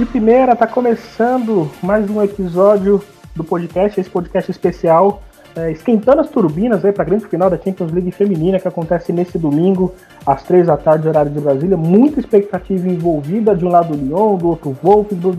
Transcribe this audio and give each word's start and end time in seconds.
De 0.00 0.06
primeira, 0.06 0.56
tá 0.56 0.66
começando 0.66 1.70
mais 1.82 2.08
um 2.08 2.22
episódio 2.22 3.04
do 3.36 3.44
podcast, 3.44 4.00
esse 4.00 4.08
podcast 4.08 4.50
especial, 4.50 5.22
é, 5.54 5.70
esquentando 5.72 6.22
as 6.22 6.30
turbinas 6.30 6.82
aí 6.82 6.90
para 6.90 7.02
a 7.02 7.06
grande 7.06 7.26
final 7.26 7.50
da 7.50 7.58
Champions 7.58 7.92
League 7.92 8.10
feminina 8.10 8.58
que 8.58 8.66
acontece 8.66 9.12
nesse 9.12 9.36
domingo, 9.36 9.94
às 10.24 10.42
três 10.42 10.68
da 10.68 10.78
tarde, 10.78 11.06
horário 11.06 11.30
de 11.30 11.38
Brasília. 11.38 11.76
Muita 11.76 12.18
expectativa 12.18 12.88
envolvida, 12.88 13.54
de 13.54 13.62
um 13.62 13.68
lado 13.68 13.92
o 13.92 13.96
Lyon, 13.98 14.38
do 14.38 14.48
outro 14.48 14.70
o 14.70 14.76
Wolfsburg, 14.82 15.38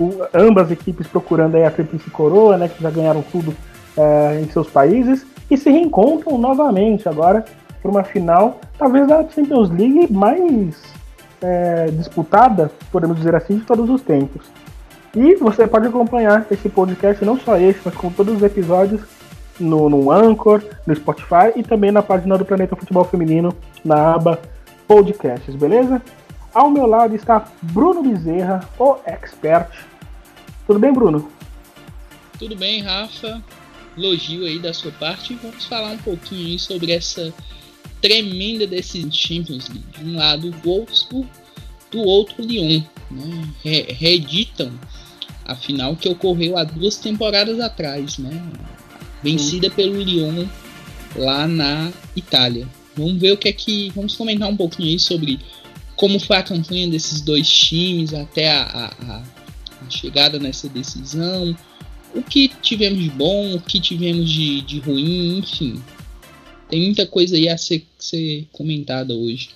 o, 0.00 0.10
ambas 0.32 0.70
equipes 0.70 1.06
procurando 1.06 1.56
aí 1.56 1.66
a 1.66 1.70
Tríplice 1.70 2.08
Coroa, 2.08 2.56
né, 2.56 2.66
que 2.66 2.82
já 2.82 2.88
ganharam 2.88 3.22
tudo 3.30 3.54
é, 3.94 4.40
em 4.40 4.48
seus 4.48 4.70
países, 4.70 5.26
e 5.50 5.56
se 5.58 5.68
reencontram 5.68 6.38
novamente 6.38 7.06
agora 7.10 7.44
por 7.82 7.90
uma 7.90 8.04
final, 8.04 8.58
talvez 8.78 9.06
da 9.06 9.28
Champions 9.28 9.68
League 9.68 10.10
mais 10.10 10.97
é, 11.42 11.86
disputada, 11.92 12.70
podemos 12.90 13.16
dizer 13.16 13.34
assim, 13.34 13.58
de 13.58 13.64
todos 13.64 13.88
os 13.88 14.02
tempos. 14.02 14.46
E 15.14 15.34
você 15.36 15.66
pode 15.66 15.86
acompanhar 15.86 16.46
esse 16.50 16.68
podcast, 16.68 17.24
não 17.24 17.38
só 17.38 17.56
esse, 17.56 17.80
mas 17.84 17.94
com 17.94 18.10
todos 18.10 18.36
os 18.36 18.42
episódios 18.42 19.00
no, 19.58 19.88
no 19.88 20.10
Anchor, 20.10 20.62
no 20.86 20.94
Spotify 20.94 21.52
e 21.56 21.62
também 21.62 21.90
na 21.90 22.02
página 22.02 22.36
do 22.38 22.44
Planeta 22.44 22.76
Futebol 22.76 23.04
Feminino, 23.04 23.54
na 23.84 24.14
aba 24.14 24.40
Podcasts, 24.86 25.54
beleza? 25.54 26.00
Ao 26.54 26.70
meu 26.70 26.86
lado 26.86 27.14
está 27.14 27.46
Bruno 27.60 28.02
Bezerra, 28.02 28.60
o 28.78 28.96
expert. 29.04 29.70
Tudo 30.66 30.78
bem, 30.78 30.92
Bruno? 30.92 31.30
Tudo 32.38 32.56
bem, 32.56 32.82
Rafa. 32.82 33.42
Elogio 33.96 34.44
aí 34.44 34.58
da 34.58 34.72
sua 34.72 34.92
parte. 34.92 35.34
Vamos 35.42 35.66
falar 35.66 35.90
um 35.90 35.98
pouquinho 35.98 36.58
sobre 36.58 36.92
essa 36.92 37.32
tremenda 38.00 38.66
desses 38.66 39.14
Champions 39.14 39.68
League. 39.68 39.84
De 39.98 40.04
um 40.04 40.16
lado, 40.16 40.54
Wolfsburg, 40.64 41.28
do 41.90 42.00
outro, 42.00 42.42
Lyon. 42.42 42.82
Né? 43.10 43.48
Re 43.62 43.82
reeditam 43.92 44.72
a 45.44 45.54
final 45.54 45.96
que 45.96 46.08
ocorreu 46.08 46.58
há 46.58 46.64
duas 46.64 46.96
temporadas 46.96 47.58
atrás, 47.58 48.18
né? 48.18 48.42
Vencida 49.22 49.68
Sim. 49.70 49.74
pelo 49.74 50.00
Lyon 50.00 50.46
lá 51.16 51.48
na 51.48 51.90
Itália. 52.14 52.68
Vamos 52.96 53.20
ver 53.20 53.32
o 53.32 53.36
que 53.36 53.48
é 53.48 53.52
que. 53.52 53.90
Vamos 53.94 54.14
comentar 54.14 54.48
um 54.48 54.56
pouquinho 54.56 54.90
aí 54.90 54.98
sobre 54.98 55.40
como 55.96 56.20
foi 56.20 56.36
a 56.36 56.42
campanha 56.42 56.86
desses 56.88 57.20
dois 57.20 57.48
times 57.48 58.14
até 58.14 58.50
a, 58.52 58.62
a, 58.62 59.16
a 59.16 59.90
chegada 59.90 60.38
nessa 60.38 60.68
decisão. 60.68 61.56
O 62.14 62.22
que 62.22 62.48
tivemos 62.62 63.02
de 63.02 63.10
bom, 63.10 63.54
o 63.54 63.60
que 63.60 63.80
tivemos 63.80 64.30
de, 64.30 64.60
de 64.62 64.78
ruim, 64.80 65.38
enfim. 65.38 65.82
Tem 66.68 66.82
muita 66.82 67.06
coisa 67.06 67.34
aí 67.34 67.48
a 67.48 67.56
ser, 67.56 67.82
ser 67.98 68.46
comentada 68.52 69.14
hoje. 69.14 69.50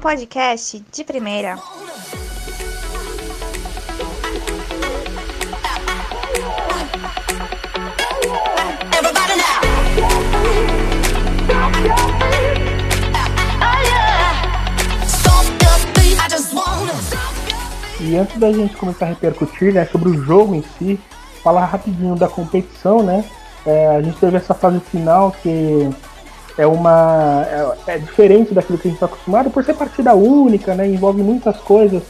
Podcast 0.00 0.82
de 0.92 1.04
primeira. 1.04 1.56
E 18.00 18.16
antes 18.16 18.38
da 18.38 18.50
gente 18.50 18.76
começar 18.76 19.06
a 19.06 19.08
repercutir 19.10 19.74
né, 19.74 19.84
sobre 19.84 20.08
o 20.08 20.24
jogo 20.24 20.54
em 20.54 20.64
si, 20.78 20.98
falar 21.42 21.66
rapidinho 21.66 22.16
da 22.16 22.28
competição, 22.28 23.02
né? 23.02 23.24
É, 23.66 23.88
a 23.88 24.00
gente 24.00 24.16
teve 24.18 24.38
essa 24.38 24.54
fase 24.54 24.80
final 24.80 25.32
que 25.42 25.90
é 26.56 26.66
uma 26.66 27.44
é, 27.86 27.94
é 27.94 27.98
diferente 27.98 28.54
daquilo 28.54 28.78
que 28.78 28.88
a 28.88 28.90
gente 28.90 28.96
está 28.96 29.06
acostumado 29.06 29.50
por 29.50 29.62
ser 29.62 29.74
partida 29.74 30.14
única, 30.14 30.74
né? 30.74 30.88
Envolve 30.88 31.22
muitas 31.22 31.58
coisas. 31.58 32.02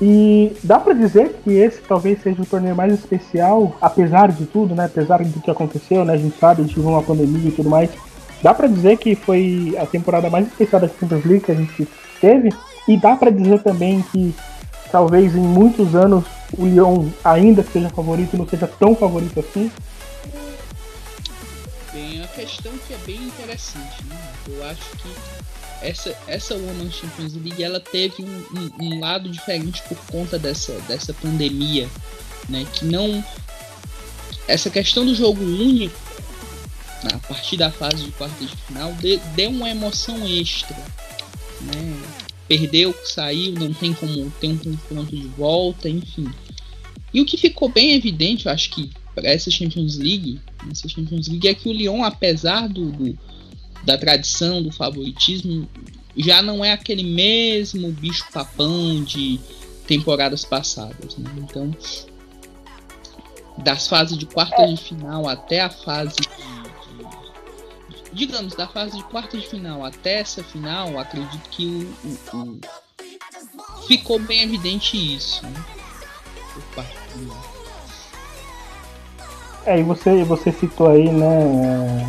E 0.00 0.56
dá 0.62 0.78
para 0.78 0.94
dizer 0.94 1.40
que 1.42 1.50
esse 1.50 1.80
talvez 1.82 2.22
seja 2.22 2.42
o 2.42 2.46
torneio 2.46 2.74
mais 2.74 2.92
especial, 2.92 3.74
apesar 3.80 4.30
de 4.30 4.46
tudo, 4.46 4.74
né? 4.74 4.84
Apesar 4.84 5.22
do 5.22 5.40
que 5.40 5.50
aconteceu, 5.50 6.04
né? 6.04 6.14
A 6.14 6.16
gente 6.16 6.38
sabe, 6.38 6.62
a 6.62 6.64
gente 6.64 6.78
viu 6.78 6.88
uma 6.88 7.02
pandemia 7.02 7.48
e 7.48 7.52
tudo 7.52 7.68
mais. 7.68 7.90
Dá 8.40 8.52
para 8.54 8.68
dizer 8.68 8.98
que 8.98 9.14
foi 9.14 9.76
a 9.80 9.86
temporada 9.86 10.30
mais 10.30 10.46
especial 10.46 10.80
da 10.80 10.88
Champions 10.88 11.24
League 11.24 11.44
que 11.44 11.52
a 11.52 11.56
gente 11.56 11.88
teve. 12.20 12.50
E 12.88 12.96
dá 12.96 13.14
para 13.14 13.30
dizer 13.30 13.60
também 13.62 14.02
que 14.10 14.34
talvez 14.92 15.34
em 15.34 15.40
muitos 15.40 15.94
anos 15.94 16.24
o 16.56 16.66
Lyon 16.66 17.08
ainda 17.24 17.64
seja 17.64 17.88
favorito, 17.88 18.36
não 18.36 18.46
seja 18.46 18.66
tão 18.66 18.94
favorito 18.94 19.40
assim. 19.40 19.72
Bem, 21.92 22.22
a 22.22 22.28
questão 22.28 22.72
que 22.86 22.92
é 22.92 22.98
bem 23.06 23.22
interessante, 23.22 24.04
né? 24.04 24.32
Eu 24.48 24.64
acho 24.66 24.90
que 24.98 25.08
essa, 25.80 26.16
essa 26.26 26.54
Women 26.54 26.90
Champions 26.90 27.34
League 27.34 27.62
ela 27.62 27.80
teve 27.80 28.22
um, 28.22 28.44
um, 28.54 28.70
um, 28.84 29.00
lado 29.00 29.28
diferente 29.28 29.82
por 29.88 29.96
conta 30.10 30.38
dessa, 30.38 30.72
dessa 30.82 31.14
pandemia, 31.14 31.88
né? 32.48 32.66
Que 32.72 32.84
não. 32.84 33.24
Essa 34.46 34.68
questão 34.68 35.06
do 35.06 35.14
jogo 35.14 35.42
único, 35.42 35.96
a 37.12 37.18
partir 37.18 37.56
da 37.56 37.70
fase 37.70 38.04
de 38.04 38.10
quarta 38.12 38.44
de 38.44 38.56
final, 38.56 38.92
de, 38.94 39.16
deu 39.34 39.50
uma 39.50 39.70
emoção 39.70 40.26
extra, 40.26 40.76
né? 41.62 42.21
Perdeu, 42.48 42.94
saiu, 43.04 43.52
não 43.52 43.72
tem 43.72 43.94
como 43.94 44.30
ter 44.40 44.48
um 44.48 44.58
confronto 44.58 45.16
de 45.16 45.26
volta, 45.28 45.88
enfim. 45.88 46.28
E 47.14 47.20
o 47.20 47.26
que 47.26 47.36
ficou 47.36 47.68
bem 47.68 47.94
evidente, 47.94 48.46
eu 48.46 48.52
acho 48.52 48.70
que 48.70 48.90
para 49.14 49.28
essa 49.28 49.50
Champions 49.50 49.96
League, 49.96 50.40
essa 50.70 50.88
Champions 50.88 51.28
League 51.28 51.48
é 51.48 51.54
que 51.54 51.68
o 51.68 51.72
Lyon, 51.72 52.02
apesar 52.02 52.68
do, 52.68 52.90
do 52.90 53.18
da 53.84 53.98
tradição, 53.98 54.62
do 54.62 54.70
favoritismo, 54.70 55.68
já 56.16 56.40
não 56.40 56.64
é 56.64 56.72
aquele 56.72 57.02
mesmo 57.02 57.90
bicho 57.90 58.24
papão 58.32 59.02
de 59.02 59.40
temporadas 59.86 60.44
passadas. 60.44 61.16
Né? 61.16 61.30
Então, 61.38 61.74
das 63.58 63.86
fases 63.86 64.16
de 64.16 64.26
quartas 64.26 64.70
de 64.70 64.76
final 64.76 65.28
até 65.28 65.60
a 65.60 65.70
fase 65.70 66.16
digamos, 68.12 68.54
da 68.54 68.68
fase 68.68 68.96
de 68.96 69.04
quartas 69.04 69.40
de 69.40 69.48
final 69.48 69.84
até 69.84 70.20
essa 70.20 70.42
final, 70.42 70.98
acredito 70.98 71.48
que 71.50 71.66
o, 72.04 72.36
o, 72.36 72.38
o 72.38 72.60
ficou 73.86 74.18
bem 74.18 74.42
evidente 74.42 74.96
isso. 74.96 75.44
Né? 75.44 75.64
É, 79.64 79.78
e 79.78 79.82
você, 79.82 80.24
você 80.24 80.50
citou 80.50 80.88
aí, 80.90 81.10
né, 81.10 82.06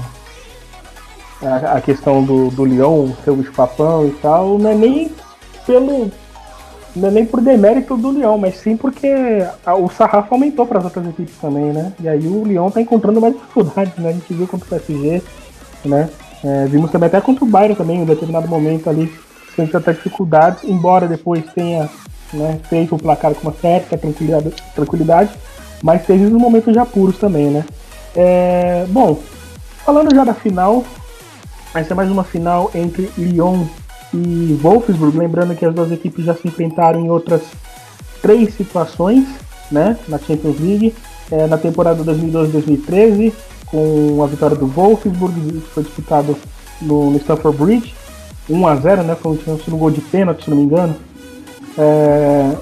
é, 1.42 1.48
a, 1.48 1.78
a 1.78 1.82
questão 1.82 2.24
do, 2.24 2.50
do 2.50 2.64
Leão, 2.64 3.16
seu 3.24 3.40
espapão 3.42 4.08
e 4.08 4.12
tal, 4.12 4.58
não 4.58 4.70
é 4.70 4.76
nem 4.76 5.12
pelo. 5.66 6.12
Não 6.96 7.08
é 7.08 7.12
nem 7.12 7.26
por 7.26 7.42
demérito 7.42 7.98
do 7.98 8.12
Leão, 8.12 8.38
mas 8.38 8.58
sim 8.58 8.78
porque 8.78 9.08
a, 9.66 9.74
o 9.74 9.90
sarrafo 9.90 10.32
aumentou 10.32 10.66
para 10.68 10.78
as 10.78 10.86
outras 10.86 11.08
equipes 11.08 11.36
também, 11.38 11.74
né? 11.74 11.92
E 12.00 12.08
aí 12.08 12.28
o 12.28 12.44
Leão 12.44 12.70
tá 12.70 12.80
encontrando 12.80 13.20
mais 13.20 13.34
dificuldades, 13.34 13.98
né? 13.98 14.10
A 14.10 14.14
gente 14.14 14.32
viu 14.32 14.48
contra 14.48 14.68
o 14.68 14.70
PSG, 14.70 15.24
né? 15.86 16.10
É, 16.44 16.66
vimos 16.66 16.92
também 16.92 17.08
até 17.08 17.22
contra 17.22 17.44
o 17.46 17.48
Bayern 17.48 17.76
também, 17.76 17.98
em 17.98 18.02
um 18.02 18.06
determinado 18.06 18.48
momento 18.48 18.90
ali, 18.90 19.12
sentiu 19.56 19.80
até 19.80 19.94
dificuldades, 19.94 20.64
embora 20.64 21.08
depois 21.08 21.44
tenha 21.54 21.90
né, 22.34 22.60
feito 22.70 22.96
o 22.96 23.00
placar 23.00 23.34
com 23.34 23.48
uma 23.48 23.54
certa 23.54 23.98
tranquilidade, 23.98 24.54
tranquilidade 24.76 25.32
mas 25.84 26.06
teve 26.06 26.26
uns 26.26 26.32
momentos 26.32 26.72
de 26.72 26.80
apuros 26.80 27.18
também, 27.18 27.48
né? 27.48 27.66
É, 28.16 28.86
bom, 28.88 29.20
falando 29.86 30.16
já 30.16 30.24
da 30.24 30.34
final, 30.34 30.86
vai 31.74 31.84
ser 31.84 31.94
mais 31.94 32.10
uma 32.10 32.24
final 32.24 32.72
entre 32.74 33.12
Lyon 33.18 33.66
e 34.14 34.58
Wolfsburg, 34.62 35.18
lembrando 35.18 35.54
que 35.56 35.66
as 35.66 35.76
duas 35.76 35.92
equipes 35.92 36.24
já 36.24 36.34
se 36.34 36.48
enfrentaram 36.48 37.02
em 37.02 37.10
outras 37.10 37.42
três 38.22 38.54
situações, 38.54 39.26
né, 39.70 39.98
na 40.08 40.18
Champions 40.18 40.58
League, 40.60 40.96
é, 41.30 41.48
na 41.48 41.58
temporada 41.58 42.02
2012-2013, 42.04 43.34
com 43.74 44.24
a 44.24 44.28
vitória 44.28 44.56
do 44.56 44.68
Wolfsburg, 44.68 45.34
que 45.34 45.74
foi 45.74 45.82
disputado 45.82 46.38
no, 46.80 47.10
no 47.10 47.18
Stamford 47.18 47.58
Bridge, 47.58 47.96
1 48.48 48.68
a 48.68 48.76
0 48.76 49.02
né, 49.02 49.16
foi 49.16 49.32
um, 49.32 49.78
gol 49.78 49.90
de 49.90 50.00
pênalti, 50.00 50.44
se 50.44 50.50
não 50.52 50.58
me 50.58 50.64
engano. 50.64 50.96
É, 51.76 52.56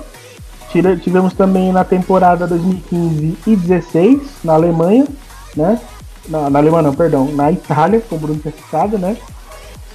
Tivemos 1.04 1.34
também 1.34 1.74
na 1.74 1.84
temporada 1.84 2.48
2015 2.48 3.38
e 3.46 3.56
16 3.58 4.22
na 4.42 4.54
Alemanha, 4.54 5.06
né? 5.54 5.78
Na, 6.30 6.50
na 6.50 6.60
Alemanha 6.60 6.84
não, 6.84 6.94
perdão, 6.94 7.26
na 7.34 7.52
Itália, 7.52 8.00
como 8.00 8.22
o 8.22 8.24
Bruno 8.28 8.40
tinha 8.40 8.54
citado, 8.54 8.98
né? 8.98 9.18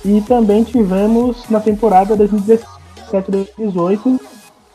E 0.04 0.20
também 0.20 0.64
tivemos 0.64 1.48
na 1.48 1.60
temporada 1.60 2.14
2017-2018 2.14 4.20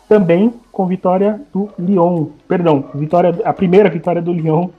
também 0.10 0.52
com 0.72 0.88
vitória 0.88 1.40
do 1.54 1.70
Lyon, 1.78 2.30
perdão, 2.48 2.84
vitória, 2.96 3.40
a 3.46 3.54
primeira 3.54 3.88
vitória 3.88 4.22
do 4.22 4.34
Lyon 4.34 4.70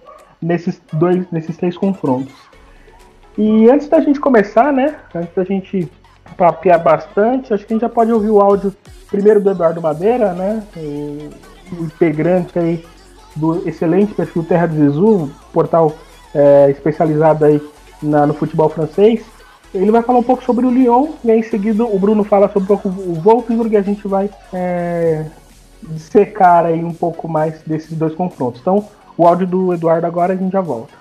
nesses 0.42 0.80
dois, 0.92 1.24
nesses 1.30 1.56
três 1.56 1.76
confrontos. 1.76 2.34
E 3.38 3.70
antes 3.70 3.88
da 3.88 4.00
gente 4.00 4.20
começar, 4.20 4.72
né? 4.72 4.96
Antes 5.14 5.34
da 5.34 5.44
gente 5.44 5.90
papear 6.36 6.82
bastante, 6.82 7.52
acho 7.52 7.64
que 7.64 7.72
a 7.72 7.76
gente 7.76 7.82
já 7.82 7.88
pode 7.88 8.12
ouvir 8.12 8.30
o 8.30 8.40
áudio 8.40 8.74
primeiro 9.10 9.40
do 9.40 9.50
Eduardo 9.50 9.80
Madeira, 9.80 10.32
né? 10.32 10.62
integrante 11.80 12.58
aí 12.58 12.84
do 13.34 13.66
excelente 13.66 14.12
perfil 14.14 14.44
Terra 14.44 14.66
de 14.66 14.76
Jesus, 14.76 15.30
portal 15.52 15.94
é, 16.34 16.70
especializado 16.70 17.44
aí 17.44 17.62
na, 18.02 18.26
no 18.26 18.34
futebol 18.34 18.68
francês. 18.68 19.24
Ele 19.74 19.90
vai 19.90 20.02
falar 20.02 20.18
um 20.18 20.22
pouco 20.22 20.44
sobre 20.44 20.66
o 20.66 20.70
Lyon 20.70 21.12
e 21.24 21.30
aí 21.30 21.38
em 21.38 21.42
seguida 21.42 21.84
o 21.84 21.98
Bruno 21.98 22.24
fala 22.24 22.50
sobre 22.52 22.70
o 22.72 23.14
Wolfsburg 23.22 23.72
e 23.72 23.76
a 23.76 23.82
gente 23.82 24.06
vai 24.06 24.28
é, 24.52 25.24
dissecar 25.82 26.66
aí 26.66 26.84
um 26.84 26.92
pouco 26.92 27.26
mais 27.26 27.62
desses 27.62 27.96
dois 27.96 28.14
confrontos. 28.14 28.60
Então, 28.60 28.86
o 29.16 29.26
áudio 29.26 29.46
do 29.46 29.72
Eduardo 29.72 30.06
agora 30.06 30.32
a 30.32 30.36
gente 30.36 30.52
já 30.52 30.60
volta. 30.60 30.94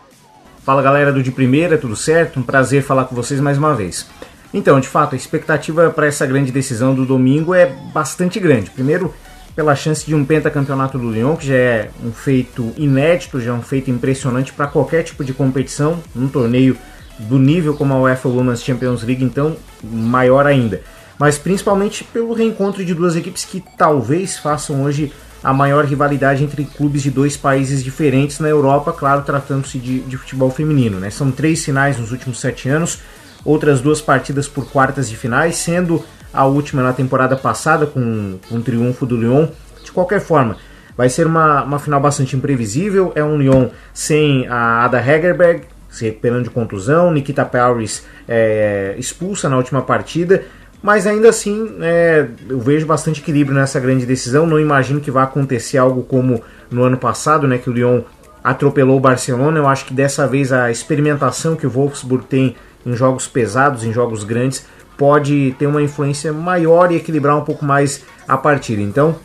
Fala 0.63 0.81
galera 0.81 1.11
do 1.11 1.23
De 1.23 1.31
Primeira, 1.31 1.77
tudo 1.77 1.95
certo? 1.95 2.39
Um 2.39 2.43
prazer 2.43 2.83
falar 2.83 3.05
com 3.05 3.15
vocês 3.15 3.39
mais 3.39 3.57
uma 3.57 3.73
vez. 3.73 4.07
Então, 4.53 4.79
de 4.79 4.87
fato, 4.87 5.13
a 5.13 5.17
expectativa 5.17 5.89
para 5.89 6.07
essa 6.07 6.25
grande 6.25 6.51
decisão 6.51 6.93
do 6.93 7.05
domingo 7.05 7.55
é 7.55 7.65
bastante 7.93 8.39
grande. 8.39 8.69
Primeiro, 8.69 9.13
pela 9.55 9.75
chance 9.75 10.05
de 10.05 10.13
um 10.13 10.25
pentacampeonato 10.25 10.97
do 10.97 11.09
Lyon, 11.09 11.35
que 11.35 11.47
já 11.47 11.55
é 11.55 11.89
um 12.03 12.11
feito 12.11 12.73
inédito, 12.77 13.39
já 13.39 13.51
é 13.51 13.53
um 13.53 13.61
feito 13.61 13.89
impressionante 13.89 14.53
para 14.53 14.67
qualquer 14.67 15.03
tipo 15.03 15.23
de 15.23 15.33
competição, 15.33 15.99
num 16.13 16.27
torneio 16.27 16.77
do 17.19 17.37
nível 17.37 17.73
como 17.75 17.93
a 17.93 17.99
UEFA 18.01 18.29
Women's 18.29 18.63
Champions 18.63 19.03
League, 19.03 19.23
então 19.23 19.55
maior 19.83 20.45
ainda. 20.45 20.81
Mas 21.17 21.37
principalmente 21.37 22.03
pelo 22.03 22.33
reencontro 22.33 22.83
de 22.83 22.93
duas 22.93 23.15
equipes 23.15 23.45
que 23.45 23.63
talvez 23.77 24.37
façam 24.37 24.83
hoje 24.83 25.13
a 25.43 25.53
maior 25.53 25.85
rivalidade 25.85 26.43
entre 26.43 26.65
clubes 26.65 27.01
de 27.01 27.09
dois 27.09 27.35
países 27.35 27.83
diferentes 27.83 28.39
na 28.39 28.47
Europa, 28.47 28.93
claro, 28.93 29.23
tratando-se 29.23 29.77
de, 29.77 30.01
de, 30.01 30.17
futebol 30.17 30.51
feminino. 30.51 30.99
Né? 30.99 31.09
São 31.09 31.31
três 31.31 31.63
finais 31.63 31.97
nos 31.97 32.11
últimos 32.11 32.39
sete 32.39 32.69
anos, 32.69 32.99
outras 33.43 33.81
duas 33.81 33.99
partidas 34.01 34.47
por 34.47 34.69
quartas 34.69 35.09
de 35.09 35.17
finais, 35.17 35.55
sendo 35.55 36.03
a 36.33 36.45
última 36.45 36.83
na 36.83 36.93
temporada 36.93 37.35
passada 37.35 37.85
com, 37.85 38.37
com 38.47 38.55
um 38.55 38.61
triunfo 38.61 39.05
do 39.05 39.17
Lyon. 39.17 39.47
De 39.83 39.91
qualquer 39.91 40.21
forma, 40.21 40.57
vai 40.95 41.09
ser 41.09 41.25
uma, 41.25 41.63
uma 41.63 41.79
final 41.79 41.99
bastante 41.99 42.35
imprevisível. 42.35 43.11
É 43.15 43.23
um 43.23 43.37
Lyon 43.37 43.69
sem 43.93 44.47
a 44.47 44.85
Ada 44.85 44.99
Hegerberg 44.99 45.65
se 45.91 46.05
recuperando 46.05 46.45
de 46.45 46.49
contusão, 46.49 47.11
Nikita 47.11 47.43
Paris 47.43 48.05
é, 48.27 48.95
expulsa 48.97 49.49
na 49.49 49.57
última 49.57 49.81
partida. 49.81 50.45
Mas 50.81 51.05
ainda 51.05 51.29
assim, 51.29 51.75
é, 51.81 52.27
eu 52.49 52.59
vejo 52.59 52.87
bastante 52.87 53.21
equilíbrio 53.21 53.55
nessa 53.55 53.79
grande 53.79 54.05
decisão. 54.05 54.47
Não 54.47 54.59
imagino 54.59 54.99
que 54.99 55.11
vá 55.11 55.23
acontecer 55.23 55.77
algo 55.77 56.03
como 56.03 56.41
no 56.71 56.83
ano 56.83 56.97
passado, 56.97 57.47
né, 57.47 57.57
que 57.57 57.69
o 57.69 57.73
Lyon 57.73 58.01
atropelou 58.43 58.97
o 58.97 58.99
Barcelona. 58.99 59.59
Eu 59.59 59.67
acho 59.67 59.85
que 59.85 59.93
dessa 59.93 60.25
vez 60.27 60.51
a 60.51 60.71
experimentação 60.71 61.55
que 61.55 61.67
o 61.67 61.69
Wolfsburg 61.69 62.25
tem 62.25 62.55
em 62.83 62.95
jogos 62.95 63.27
pesados, 63.27 63.83
em 63.83 63.93
jogos 63.93 64.23
grandes, 64.23 64.65
pode 64.97 65.55
ter 65.59 65.67
uma 65.67 65.83
influência 65.83 66.33
maior 66.33 66.91
e 66.91 66.95
equilibrar 66.95 67.37
um 67.37 67.45
pouco 67.45 67.63
mais 67.63 68.03
a 68.27 68.35
partida. 68.35 68.81
Então, 68.81 69.15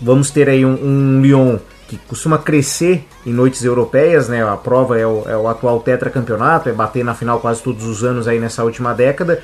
vamos 0.00 0.30
ter 0.30 0.48
aí 0.48 0.64
um, 0.64 0.74
um 0.74 1.22
Lyon 1.22 1.58
que 1.88 1.96
costuma 2.08 2.38
crescer 2.38 3.06
em 3.26 3.32
noites 3.32 3.64
europeias, 3.64 4.28
né? 4.28 4.42
A 4.42 4.56
prova 4.56 4.98
é 4.98 5.06
o, 5.06 5.24
é 5.26 5.36
o 5.36 5.46
atual 5.48 5.80
tetracampeonato, 5.80 6.68
é 6.68 6.72
bater 6.72 7.04
na 7.04 7.14
final 7.14 7.40
quase 7.40 7.62
todos 7.62 7.84
os 7.84 8.02
anos 8.02 8.26
aí 8.26 8.38
nessa 8.38 8.64
última 8.64 8.94
década. 8.94 9.42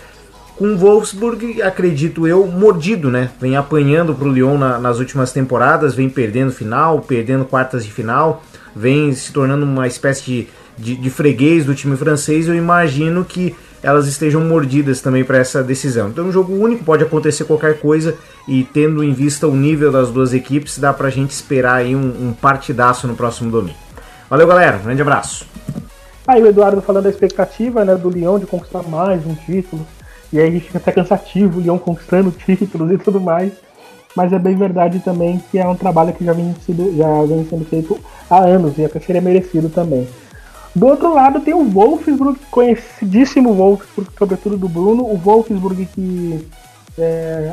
Com 0.59 0.73
o 0.73 0.77
Wolfsburg, 0.77 1.63
acredito 1.63 2.27
eu, 2.27 2.45
mordido, 2.45 3.13
né? 3.13 3.31
Vem 3.41 3.57
apanhando 3.57 4.13
para 4.13 4.27
o 4.27 4.33
Lyon 4.33 4.59
na, 4.59 4.77
nas 4.77 4.99
últimas 4.99 5.31
temporadas, 5.31 5.95
vem 5.95 6.11
perdendo 6.11 6.51
final, 6.51 7.01
perdendo 7.01 7.45
quartas 7.45 7.85
de 7.85 7.93
final, 7.93 8.43
vem 8.75 9.13
se 9.13 9.33
tornando 9.33 9.65
uma 9.65 9.87
espécie 9.87 10.25
de, 10.25 10.49
de, 10.77 10.97
de 10.97 11.11
freguês 11.11 11.65
do 11.65 11.77
time 11.77 11.97
francês. 11.97 12.49
Eu 12.49 12.57
imagino 12.57 13.25
que 13.25 13.55
elas 13.85 14.09
estejam 14.09 14.41
mordidas 14.41 15.01
também 15.01 15.23
para 15.23 15.39
essa 15.39 15.63
decisão. 15.63 16.09
Então, 16.09 16.27
um 16.27 16.33
jogo 16.33 16.53
único 16.53 16.83
pode 16.83 17.05
acontecer 17.05 17.45
qualquer 17.45 17.79
coisa 17.79 18.17
e 18.49 18.65
tendo 18.65 19.05
em 19.05 19.13
vista 19.13 19.47
o 19.47 19.55
nível 19.55 19.93
das 19.93 20.11
duas 20.11 20.35
equipes, 20.35 20.77
dá 20.77 20.93
para 20.93 21.07
a 21.07 21.11
gente 21.11 21.31
esperar 21.31 21.77
aí 21.77 21.95
um, 21.95 22.01
um, 22.01 22.33
partidaço 22.33 23.07
no 23.07 23.15
próximo 23.15 23.49
domingo. 23.49 23.79
Valeu, 24.29 24.49
galera. 24.49 24.79
Um 24.79 24.87
grande 24.87 25.03
abraço. 25.03 25.47
Aí 26.27 26.43
o 26.43 26.47
Eduardo 26.49 26.83
falando 26.83 27.05
da 27.05 27.11
expectativa 27.11 27.85
né, 27.85 27.95
do 27.95 28.09
Leão 28.09 28.41
de 28.41 28.47
conquistar 28.47 28.83
mais 28.83 29.25
um 29.25 29.37
título. 29.37 29.87
E 30.33 30.39
aí 30.39 30.61
fica 30.61 30.79
até 30.79 30.93
cansativo, 30.93 31.59
o 31.59 31.63
Leão 31.63 31.79
conquistando 31.79 32.31
títulos 32.45 32.91
e 32.91 32.99
tudo 32.99 33.21
mais. 33.21 33.53
Mas 34.17 34.33
é 34.33 34.39
bem 34.39 34.57
verdade 34.57 35.01
também 35.01 35.43
que 35.51 35.59
é 35.59 35.67
um 35.67 35.77
trabalho 35.77 36.13
que 36.13 36.25
já 36.25 36.33
vem, 36.33 36.55
sido, 36.65 36.97
já 36.97 37.23
vem 37.25 37.47
sendo 37.49 37.65
feito 37.65 37.99
há 38.29 38.39
anos 38.39 38.77
e 38.79 38.85
até 38.85 38.99
seria 38.99 39.21
merecido 39.21 39.69
também. 39.69 40.09
Do 40.75 40.87
outro 40.87 41.15
lado 41.15 41.41
tem 41.41 41.55
o 41.55 41.65
Wolfsburg, 41.65 42.39
conhecidíssimo 42.51 43.55
Wolfsburg, 43.55 44.11
sobretudo 44.19 44.57
do 44.57 44.69
Bruno, 44.69 45.05
o 45.05 45.17
Wolfsburg 45.17 45.87
que 45.87 46.49
é, 46.99 47.53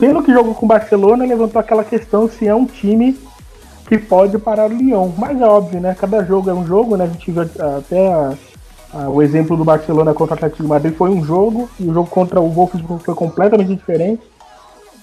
pelo 0.00 0.22
que 0.22 0.32
jogou 0.32 0.54
com 0.54 0.64
o 0.64 0.68
Barcelona, 0.68 1.26
levantou 1.26 1.60
aquela 1.60 1.84
questão 1.84 2.26
se 2.26 2.48
é 2.48 2.54
um 2.54 2.64
time 2.64 3.18
que 3.86 3.98
pode 3.98 4.38
parar 4.38 4.70
o 4.70 4.72
Lyon. 4.72 5.10
Mas 5.18 5.38
é 5.38 5.44
óbvio, 5.44 5.78
né? 5.78 5.94
Cada 5.98 6.24
jogo 6.24 6.48
é 6.48 6.54
um 6.54 6.66
jogo, 6.66 6.96
né? 6.96 7.04
A 7.04 7.08
gente 7.08 7.30
viu 7.30 7.42
até 7.42 8.10
a, 8.10 8.32
a, 8.92 9.08
o 9.08 9.22
exemplo 9.22 9.56
do 9.56 9.64
Barcelona 9.64 10.14
contra 10.14 10.34
o 10.34 10.36
Atlético 10.36 10.62
de 10.62 10.68
Madrid 10.68 10.94
foi 10.94 11.10
um 11.10 11.24
jogo, 11.24 11.70
e 11.78 11.84
o 11.88 11.94
jogo 11.94 12.08
contra 12.08 12.40
o 12.40 12.48
Wolfsburg 12.50 13.02
foi 13.04 13.14
completamente 13.14 13.74
diferente. 13.74 14.22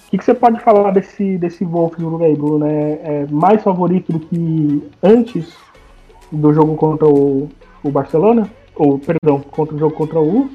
O 0.06 0.10
que, 0.10 0.18
que 0.18 0.24
você 0.24 0.34
pode 0.34 0.60
falar 0.60 0.90
desse, 0.90 1.36
desse 1.36 1.64
Wolfsburg 1.64 2.24
aí, 2.24 2.34
Bruno? 2.34 2.64
É, 2.66 3.00
é 3.02 3.26
mais 3.30 3.62
favorito 3.62 4.12
do 4.12 4.20
que 4.20 4.90
antes 5.02 5.52
do 6.32 6.52
jogo 6.52 6.76
contra 6.76 7.06
o, 7.06 7.48
o 7.82 7.90
Barcelona? 7.90 8.50
Ou, 8.74 8.98
perdão, 8.98 9.40
contra 9.40 9.74
o 9.74 9.78
jogo 9.78 9.94
contra 9.94 10.20
o. 10.20 10.50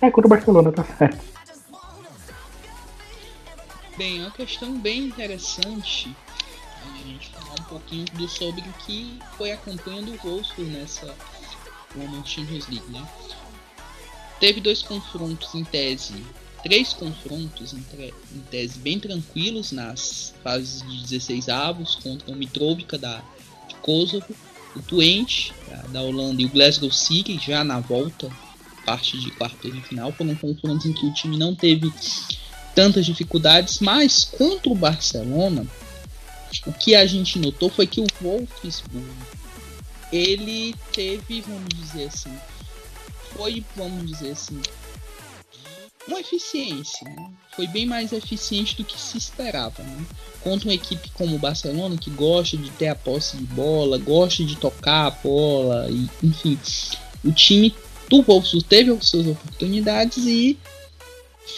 É, 0.00 0.10
contra 0.10 0.26
o 0.26 0.30
Barcelona, 0.30 0.72
tá 0.72 0.84
certo. 0.84 1.24
Bem, 3.96 4.20
uma 4.20 4.30
questão 4.30 4.78
bem 4.78 5.06
interessante 5.06 6.14
a 6.84 7.08
gente 7.08 7.30
falar 7.30 7.54
um 7.60 7.64
pouquinho 7.64 8.04
do 8.14 8.28
sobre 8.28 8.60
o 8.60 8.72
que 8.84 9.18
foi 9.36 9.52
a 9.52 9.56
campanha 9.56 10.02
do 10.02 10.16
Wolfsburg 10.18 10.70
nessa 10.70 11.14
Women's 11.96 12.28
Champions 12.28 12.68
League, 12.68 12.90
né? 12.90 13.06
Teve 14.40 14.60
dois 14.60 14.82
confrontos 14.82 15.54
em 15.54 15.64
tese, 15.64 16.24
três 16.62 16.92
confrontos 16.92 17.72
em, 17.72 17.84
em 18.32 18.40
tese 18.50 18.78
bem 18.78 19.00
tranquilos 19.00 19.72
nas 19.72 20.34
fases 20.42 20.82
de 20.82 21.00
16 21.02 21.48
avos 21.48 21.96
contra 21.96 22.30
o 22.30 22.36
Mitrovica 22.36 22.96
da 22.96 23.22
de 23.68 23.74
Kosovo 23.76 24.34
o 24.78 24.82
Twente 24.82 25.52
da 25.88 26.02
Holanda 26.02 26.40
e 26.40 26.46
o 26.46 26.48
Glasgow 26.48 26.90
City 26.90 27.38
já 27.38 27.64
na 27.64 27.80
volta, 27.80 28.30
parte 28.84 29.18
de 29.18 29.30
quarta 29.32 29.70
de 29.70 29.80
final, 29.82 30.12
foram 30.12 30.34
confrontos 30.34 30.86
em 30.86 30.92
que 30.92 31.06
o 31.06 31.12
time 31.12 31.36
não 31.36 31.54
teve 31.54 31.92
tantas 32.74 33.04
dificuldades, 33.04 33.80
mas 33.80 34.24
contra 34.24 34.70
o 34.70 34.74
Barcelona, 34.74 35.66
o 36.66 36.72
que 36.72 36.94
a 36.94 37.04
gente 37.06 37.38
notou 37.38 37.68
foi 37.68 37.86
que 37.86 38.00
o 38.00 38.06
Wolfsburg 38.20 39.06
ele 40.12 40.74
teve, 40.92 41.40
vamos 41.42 41.68
dizer 41.68 42.04
assim, 42.06 42.34
foi, 43.34 43.64
vamos 43.76 44.06
dizer 44.06 44.30
assim, 44.32 44.60
uma 46.06 46.20
eficiência, 46.20 47.06
né? 47.08 47.30
foi 47.54 47.66
bem 47.66 47.84
mais 47.84 48.12
eficiente 48.12 48.76
do 48.76 48.84
que 48.84 48.98
se 48.98 49.18
esperava. 49.18 49.82
Né? 49.82 50.06
Contra 50.40 50.68
uma 50.68 50.74
equipe 50.74 51.10
como 51.12 51.36
o 51.36 51.38
Barcelona, 51.38 51.98
que 51.98 52.10
gosta 52.10 52.56
de 52.56 52.70
ter 52.70 52.88
a 52.88 52.94
posse 52.94 53.36
de 53.36 53.44
bola, 53.44 53.98
gosta 53.98 54.42
de 54.42 54.56
tocar 54.56 55.06
a 55.06 55.10
bola, 55.10 55.88
e, 55.90 56.08
enfim, 56.26 56.58
o 57.24 57.30
time 57.32 57.74
do 58.08 58.22
Wolfsburg 58.22 58.66
teve 58.66 58.90
as 58.90 59.06
suas 59.06 59.26
oportunidades 59.26 60.24
e 60.24 60.56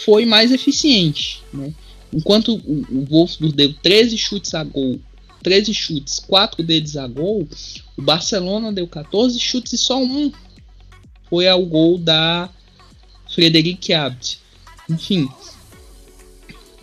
foi 0.03 0.25
mais 0.25 0.51
eficiente. 0.51 1.41
Né? 1.53 1.73
Enquanto 2.13 2.55
o, 2.55 2.85
o 2.89 3.05
Wolfsburg 3.05 3.55
deu 3.55 3.73
13 3.73 4.17
chutes 4.17 4.53
a 4.53 4.63
gol, 4.63 4.99
13 5.41 5.73
chutes, 5.73 6.19
4 6.19 6.63
deles 6.63 6.95
a 6.95 7.07
gol, 7.07 7.47
o 7.97 8.01
Barcelona 8.01 8.71
deu 8.71 8.87
14 8.87 9.39
chutes 9.39 9.73
e 9.73 9.77
só 9.77 10.01
um 10.01 10.31
foi 11.29 11.47
ao 11.47 11.65
gol 11.65 11.97
da 11.97 12.49
Frederic 13.33 13.93
Abt. 13.93 14.39
Enfim, 14.89 15.29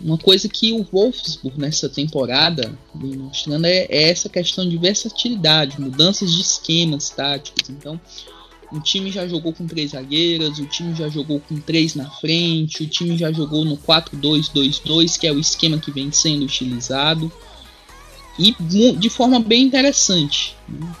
uma 0.01 0.17
coisa 0.17 0.47
que 0.47 0.71
o 0.71 0.83
Wolfsburg 0.83 1.59
nessa 1.59 1.89
temporada 1.89 2.73
vem 2.95 3.17
mostrando 3.17 3.65
é, 3.65 3.85
é, 3.89 4.09
essa 4.09 4.29
questão 4.29 4.67
de 4.67 4.77
versatilidade, 4.77 5.79
mudanças 5.79 6.31
de 6.31 6.41
esquemas 6.41 7.09
táticos. 7.09 7.69
Então, 7.69 7.99
o 8.71 8.79
time 8.79 9.11
já 9.11 9.27
jogou 9.27 9.51
com 9.51 9.67
três 9.67 9.91
zagueiras, 9.91 10.57
o 10.59 10.65
time 10.65 10.95
já 10.95 11.09
jogou 11.09 11.39
com 11.39 11.59
três 11.59 11.95
na 11.95 12.09
frente, 12.09 12.83
o 12.83 12.87
time 12.87 13.17
já 13.17 13.31
jogou 13.31 13.65
no 13.65 13.77
4-2-2-2, 13.77 15.19
que 15.19 15.27
é 15.27 15.33
o 15.33 15.39
esquema 15.39 15.77
que 15.77 15.91
vem 15.91 16.11
sendo 16.11 16.45
utilizado, 16.45 17.31
e 18.39 18.55
de 18.93 19.09
forma 19.09 19.39
bem 19.39 19.63
interessante. 19.63 20.55
Né? 20.67 20.95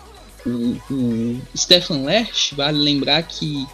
O, 0.45 0.93
o 0.93 1.41
Stefan 1.55 2.03
Lerch, 2.03 2.53
vale 2.53 2.77
lembrar 2.77 3.23
que 3.23 3.65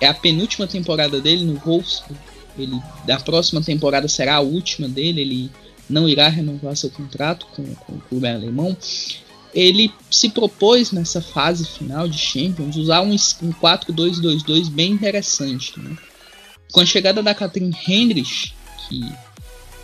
é 0.00 0.06
a 0.06 0.14
penúltima 0.14 0.66
temporada 0.66 1.20
dele 1.20 1.44
no 1.44 1.58
Wolfsburg. 1.58 2.20
Ele, 2.58 2.78
da 3.06 3.18
próxima 3.18 3.62
temporada 3.62 4.06
será 4.08 4.36
a 4.36 4.40
última 4.40 4.88
dele. 4.88 5.22
Ele 5.22 5.50
não 5.88 6.08
irá 6.08 6.28
renovar 6.28 6.76
seu 6.76 6.90
contrato 6.90 7.46
com, 7.54 7.64
com 7.74 7.94
o 7.94 8.00
clube 8.00 8.28
alemão. 8.28 8.76
Ele 9.54 9.92
se 10.10 10.28
propôs 10.30 10.92
nessa 10.92 11.20
fase 11.20 11.64
final 11.64 12.08
de 12.08 12.18
Champions 12.18 12.76
usar 12.76 13.02
um, 13.02 13.12
um 13.12 13.52
4-2-2-2 13.52 14.70
bem 14.70 14.92
interessante. 14.92 15.78
Né? 15.78 15.96
Com 16.70 16.80
a 16.80 16.86
chegada 16.86 17.22
da 17.22 17.34
Katrin 17.34 17.70
Hendrich, 17.86 18.54
que 18.88 19.02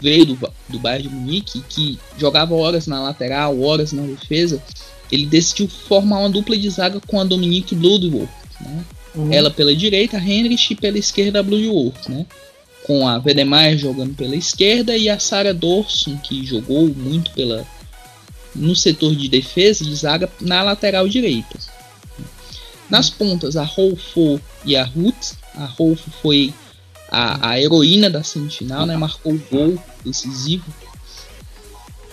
veio 0.01 0.27
do, 0.27 0.39
do 0.69 0.79
Bayern 0.79 1.09
de 1.09 1.15
Munique, 1.15 1.63
que 1.69 1.99
jogava 2.19 2.55
horas 2.55 2.87
na 2.87 3.03
lateral, 3.03 3.61
horas 3.61 3.93
na 3.93 4.03
defesa, 4.03 4.63
ele 5.11 5.27
decidiu 5.27 5.69
formar 5.69 6.21
uma 6.21 6.31
dupla 6.31 6.57
de 6.57 6.69
zaga 6.71 7.01
com 7.07 7.21
a 7.21 7.25
Dominique 7.25 7.75
Ludwig, 7.75 8.29
né? 8.61 8.85
Uhum. 9.15 9.33
Ela 9.33 9.51
pela 9.51 9.75
direita, 9.75 10.19
Heinrich 10.19 10.73
e 10.73 10.77
pela 10.77 10.99
esquerda, 10.99 11.43
Bloodworth, 11.43 12.09
né? 12.09 12.27
Com 12.85 13.09
a 13.09 13.19
Wedemeyer 13.19 13.77
jogando 13.77 14.15
pela 14.15 14.37
esquerda 14.37 14.97
e 14.97 15.09
a 15.09 15.19
Sarah 15.19 15.53
Dorson, 15.53 16.17
que 16.19 16.45
jogou 16.47 16.89
muito 16.89 17.31
pela 17.33 17.67
no 18.55 18.75
setor 18.75 19.15
de 19.15 19.29
defesa 19.29 19.85
de 19.85 19.95
zaga 19.95 20.29
na 20.41 20.63
lateral 20.63 21.09
direita. 21.09 21.59
Nas 22.89 23.11
pontas, 23.11 23.57
a 23.57 23.65
Rolfo 23.65 24.41
e 24.65 24.75
a 24.75 24.85
Ruth. 24.85 25.35
A 25.55 25.67
Rolfo 25.67 26.11
foi 26.23 26.53
a, 27.11 27.51
a 27.51 27.61
heroína 27.61 28.11
da 28.11 28.23
semifinal, 28.23 28.87
né? 28.87 28.97
Marcou 28.97 29.33
o 29.33 29.43
gol 29.51 29.83
decisivo. 30.05 30.65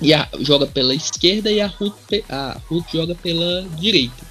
E 0.02 0.14
a, 0.14 0.28
joga 0.40 0.68
pela 0.68 0.94
esquerda 0.94 1.52
e 1.52 1.62
a 1.62 1.68
Ruth, 1.68 1.96
a 2.30 2.60
Ruth 2.68 2.92
joga 2.92 3.16
pela 3.16 3.64
direita. 3.78 4.26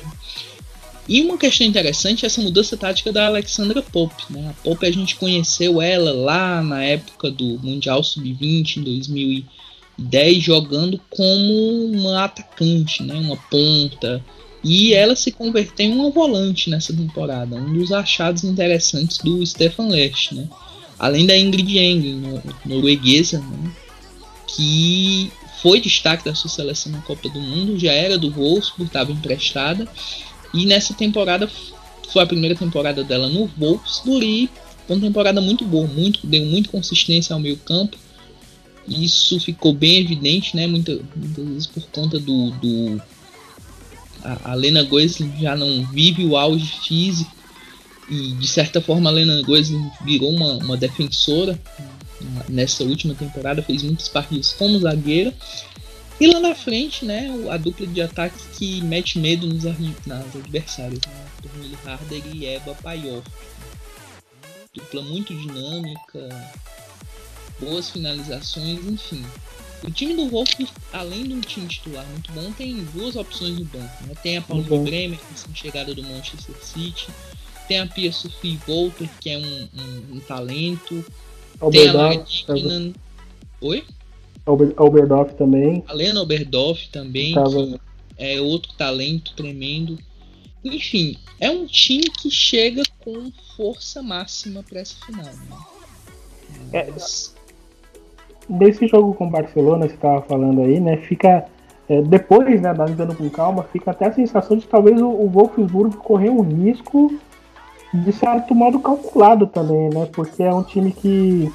E 1.06 1.21
uma 1.23 1.37
questão 1.37 1.66
interessante 1.66 2.25
é 2.25 2.26
essa 2.26 2.40
mudança 2.40 2.76
tática 2.76 3.12
da 3.12 3.26
Alexandra 3.26 3.83
Pope. 3.83 4.25
Né? 4.30 4.49
A 4.49 4.62
Pope 4.62 4.87
a 4.87 4.90
gente 4.90 5.16
conheceu 5.16 5.80
ela 5.80 6.12
lá 6.12 6.62
na 6.62 6.83
época 6.83 7.30
do 7.30 7.59
Mundial 7.62 8.02
Sub-20 8.02 8.78
em 8.78 8.83
2010 8.83 10.42
jogando 10.42 10.99
como 11.11 11.87
uma 11.87 12.25
atacante, 12.25 13.02
né? 13.02 13.14
uma 13.14 13.37
ponta. 13.37 14.25
E 14.64 14.94
ela 14.94 15.14
se 15.14 15.30
converteu 15.30 15.87
em 15.87 15.92
uma 15.92 16.11
volante 16.11 16.71
nessa 16.71 16.92
temporada, 16.92 17.54
um 17.54 17.75
dos 17.75 17.92
achados 17.92 18.44
interessantes 18.44 19.18
do 19.18 19.44
Stefan 19.47 19.88
Lest, 19.88 20.35
né? 20.35 20.49
Além 20.99 21.26
da 21.26 21.37
Ingrid 21.37 21.78
Engen, 21.78 22.40
norueguesa, 22.64 23.40
né? 23.40 23.73
que 24.47 25.30
foi 25.61 25.80
destaque 25.80 26.25
da 26.25 26.35
sua 26.35 26.49
seleção 26.49 26.92
na 26.92 27.00
Copa 27.00 27.28
do 27.28 27.40
Mundo, 27.40 27.78
já 27.78 27.92
era 27.92 28.16
do 28.16 28.30
Wolfsburg, 28.30 28.85
estava 28.85 29.12
emprestada 29.12 29.88
e 30.52 30.64
nessa 30.66 30.94
temporada 30.94 31.50
foi 32.09 32.23
a 32.23 32.26
primeira 32.26 32.54
temporada 32.54 33.02
dela 33.02 33.28
no 33.28 33.50
Wolfsburg 33.59 34.25
e 34.25 34.50
foi 34.87 34.97
uma 34.97 35.06
temporada 35.06 35.40
muito 35.40 35.64
boa, 35.64 35.87
muito, 35.87 36.26
deu 36.26 36.44
muita 36.44 36.71
consistência 36.71 37.35
ao 37.35 37.40
meio 37.40 37.56
campo. 37.56 37.97
Isso 38.87 39.40
ficou 39.40 39.73
bem 39.73 39.99
evidente, 39.99 40.54
né? 40.54 40.66
Muita, 40.66 41.00
muitas 41.16 41.44
vezes 41.44 41.66
por 41.66 41.83
conta 41.85 42.21
do. 42.21 42.50
do 42.50 43.02
a, 44.45 44.54
Lena 44.54 44.83
Goesling 44.83 45.33
já 45.40 45.57
não 45.57 45.85
vive 45.87 46.25
o 46.25 46.37
auge 46.37 46.66
físico 46.87 47.31
e 48.09 48.33
de 48.33 48.47
certa 48.47 48.81
forma 48.81 49.11
a 49.11 49.12
Lena 49.12 49.43
Goesling 49.43 49.90
virou 50.04 50.31
uma, 50.31 50.54
uma 50.57 50.76
defensora 50.76 51.61
nessa 52.49 52.85
última 52.85 53.14
temporada, 53.14 53.62
fez 53.62 53.83
muitas 53.83 54.09
partidas 54.09 54.52
como 54.52 54.78
zagueira 54.78 55.35
e 56.21 56.26
lá 56.28 56.38
na 56.38 56.54
frente, 56.54 57.04
né, 57.04 57.28
a 57.50 57.57
dupla 57.57 57.87
de 57.87 58.00
ataque 58.00 58.38
que 58.57 58.81
mete 58.83 59.19
medo 59.19 59.47
nos, 59.47 59.64
nas 60.07 60.37
adversários, 60.37 61.00
né? 61.07 61.76
Harder 61.85 62.23
e 62.33 62.47
Eva 62.47 62.75
Paiov. 62.75 63.25
Dupla 64.73 65.02
muito 65.02 65.35
dinâmica, 65.35 66.28
boas 67.61 67.90
finalizações, 67.90 68.87
enfim. 68.87 69.25
O 69.86 69.90
time 69.90 70.14
do 70.14 70.28
Wolf, 70.28 70.48
além 70.92 71.24
de 71.24 71.34
um 71.34 71.40
time 71.40 71.66
titular 71.66 72.06
muito 72.08 72.32
bom, 72.32 72.50
tem 72.52 72.82
duas 72.84 73.16
opções 73.16 73.58
no 73.58 73.64
banco. 73.66 74.06
Né? 74.06 74.14
Tem 74.22 74.38
a 74.38 74.42
Paulo 74.42 74.64
uhum. 74.70 74.84
Bremer, 74.84 75.18
que 75.18 75.50
é 75.52 75.54
chegada 75.54 75.94
do 75.94 76.02
Manchester 76.02 76.56
City. 76.62 77.08
Tem 77.68 77.80
a 77.80 77.86
Pia 77.86 78.12
Sophie 78.12 78.58
Volter, 78.66 79.08
que 79.20 79.30
é 79.30 79.38
um, 79.38 79.68
um, 79.74 80.16
um 80.16 80.20
talento. 80.20 81.04
tem 81.70 81.88
a 81.88 81.92
Lara 81.92 82.24
Oi? 83.60 83.84
Oberdoff 84.46 85.34
também. 85.34 85.82
A 85.86 85.92
Lena 85.92 86.20
Oberdoff 86.20 86.88
também, 86.90 87.34
Tava... 87.34 87.80
é 88.18 88.40
outro 88.40 88.72
talento 88.74 89.34
tremendo. 89.34 89.98
Enfim, 90.62 91.16
é 91.40 91.50
um 91.50 91.66
time 91.66 92.04
que 92.10 92.30
chega 92.30 92.82
com 93.00 93.30
força 93.56 94.02
máxima 94.02 94.62
para 94.62 94.80
essa 94.80 94.96
final. 95.04 95.24
Né? 95.24 96.90
Mas... 96.90 97.33
É, 97.33 97.33
desse 98.48 98.86
jogo 98.86 99.14
com 99.14 99.26
o 99.26 99.30
Barcelona, 99.30 99.86
você 99.86 99.94
estava 99.94 100.22
falando 100.22 100.60
aí, 100.60 100.80
né? 100.80 100.96
Fica. 100.98 101.46
É, 101.86 102.00
depois, 102.00 102.60
né, 102.62 102.70
analisando 102.70 103.14
com 103.14 103.28
calma, 103.28 103.62
fica 103.64 103.90
até 103.90 104.06
a 104.06 104.12
sensação 104.12 104.56
de 104.56 104.66
talvez 104.66 105.00
o, 105.02 105.06
o 105.06 105.28
Wolfsburg 105.28 105.94
correu 105.98 106.38
um 106.38 106.42
risco 106.42 107.12
de 107.92 108.10
certo 108.10 108.54
modo 108.54 108.80
calculado 108.80 109.46
também, 109.46 109.90
né? 109.90 110.08
Porque 110.10 110.42
é 110.42 110.52
um 110.52 110.62
time 110.62 110.92
que 110.92 111.52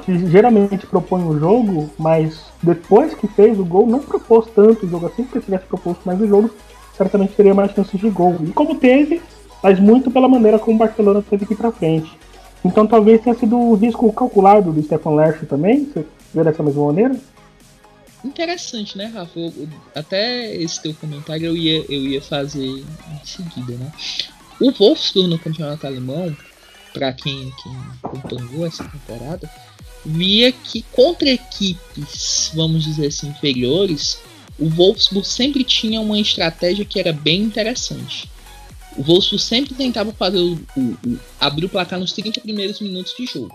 que 0.00 0.26
geralmente 0.26 0.86
propõe 0.86 1.22
o 1.22 1.38
jogo, 1.38 1.90
mas 1.98 2.46
depois 2.62 3.14
que 3.14 3.26
fez 3.26 3.58
o 3.58 3.64
gol, 3.64 3.86
não 3.86 4.00
propôs 4.00 4.46
tanto 4.46 4.86
o 4.86 4.88
jogo 4.88 5.06
assim, 5.06 5.22
porque 5.22 5.40
se 5.40 5.44
tivesse 5.44 5.66
proposto 5.66 6.04
mais 6.04 6.20
o 6.20 6.26
jogo, 6.26 6.50
certamente 6.96 7.34
teria 7.34 7.54
mais 7.54 7.72
chances 7.72 8.00
de 8.00 8.08
gol. 8.08 8.36
E 8.42 8.52
como 8.52 8.76
teve, 8.76 9.20
mas 9.62 9.78
muito 9.78 10.10
pela 10.10 10.28
maneira 10.28 10.58
como 10.58 10.76
o 10.76 10.78
Barcelona 10.78 11.22
teve 11.28 11.44
que 11.44 11.52
ir 11.52 11.56
pra 11.56 11.70
frente. 11.70 12.18
Então 12.64 12.86
talvez 12.86 13.20
tenha 13.20 13.36
sido 13.36 13.58
o 13.58 13.74
risco 13.74 14.12
calculado 14.12 14.72
do 14.72 14.82
Stefan 14.82 15.14
Lerch 15.14 15.46
também, 15.46 15.84
você 15.84 16.06
vê 16.32 16.44
dessa 16.44 16.62
mesma 16.62 16.86
maneira? 16.86 17.16
Interessante, 18.24 18.96
né, 18.96 19.06
Rafa? 19.06 19.38
Eu, 19.38 19.52
até 19.94 20.54
esse 20.54 20.80
teu 20.80 20.94
comentário 20.94 21.46
eu 21.46 21.56
ia, 21.56 21.84
eu 21.88 22.06
ia 22.06 22.22
fazer 22.22 22.64
em 22.64 22.84
seguida, 23.24 23.74
né? 23.74 23.92
O 24.60 24.70
Wolfsburg 24.70 25.28
no 25.28 25.38
campeonato 25.38 25.86
alemão, 25.86 26.34
para 26.92 27.12
quem, 27.12 27.52
quem 27.62 27.76
acompanhou 28.02 28.64
essa 28.64 28.84
temporada, 28.84 29.50
via 30.04 30.52
que 30.52 30.82
contra 30.92 31.28
equipes, 31.28 32.52
vamos 32.54 32.84
dizer 32.84 33.08
assim, 33.08 33.28
inferiores, 33.28 34.18
o 34.56 34.68
Wolfsburg 34.68 35.26
sempre 35.26 35.64
tinha 35.64 36.00
uma 36.00 36.18
estratégia 36.18 36.84
que 36.84 37.00
era 37.00 37.12
bem 37.12 37.42
interessante. 37.42 38.30
O 38.96 39.02
Wolfsburg 39.02 39.42
sempre 39.42 39.74
tentava 39.74 40.12
fazer 40.12 40.38
o, 40.38 40.54
o, 40.76 40.80
o, 40.80 41.20
abrir 41.40 41.66
o 41.66 41.68
placar 41.68 41.98
nos 41.98 42.12
30 42.12 42.40
primeiros 42.40 42.80
minutos 42.80 43.14
de 43.16 43.26
jogo. 43.26 43.52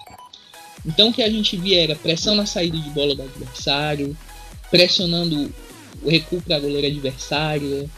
Então 0.86 1.10
o 1.10 1.14
que 1.14 1.22
a 1.22 1.30
gente 1.30 1.58
via 1.58 1.84
era 1.84 1.96
pressão 1.96 2.36
na 2.36 2.46
saída 2.46 2.78
de 2.78 2.90
bola 2.90 3.16
do 3.16 3.24
adversário, 3.24 4.16
pressionando 4.72 5.52
o 6.02 6.10
recuo 6.10 6.42
para 6.42 6.56
a 6.56 6.60
goleira 6.60 6.88
adversária. 6.88 7.90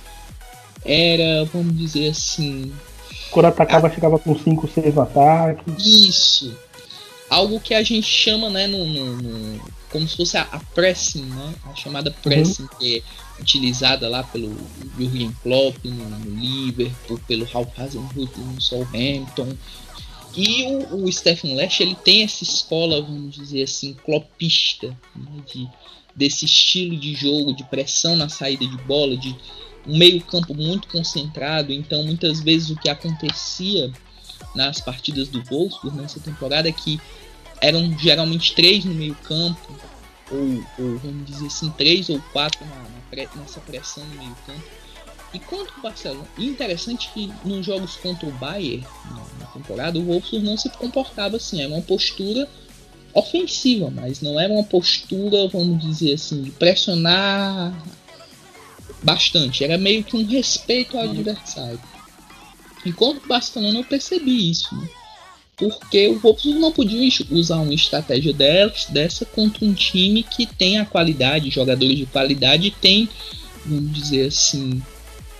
Era, 0.83 1.45
vamos 1.45 1.77
dizer 1.77 2.09
assim. 2.09 2.71
Quando 3.31 3.45
atacava, 3.45 3.87
a... 3.87 3.91
chegava 3.91 4.17
com 4.17 4.37
5, 4.37 4.67
6 4.67 4.97
ataques. 4.97 5.85
Isso 5.85 6.57
algo 7.29 7.59
que 7.59 7.73
a 7.73 7.83
gente 7.83 8.07
chama, 8.07 8.49
né, 8.49 8.67
no, 8.67 8.85
no, 8.85 9.15
no 9.17 9.61
como 9.91 10.07
se 10.07 10.17
fosse 10.17 10.37
a, 10.37 10.41
a, 10.43 10.59
pressing, 10.73 11.25
né, 11.25 11.53
a 11.71 11.75
chamada 11.75 12.11
pressing, 12.23 12.63
uhum. 12.63 12.69
que 12.79 12.97
é 12.97 13.01
utilizada 13.41 14.07
lá 14.09 14.23
pelo 14.23 14.55
Jurgen 14.97 15.31
Klopp 15.41 15.83
no, 15.85 16.09
no 16.09 16.39
Liverpool, 16.39 17.19
pelo 17.27 17.45
Ralph 17.45 17.77
Hasenhüttl 17.77 18.39
no 18.39 18.61
Southampton. 18.61 19.55
E 20.35 20.63
o, 20.63 21.05
o 21.05 21.11
Stephen 21.11 21.55
Lash, 21.55 21.79
ele 21.79 21.95
tem 21.95 22.23
essa 22.23 22.43
escola, 22.43 23.01
vamos 23.01 23.35
dizer 23.35 23.63
assim, 23.63 23.93
clopista, 23.93 24.95
né, 25.15 25.43
de, 25.51 25.67
desse 26.15 26.45
estilo 26.45 26.95
de 26.95 27.15
jogo, 27.15 27.55
de 27.55 27.63
pressão 27.63 28.15
na 28.15 28.29
saída 28.29 28.65
de 28.65 28.77
bola, 28.83 29.17
de 29.17 29.35
um 29.87 29.97
meio 29.97 30.21
campo 30.21 30.53
muito 30.53 30.87
concentrado, 30.87 31.71
então 31.71 32.03
muitas 32.03 32.41
vezes 32.41 32.69
o 32.69 32.75
que 32.75 32.89
acontecia 32.89 33.91
nas 34.55 34.79
partidas 34.79 35.27
do 35.29 35.43
Wolfsburg 35.43 35.97
nessa 35.97 36.19
temporada 36.19 36.71
que 36.71 36.99
eram 37.61 37.97
geralmente 37.97 38.53
três 38.53 38.85
no 38.85 38.93
meio 38.93 39.15
campo 39.15 39.75
ou, 40.31 40.63
ou 40.77 40.97
vamos 40.97 41.25
dizer 41.25 41.47
assim 41.47 41.69
três 41.71 42.09
ou 42.09 42.19
quatro 42.31 42.65
na 42.65 42.98
nessa 43.35 43.59
pressão 43.61 44.05
no 44.05 44.15
meio 44.15 44.35
campo. 44.45 44.63
E 45.33 45.39
contra 45.39 45.77
o 45.77 45.81
Barcelona 45.81 46.27
interessante 46.37 47.09
que 47.13 47.31
nos 47.45 47.65
jogos 47.65 47.95
contra 47.97 48.27
o 48.27 48.31
Bayern 48.31 48.85
na, 49.39 49.45
temporada 49.47 49.99
o 49.99 50.03
Wolfsburg 50.03 50.43
não 50.43 50.57
se 50.57 50.69
comportava 50.69 51.37
assim. 51.37 51.61
Era 51.61 51.71
uma 51.71 51.81
postura 51.81 52.49
ofensiva 53.13 53.91
mas 53.91 54.21
não 54.21 54.39
era 54.39 54.53
uma 54.53 54.63
postura 54.63 55.47
vamos 55.47 55.81
dizer 55.81 56.13
assim 56.13 56.41
de 56.41 56.51
pressionar 56.51 57.73
bastante. 59.03 59.63
Era 59.63 59.77
meio 59.77 60.03
que 60.03 60.15
um 60.15 60.25
respeito 60.25 60.97
ao 60.97 61.03
adversário. 61.03 61.79
Enquanto 62.85 63.23
o 63.23 63.27
Barcelona 63.27 63.79
eu 63.79 63.83
percebi 63.83 64.49
isso, 64.49 64.73
né? 64.75 64.89
Porque 65.59 66.07
o 66.07 66.17
Wolfsburg 66.17 66.57
não 66.57 66.71
podia 66.71 67.09
usar 67.29 67.57
uma 67.57 67.73
estratégia 67.73 68.33
dessa 68.33 69.25
contra 69.25 69.65
um 69.65 69.73
time 69.73 70.23
que 70.23 70.45
tem 70.45 70.79
a 70.79 70.85
qualidade, 70.85 71.49
jogadores 71.49 71.97
de 71.97 72.05
qualidade, 72.05 72.73
tem, 72.79 73.09
vamos 73.65 73.93
dizer 73.93 74.27
assim, 74.27 74.81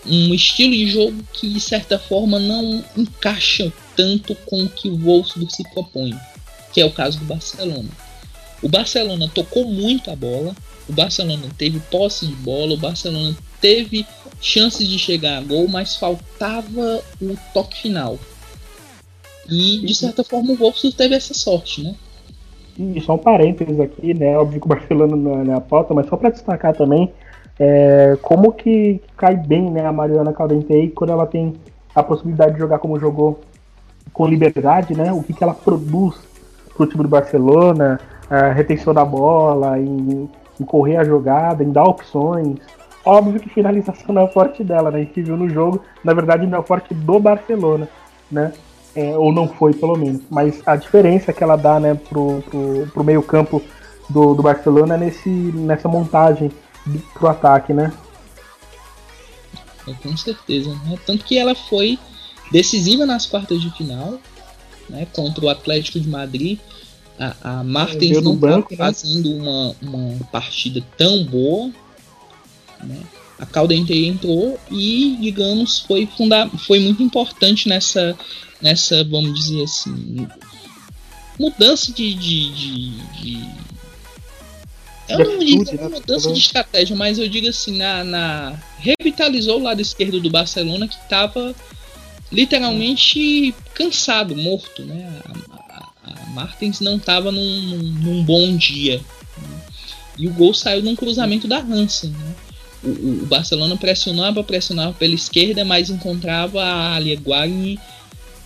um 0.06 0.34
estilo 0.34 0.74
de 0.74 0.90
jogo 0.90 1.24
que 1.32 1.50
de 1.50 1.60
certa 1.62 1.98
forma 1.98 2.38
não 2.38 2.84
encaixa 2.98 3.72
tanto 3.96 4.36
com 4.46 4.64
o 4.64 4.70
que 4.70 4.90
o 4.90 4.98
Wolfsburg 4.98 5.56
se 5.56 5.64
propõe, 5.72 6.14
que 6.74 6.82
é 6.82 6.86
o 6.86 6.92
caso 6.92 7.18
do 7.20 7.26
Barcelona. 7.26 7.90
O 8.62 8.68
Barcelona 8.68 9.32
tocou 9.34 9.66
muito 9.66 10.12
a 10.12 10.16
bola, 10.18 10.54
o 10.90 10.92
Barcelona 10.92 11.48
teve 11.58 11.80
posse 11.80 12.28
de 12.28 12.36
bola, 12.36 12.74
o 12.74 12.78
Barcelona 12.78 13.38
teve 13.62 14.06
chances 14.42 14.86
de 14.86 15.00
chegar 15.00 15.38
a 15.38 15.42
gol, 15.42 15.66
mas 15.70 15.96
faltava 15.96 17.02
o 17.22 17.38
toque 17.54 17.82
final. 17.82 18.20
E 19.52 19.86
de 19.86 19.96
certa 19.96 20.24
forma 20.24 20.54
o 20.54 20.56
Wolfsburg 20.56 20.96
teve 20.96 21.16
essa 21.16 21.34
sorte, 21.34 21.84
né? 21.84 21.96
e 22.80 23.02
só 23.02 23.16
um 23.16 23.18
parênteses 23.18 23.78
aqui, 23.80 24.14
né? 24.14 24.38
Óbvio 24.38 24.62
que 24.62 24.66
o 24.66 24.70
Barcelona 24.70 25.16
não 25.16 25.42
é 25.42 25.44
na 25.44 25.60
pauta, 25.60 25.94
mas 25.94 26.08
só 26.08 26.16
para 26.16 26.30
destacar 26.30 26.74
também 26.74 27.12
é, 27.60 28.18
como 28.22 28.54
que 28.54 29.02
cai 29.18 29.36
bem 29.36 29.70
né, 29.70 29.86
a 29.86 29.92
Mariana 29.92 30.32
Caldentei 30.32 30.90
quando 30.90 31.12
ela 31.12 31.28
tem 31.28 31.56
a 31.94 32.02
possibilidade 32.02 32.54
de 32.54 32.60
jogar 32.60 32.80
como 32.80 32.98
jogou 32.98 33.42
com 34.14 34.26
liberdade, 34.26 34.96
né? 34.96 35.12
O 35.12 35.22
que, 35.22 35.34
que 35.34 35.44
ela 35.44 35.54
produz 35.54 36.16
pro 36.76 36.88
time 36.88 37.04
do 37.04 37.10
Barcelona, 37.10 38.00
a 38.30 38.52
retenção 38.54 38.94
da 38.94 39.04
bola, 39.04 39.78
em, 39.78 40.30
em 40.60 40.64
correr 40.64 40.96
a 40.96 41.04
jogada, 41.04 41.64
em 41.64 41.72
dar 41.72 41.84
opções. 41.84 42.60
Óbvio 43.04 43.42
que 43.42 43.50
finalização 43.50 44.16
não 44.16 44.22
é 44.22 44.26
o 44.26 44.30
forte 44.30 44.64
dela, 44.64 44.90
né? 44.90 45.00
A 45.00 45.04
gente 45.04 45.22
viu 45.22 45.36
no 45.36 45.50
jogo, 45.50 45.82
na 46.02 46.14
verdade 46.14 46.48
não 46.48 46.60
é 46.60 46.62
o 46.62 46.66
forte 46.66 46.94
do 46.94 47.20
Barcelona, 47.20 47.90
né? 48.32 48.54
É, 48.96 49.16
ou 49.18 49.32
não 49.32 49.48
foi, 49.48 49.74
pelo 49.74 49.96
menos. 49.96 50.22
Mas 50.30 50.62
a 50.66 50.76
diferença 50.76 51.32
que 51.32 51.44
ela 51.44 51.56
dá, 51.56 51.80
né, 51.80 51.94
pro, 51.94 52.42
pro, 52.50 52.88
pro 52.88 53.04
meio 53.04 53.22
campo 53.22 53.62
do, 54.10 54.34
do 54.34 54.42
Barcelona 54.42 54.96
é 54.96 54.98
nesse, 54.98 55.30
nessa 55.30 55.88
montagem 55.88 56.52
do, 56.86 57.00
pro 57.14 57.28
ataque, 57.28 57.74
né? 57.74 57.94
É, 59.88 59.94
com 59.94 60.16
certeza. 60.18 60.70
Né? 60.86 60.98
Tanto 61.06 61.24
que 61.24 61.38
ela 61.38 61.56
foi 61.56 62.00
decisiva 62.52 63.06
nas 63.06 63.26
quartas 63.26 63.62
de 63.62 63.70
final, 63.72 64.20
né, 64.90 65.08
contra 65.14 65.46
o 65.46 65.50
Atlético 65.50 66.00
de 66.00 66.10
Madrid. 66.10 66.60
A, 67.20 67.60
a 67.60 67.64
Martins 67.64 68.22
não 68.22 68.34
estava 68.34 68.58
né? 68.58 68.78
fazendo 68.78 69.36
uma, 69.36 69.76
uma 69.82 70.26
partida 70.32 70.82
tão 70.98 71.24
boa. 71.26 71.70
Né? 72.84 72.98
A 73.40 73.46
Caldente 73.46 73.94
entrou 73.94 74.60
e, 74.70 75.18
digamos, 75.22 75.80
foi, 75.80 76.06
funda 76.06 76.50
foi 76.68 76.80
muito 76.80 77.02
importante 77.02 77.70
nessa, 77.70 78.18
nessa, 78.62 79.04
vamos 79.06 79.34
dizer 79.34 79.64
assim, 79.64 80.28
mudança 81.40 81.94
de, 81.94 82.14
de, 82.14 82.52
de, 82.52 82.90
de 83.22 83.50
eu 85.10 85.18
não 85.18 85.40
digo 85.40 85.64
né? 85.64 85.88
mudança 85.88 86.32
de 86.32 86.40
estratégia, 86.40 86.96
mas 86.96 87.18
eu 87.18 87.28
digo 87.28 87.48
assim, 87.48 87.78
na, 87.78 88.04
na 88.04 88.60
revitalizou 88.78 89.60
o 89.60 89.64
lado 89.64 89.82
esquerdo 89.82 90.20
do 90.20 90.30
Barcelona 90.30 90.88
que 90.88 90.96
estava 90.96 91.56
literalmente 92.32 93.56
cansado, 93.74 94.36
morto, 94.36 94.84
né? 94.86 95.22
A, 95.26 95.56
a, 95.56 96.14
a 96.14 96.26
Martins 96.28 96.80
não 96.80 96.98
estava 96.98 97.32
num, 97.32 97.62
num, 97.62 97.84
num, 97.84 98.24
bom 98.24 98.56
dia. 98.56 98.98
Né? 99.38 99.62
E 100.20 100.28
o 100.28 100.34
gol 100.34 100.54
saiu 100.54 100.84
num 100.84 100.96
cruzamento 100.96 101.48
da 101.48 101.58
Hansen, 101.58 102.12
né? 102.12 102.36
O, 102.84 102.88
o, 102.88 103.26
Barcelona 103.26 103.76
pressionava, 103.78 104.44
pressionava 104.44 104.94
pela 104.94 105.14
esquerda, 105.14 105.66
mas 105.66 105.90
encontrava 105.90 106.62
a 106.62 106.96
Alia 106.96 107.20
Guarni 107.20 107.80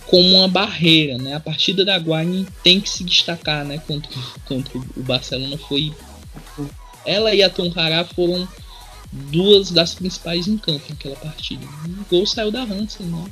como 0.06 0.36
uma 0.36 0.48
barreira, 0.48 1.18
né? 1.18 1.34
A 1.34 1.40
partida 1.40 1.84
da 1.84 1.98
Guarni 1.98 2.46
tem 2.62 2.80
que 2.80 2.88
se 2.88 3.04
destacar, 3.04 3.64
né? 3.64 3.80
Contra, 3.86 4.10
contra 4.44 4.78
o 4.78 5.02
Barcelona 5.02 5.56
foi 5.56 5.92
ela 7.06 7.34
e 7.34 7.42
a 7.42 7.50
Tonkará 7.50 8.04
foram 8.04 8.46
duas 9.12 9.70
das 9.70 9.94
principais 9.94 10.48
em 10.48 10.58
campo 10.58 10.82
naquela 10.90 11.16
partida. 11.16 11.64
O 11.86 12.04
gol 12.10 12.26
saiu 12.26 12.50
da 12.50 12.62
Hansen, 12.62 13.06
né? 13.06 13.24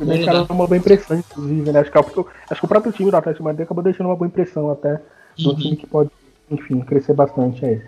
Deixaram 0.00 0.44
da... 0.44 0.52
uma 0.52 0.66
boa 0.66 0.76
impressão, 0.76 1.18
inclusive, 1.18 1.72
né? 1.72 1.80
Acho 1.80 1.90
que, 1.90 1.98
acho 1.98 2.60
que 2.60 2.64
o 2.64 2.68
próprio 2.68 2.92
time 2.92 3.10
do 3.10 3.16
Atlético 3.16 3.44
Madrid 3.44 3.64
acabou 3.64 3.82
deixando 3.82 4.06
uma 4.06 4.16
boa 4.16 4.28
impressão 4.28 4.70
até 4.70 5.00
uhum. 5.38 5.54
time 5.56 5.76
que 5.76 5.86
pode, 5.86 6.10
enfim, 6.50 6.80
crescer 6.80 7.14
bastante 7.14 7.64
aí. 7.64 7.82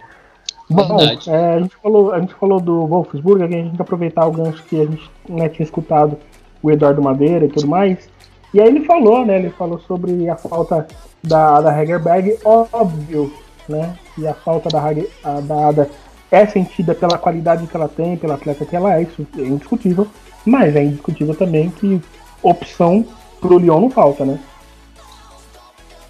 Bom, 0.68 0.99
é, 1.28 1.54
a, 1.54 1.61
gente 1.61 1.76
falou, 1.76 2.12
a 2.12 2.20
gente 2.20 2.34
falou 2.34 2.60
do 2.60 2.86
Wolfsburg, 2.86 3.43
a 3.43 3.47
gente 3.47 3.69
tem 3.69 3.76
que 3.76 3.82
aproveitar 3.82 4.26
o 4.26 4.32
gancho 4.32 4.62
que 4.64 4.80
a 4.80 4.84
gente 4.84 5.10
né, 5.28 5.49
tinha 5.49 5.64
escutado 5.64 6.19
o 6.62 6.71
Eduardo 6.71 7.02
Madeira 7.02 7.47
e 7.47 7.49
tudo 7.49 7.69
mais. 7.69 8.08
E 8.52 8.60
aí 8.60 8.69
ele 8.69 8.84
falou, 8.84 9.25
né? 9.25 9.38
Ele 9.38 9.50
falou 9.50 9.78
sobre 9.80 10.28
a 10.28 10.36
falta 10.36 10.86
da, 11.23 11.60
da 11.60 11.82
Hegerberg, 11.82 12.38
óbvio 12.45 13.32
né? 13.69 13.97
E 14.17 14.26
a 14.26 14.34
falta 14.34 14.69
da, 14.69 14.80
a, 15.25 15.41
da 15.41 15.69
Ada 15.69 15.91
é 16.30 16.47
sentida 16.47 16.95
pela 16.95 17.19
qualidade 17.19 17.67
que 17.67 17.76
ela 17.76 17.88
tem, 17.88 18.17
pela 18.17 18.34
atleta 18.34 18.64
que 18.64 18.75
ela 18.75 18.95
é, 18.95 19.02
isso 19.02 19.26
é 19.36 19.43
indiscutível. 19.43 20.06
Mas 20.45 20.76
é 20.76 20.84
indiscutível 20.84 21.34
também 21.34 21.71
que 21.71 22.00
opção 22.43 23.04
pro 23.41 23.58
Lyon 23.58 23.80
não 23.80 23.91
falta, 23.91 24.25
né? 24.25 24.38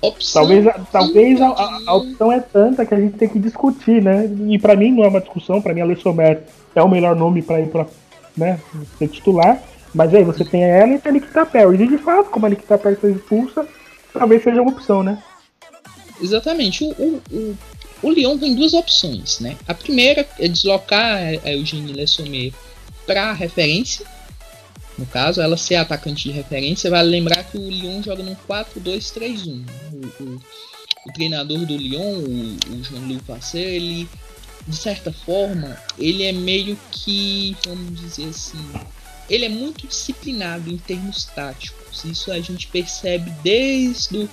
Opção 0.00 0.42
talvez 0.42 0.66
talvez 0.92 1.40
a, 1.40 1.48
a, 1.48 1.80
a, 1.87 1.94
opção 1.94 2.30
é 2.30 2.40
tanta 2.40 2.85
que 2.85 2.94
a 2.94 3.00
gente 3.00 3.16
tem 3.16 3.28
que 3.28 3.38
discutir, 3.38 4.02
né? 4.02 4.30
E 4.48 4.59
para 4.59 4.76
mim 4.76 4.92
não 4.92 5.04
é 5.04 5.09
uma 5.09 5.20
discussão, 5.20 5.61
para 5.61 5.72
mim 5.72 5.80
a 5.80 5.87
Le 5.87 5.96
Sommer 5.96 6.42
é 6.74 6.82
o 6.82 6.88
melhor 6.88 7.16
nome 7.16 7.40
para 7.42 7.61
ir 7.61 7.68
para 7.68 7.87
né, 8.37 8.61
ser 8.98 9.09
titular. 9.09 9.61
Mas 9.94 10.14
aí 10.14 10.22
você 10.22 10.44
tem 10.44 10.62
ela 10.62 10.92
e 10.92 10.98
tem 10.98 11.11
a 11.11 11.12
Nikita 11.14 11.46
Perry. 11.46 11.82
E 11.82 11.88
de 11.88 11.98
fato, 11.98 12.28
como 12.28 12.44
a 12.44 12.50
Nikita 12.50 12.76
Perry 12.76 12.96
foi 12.96 13.12
expulsa, 13.12 13.66
talvez 14.12 14.42
seja 14.42 14.61
uma 14.61 14.72
opção, 14.72 15.02
né? 15.02 15.22
Exatamente. 16.20 16.85
O, 16.85 16.90
o, 16.90 17.22
o, 17.32 17.56
o 18.02 18.11
Lyon 18.11 18.37
tem 18.37 18.54
duas 18.54 18.74
opções, 18.74 19.40
né? 19.40 19.56
A 19.66 19.72
primeira 19.72 20.26
é 20.38 20.48
deslocar 20.48 21.16
a 21.44 21.52
Eugênie 21.52 21.94
Lessomé 21.94 22.50
para 23.06 23.32
referência. 23.32 24.04
No 24.98 25.06
caso, 25.06 25.40
ela 25.40 25.56
ser 25.56 25.76
atacante 25.76 26.24
de 26.24 26.30
referência. 26.30 26.90
Vale 26.90 27.11
lembrar 27.11 27.44
que 27.44 27.59
o 27.59 27.70
Lyon 27.70 28.02
joga 28.02 28.22
no 28.22 28.37
4-2-3-1. 28.48 29.62
O, 29.92 30.22
o, 30.22 30.40
o, 31.06 31.12
treinador 31.12 31.66
do 31.66 31.76
Lyon, 31.76 32.18
o, 32.18 32.74
o 32.74 32.85
Jean-Louis 32.85 33.22
Passer, 33.26 33.74
ele, 33.74 34.09
de 34.66 34.76
certa 34.76 35.12
forma, 35.12 35.76
ele 35.98 36.24
é 36.24 36.32
meio 36.32 36.78
que, 36.90 37.56
vamos 37.66 38.00
dizer 38.00 38.28
assim, 38.28 38.59
ele 39.28 39.44
é 39.44 39.48
muito 39.48 39.87
disciplinado 39.87 40.70
em 40.70 40.78
termos 40.78 41.24
táticos. 41.24 42.04
Isso 42.04 42.32
a 42.32 42.40
gente 42.40 42.66
percebe 42.68 43.30
desde 43.42 44.16
o 44.18 44.28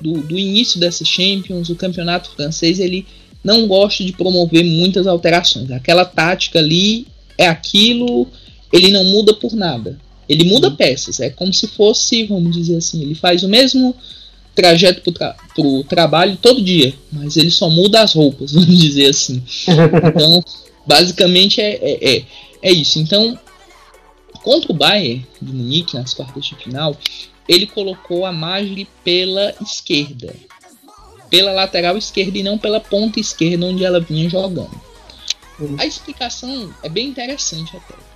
do, 0.00 0.20
do 0.22 0.38
início 0.38 0.78
dessa 0.78 1.04
Champions, 1.04 1.68
o 1.68 1.76
campeonato 1.76 2.30
francês 2.30 2.78
ele 2.78 3.06
não 3.42 3.66
gosta 3.66 4.04
de 4.04 4.12
promover 4.12 4.64
muitas 4.64 5.06
alterações. 5.06 5.70
Aquela 5.70 6.04
tática 6.04 6.58
ali 6.58 7.06
é 7.36 7.46
aquilo, 7.46 8.28
ele 8.72 8.90
não 8.90 9.04
muda 9.04 9.34
por 9.34 9.52
nada. 9.52 9.98
Ele 10.28 10.44
muda 10.44 10.70
peças, 10.70 11.20
é 11.20 11.30
como 11.30 11.52
se 11.52 11.66
fosse, 11.66 12.24
vamos 12.24 12.54
dizer 12.54 12.76
assim, 12.76 13.00
ele 13.00 13.14
faz 13.14 13.42
o 13.42 13.48
mesmo 13.48 13.94
trajeto 14.54 15.00
para 15.00 15.36
o 15.56 15.82
tra 15.84 15.88
trabalho 15.88 16.36
todo 16.36 16.62
dia, 16.62 16.92
mas 17.10 17.36
ele 17.36 17.50
só 17.50 17.70
muda 17.70 18.02
as 18.02 18.12
roupas, 18.12 18.52
vamos 18.52 18.78
dizer 18.78 19.06
assim. 19.06 19.42
Então, 19.66 20.44
basicamente 20.86 21.60
é, 21.60 21.78
é, 21.80 22.16
é, 22.16 22.24
é 22.62 22.72
isso. 22.72 22.98
Então, 22.98 23.38
contra 24.42 24.70
o 24.70 24.74
Bayern 24.74 25.26
de 25.40 25.52
Munique 25.52 25.94
nas 25.94 26.12
quartas 26.12 26.44
de 26.44 26.56
final, 26.56 26.96
ele 27.48 27.66
colocou 27.66 28.26
a 28.26 28.32
Magli 28.32 28.86
pela 29.02 29.54
esquerda, 29.62 30.34
pela 31.30 31.52
lateral 31.52 31.96
esquerda 31.96 32.36
e 32.36 32.42
não 32.42 32.58
pela 32.58 32.80
ponta 32.80 33.18
esquerda 33.18 33.64
onde 33.64 33.84
ela 33.84 34.00
vinha 34.00 34.28
jogando. 34.28 34.88
A 35.78 35.86
explicação 35.86 36.72
é 36.82 36.88
bem 36.88 37.08
interessante 37.08 37.76
até. 37.76 38.07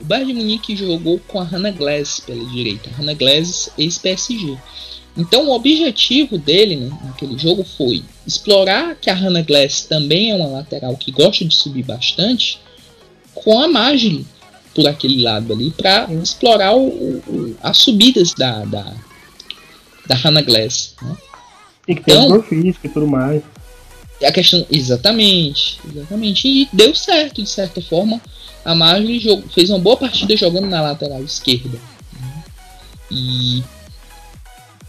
O 0.00 0.04
Bayern 0.04 0.32
de 0.32 0.38
Munique 0.38 0.76
jogou 0.76 1.18
com 1.26 1.40
a 1.40 1.44
Hannah 1.44 1.70
Glass 1.70 2.20
pela 2.20 2.44
direita, 2.46 2.90
Hannah 2.90 3.14
Glass 3.14 3.70
ex-PSG. 3.78 4.58
Então 5.16 5.48
o 5.48 5.54
objetivo 5.54 6.36
dele 6.36 6.76
né, 6.76 6.98
naquele 7.04 7.38
jogo 7.38 7.64
foi 7.64 8.02
explorar 8.26 8.96
que 8.96 9.08
a 9.08 9.14
Hannah 9.14 9.42
Glass 9.42 9.82
também 9.82 10.30
é 10.30 10.34
uma 10.34 10.48
lateral 10.48 10.96
que 10.96 11.10
gosta 11.10 11.44
de 11.44 11.54
subir 11.54 11.84
bastante 11.84 12.60
com 13.34 13.58
a 13.60 13.66
Magli 13.66 14.26
por 14.74 14.86
aquele 14.86 15.22
lado 15.22 15.54
ali 15.54 15.70
para 15.70 16.12
explorar 16.22 16.76
o, 16.76 16.88
o, 16.88 17.56
as 17.62 17.78
subidas 17.78 18.34
da, 18.34 18.62
da, 18.66 18.92
da 20.06 20.14
Hannah 20.14 20.42
Glass. 20.42 20.94
Né? 21.00 21.16
E 21.88 21.94
que 21.94 22.02
tem 22.02 22.26
então, 22.26 22.42
físico 22.42 22.86
e 22.86 22.90
tudo 22.90 23.06
mais. 23.06 23.42
A 24.22 24.32
questão, 24.32 24.66
exatamente, 24.70 25.78
exatamente. 25.88 26.48
E 26.48 26.68
deu 26.72 26.94
certo, 26.94 27.42
de 27.42 27.48
certa 27.48 27.80
forma. 27.80 28.20
A 28.66 28.74
Marjorie 28.74 29.44
fez 29.54 29.70
uma 29.70 29.78
boa 29.78 29.96
partida 29.96 30.36
jogando 30.36 30.66
na 30.66 30.82
lateral 30.82 31.22
esquerda. 31.22 31.78
E 33.08 33.62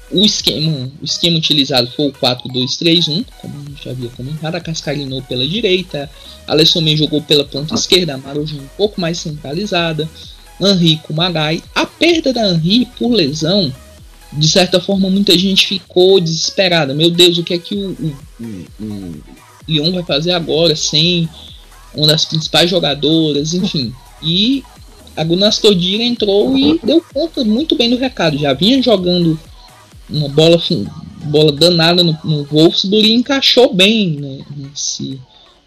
o 0.09 0.25
esquema, 0.25 0.91
o 0.99 1.05
esquema 1.05 1.37
utilizado 1.37 1.87
foi 1.91 2.07
o 2.07 2.11
4-2-3-1, 2.11 3.23
como 3.39 3.53
a 3.55 3.69
gente 3.69 3.85
já 3.85 3.91
havia 3.91 4.09
comentado. 4.09 4.55
A 4.55 4.59
Cascarinou 4.59 5.21
pela 5.21 5.47
direita, 5.47 6.09
a 6.47 6.55
Lessomé 6.55 6.95
jogou 6.95 7.21
pela 7.21 7.45
ponta 7.45 7.75
esquerda, 7.75 8.15
a 8.15 8.17
Marojinho 8.17 8.63
um 8.63 8.77
pouco 8.77 8.99
mais 8.99 9.19
centralizada, 9.19 10.09
Henri 10.59 10.99
com 11.03 11.13
Magai. 11.13 11.61
A 11.75 11.85
perda 11.85 12.33
da 12.33 12.49
Henri 12.49 12.87
por 12.97 13.11
lesão, 13.11 13.71
de 14.33 14.47
certa 14.47 14.81
forma, 14.81 15.07
muita 15.07 15.37
gente 15.37 15.67
ficou 15.67 16.19
desesperada. 16.19 16.95
Meu 16.95 17.11
Deus, 17.11 17.37
o 17.37 17.43
que 17.43 17.53
é 17.53 17.59
que 17.59 17.75
o, 17.75 17.91
o, 17.91 18.15
o, 18.39 18.85
o 18.85 19.23
Lyon 19.67 19.91
vai 19.91 20.03
fazer 20.03 20.31
agora 20.31 20.75
sem 20.75 21.29
uma 21.97 22.07
das 22.07 22.25
principais 22.25 22.69
jogadoras, 22.69 23.53
enfim. 23.53 23.93
E 24.21 24.63
a 25.15 25.23
Gunas 25.23 25.57
Todira 25.57 26.03
entrou 26.03 26.57
e 26.57 26.79
deu 26.83 27.03
conta 27.13 27.43
muito 27.43 27.75
bem 27.75 27.89
do 27.89 27.97
recado. 27.97 28.37
Já 28.37 28.53
vinha 28.53 28.81
jogando 28.81 29.37
uma 30.09 30.29
bola, 30.29 30.61
bola 31.25 31.51
danada 31.51 32.03
no, 32.03 32.17
no 32.23 32.43
Wolfsburg 32.45 33.07
e 33.07 33.15
encaixou 33.15 33.73
bem 33.73 34.11
né, 34.11 34.45
nesse, 34.55 35.19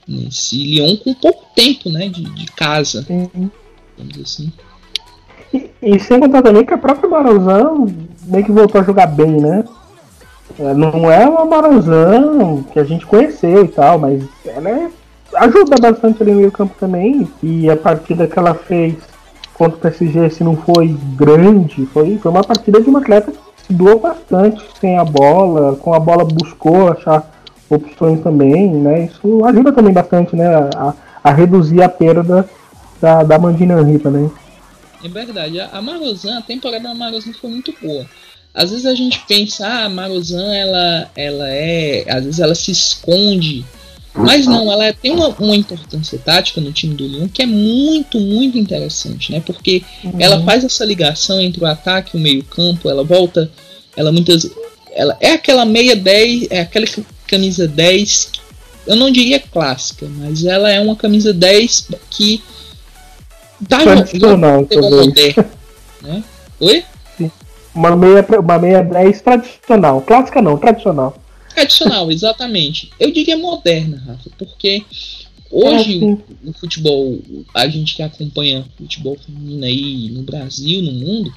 nesse 0.07 0.57
Lyon 0.57 0.97
com 0.97 1.13
pouco 1.15 1.45
tempo 1.55 1.91
né, 1.91 2.09
de, 2.09 2.23
de 2.23 2.47
casa. 2.47 3.05
Uhum. 3.09 3.51
Vamos 3.99 4.19
assim. 4.21 4.53
E, 5.53 5.69
e, 5.83 5.99
sem 5.99 6.21
contar 6.21 6.43
também 6.43 6.65
que 6.65 6.73
a 6.73 6.79
própria 6.79 7.11
Barãozão 7.11 7.87
meio 8.27 8.45
que 8.45 8.53
voltou 8.53 8.81
a 8.81 8.85
jogar 8.85 9.07
bem, 9.09 9.41
né? 9.41 9.65
É, 10.59 10.75
não 10.75 11.11
é 11.11 11.29
uma 11.29 11.45
Marozan 11.45 12.63
que 12.73 12.79
a 12.79 12.85
gente 12.85 13.07
conheceu 13.07 13.65
e 13.65 13.69
tal, 13.69 13.99
mas 13.99 14.23
ela 14.45 14.69
é, 14.69 14.91
ajuda 15.35 15.77
bastante 15.81 16.23
ali 16.23 16.33
no 16.33 16.39
meio 16.39 16.53
campo 16.53 16.75
também. 16.79 17.29
E 17.43 17.71
a 17.71 17.77
partida 17.77 18.27
que 18.27 18.39
ela 18.39 18.55
fez 18.55 18.95
contra 19.55 19.77
o 19.77 19.81
PSG, 19.81 20.31
se 20.31 20.45
não 20.45 20.57
foi 20.57 20.97
grande, 21.17 21.87
foi, 21.87 22.19
foi 22.19 22.31
uma 22.31 22.43
partida 22.43 22.81
de 22.81 22.89
uma 22.89 23.01
atleta 23.01 23.33
que 23.67 23.75
doou 23.75 24.01
bastante 24.01 24.63
sem 24.81 24.99
a 24.99 25.05
bola, 25.05 25.77
com 25.77 25.93
a 25.93 26.01
bola 26.01 26.25
buscou 26.25 26.91
achar 26.91 27.31
opções 27.69 28.21
também, 28.23 28.69
né? 28.73 29.05
Isso 29.05 29.45
ajuda 29.45 29.73
também 29.73 29.93
bastante, 29.93 30.35
né? 30.35 30.47
A, 30.47 30.95
a 31.23 31.33
reduzir 31.33 31.83
a 31.83 31.89
perda 31.89 32.49
da, 33.01 33.23
da 33.23 33.39
Mandina 33.39 33.81
Henry 33.81 33.99
também. 33.99 34.31
É 35.03 35.09
verdade, 35.09 35.61
a 35.61 35.81
Marozan, 35.81 36.39
a 36.39 36.43
temporada 36.43 36.89
da 36.89 36.95
Marozan 36.95 37.33
foi 37.33 37.51
muito 37.51 37.75
boa. 37.81 38.05
Às 38.53 38.71
vezes 38.71 38.87
a 38.87 38.95
gente 38.95 39.25
pensa, 39.27 39.67
ah, 39.67 39.85
a 39.85 39.89
Marozan, 39.89 40.55
ela, 40.55 41.11
ela 41.17 41.49
é. 41.49 42.05
Às 42.09 42.25
vezes 42.25 42.41
ela 42.41 42.55
se 42.55 42.73
esconde. 42.73 43.65
Mas 44.15 44.47
não, 44.47 44.71
ela 44.73 44.93
tem 44.93 45.13
uma, 45.13 45.29
uma 45.29 45.55
importância 45.55 46.19
tática 46.19 46.61
no 46.61 46.73
time 46.73 46.95
do 46.95 47.07
Lyon 47.07 47.29
que 47.29 47.43
é 47.43 47.47
muito, 47.47 48.19
muito 48.19 48.59
interessante, 48.59 49.31
né? 49.31 49.41
Porque 49.45 49.83
uhum. 50.03 50.15
ela 50.19 50.43
faz 50.43 50.65
essa 50.65 50.85
ligação 50.85 51.41
entre 51.41 51.63
o 51.63 51.67
ataque 51.67 52.17
e 52.17 52.21
o 52.21 52.23
meio-campo, 52.23 52.89
ela 52.91 53.05
volta, 53.05 53.51
ela 53.97 54.11
muitas. 54.11 54.51
Ela 54.93 55.17
é 55.21 55.33
aquela 55.33 55.65
meia 55.65 55.95
10, 55.95 56.49
é 56.51 56.61
aquela 56.61 56.87
camisa 57.27 57.69
10, 57.69 58.33
eu 58.87 58.97
não 58.97 59.11
diria 59.11 59.39
clássica, 59.39 60.09
mas 60.09 60.45
ela 60.45 60.69
é 60.69 60.81
uma 60.81 60.97
camisa 60.97 61.33
10 61.33 61.89
que 62.11 62.43
Tá 63.69 63.79
tradicional 63.83 64.65
também. 64.65 65.35
Né? 66.03 66.25
Oi? 66.61 66.85
Uma 67.75 67.95
meia, 67.95 68.27
uma 68.41 68.59
meia 68.59 68.83
10 68.83 69.21
tradicional. 69.21 70.01
Clássica 70.01 70.41
não, 70.41 70.57
tradicional. 70.57 71.15
Tradicional, 71.55 72.11
exatamente. 72.13 72.91
Eu 72.99 73.11
diria 73.11 73.37
moderna, 73.37 74.03
Rafa, 74.07 74.31
porque 74.39 74.85
hoje 75.51 76.03
o, 76.03 76.23
o, 76.51 76.53
futebol, 76.53 77.19
a 77.55 77.69
gente 77.69 77.97
que 77.97 78.03
acompanha 78.03 78.65
futebol 78.77 79.17
feminino 79.19 79.65
aí 79.65 80.11
no 80.11 80.23
Brasil, 80.23 80.83
no 80.83 80.93
mundo, 80.93 81.35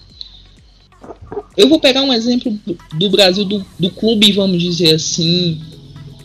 eu 1.57 1.67
vou 1.67 1.79
pegar 1.79 2.01
um 2.01 2.13
exemplo 2.13 2.57
do, 2.93 3.09
Brasil, 3.09 3.45
do, 3.45 3.65
do 3.79 3.89
clube, 3.89 4.31
vamos 4.31 4.61
dizer 4.61 4.95
assim. 4.95 5.61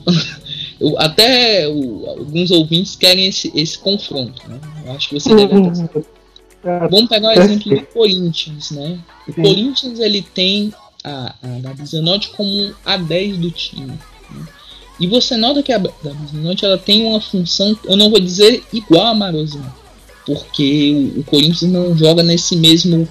eu, 0.80 0.98
até 0.98 1.68
o, 1.68 2.06
alguns 2.06 2.50
ouvintes 2.50 2.96
querem 2.96 3.26
esse, 3.26 3.50
esse 3.54 3.78
confronto, 3.78 4.48
né? 4.48 4.60
Eu 4.84 4.92
acho 4.92 5.08
que 5.08 5.14
você 5.20 5.34
deve 5.34 5.54
uhum. 5.54 5.72
Vamos 6.90 7.08
pegar 7.08 7.28
o 7.28 7.32
exemplo 7.32 7.76
do 7.76 7.86
Corinthians, 7.86 8.70
né? 8.72 8.98
O. 9.28 9.32
Corinthians 9.32 10.00
ele 10.00 10.22
tem 10.22 10.72
a, 11.04 11.34
a 11.42 11.60
Gabi 11.60 11.86
Zanotti 11.86 12.30
como 12.30 12.74
a 12.84 12.96
10 12.96 13.38
do 13.38 13.50
time. 13.50 13.86
Né? 13.86 14.46
E 15.00 15.06
você 15.06 15.36
nota 15.36 15.62
que 15.62 15.72
a 15.72 15.78
Gabi 15.78 16.26
Zanotti 16.32 16.64
ela 16.64 16.78
tem 16.78 17.06
uma 17.06 17.20
função, 17.20 17.78
eu 17.84 17.96
não 17.96 18.10
vou 18.10 18.20
dizer 18.20 18.64
igual 18.72 19.06
a 19.06 19.14
Marozina, 19.14 19.72
porque 20.26 21.12
o, 21.16 21.20
o, 21.20 21.24
Corinthians 21.24 21.70
não 21.70 21.96
joga 21.96 22.22
nesse 22.22 22.56
mesmo 22.56 23.08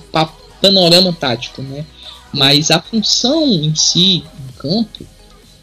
panorama 0.62 1.13
tático, 1.13 1.62
né? 1.62 1.86
Mas 2.34 2.71
a 2.71 2.82
função 2.82 3.45
em 3.47 3.73
si, 3.73 4.23
no 4.45 4.54
campo, 4.54 5.06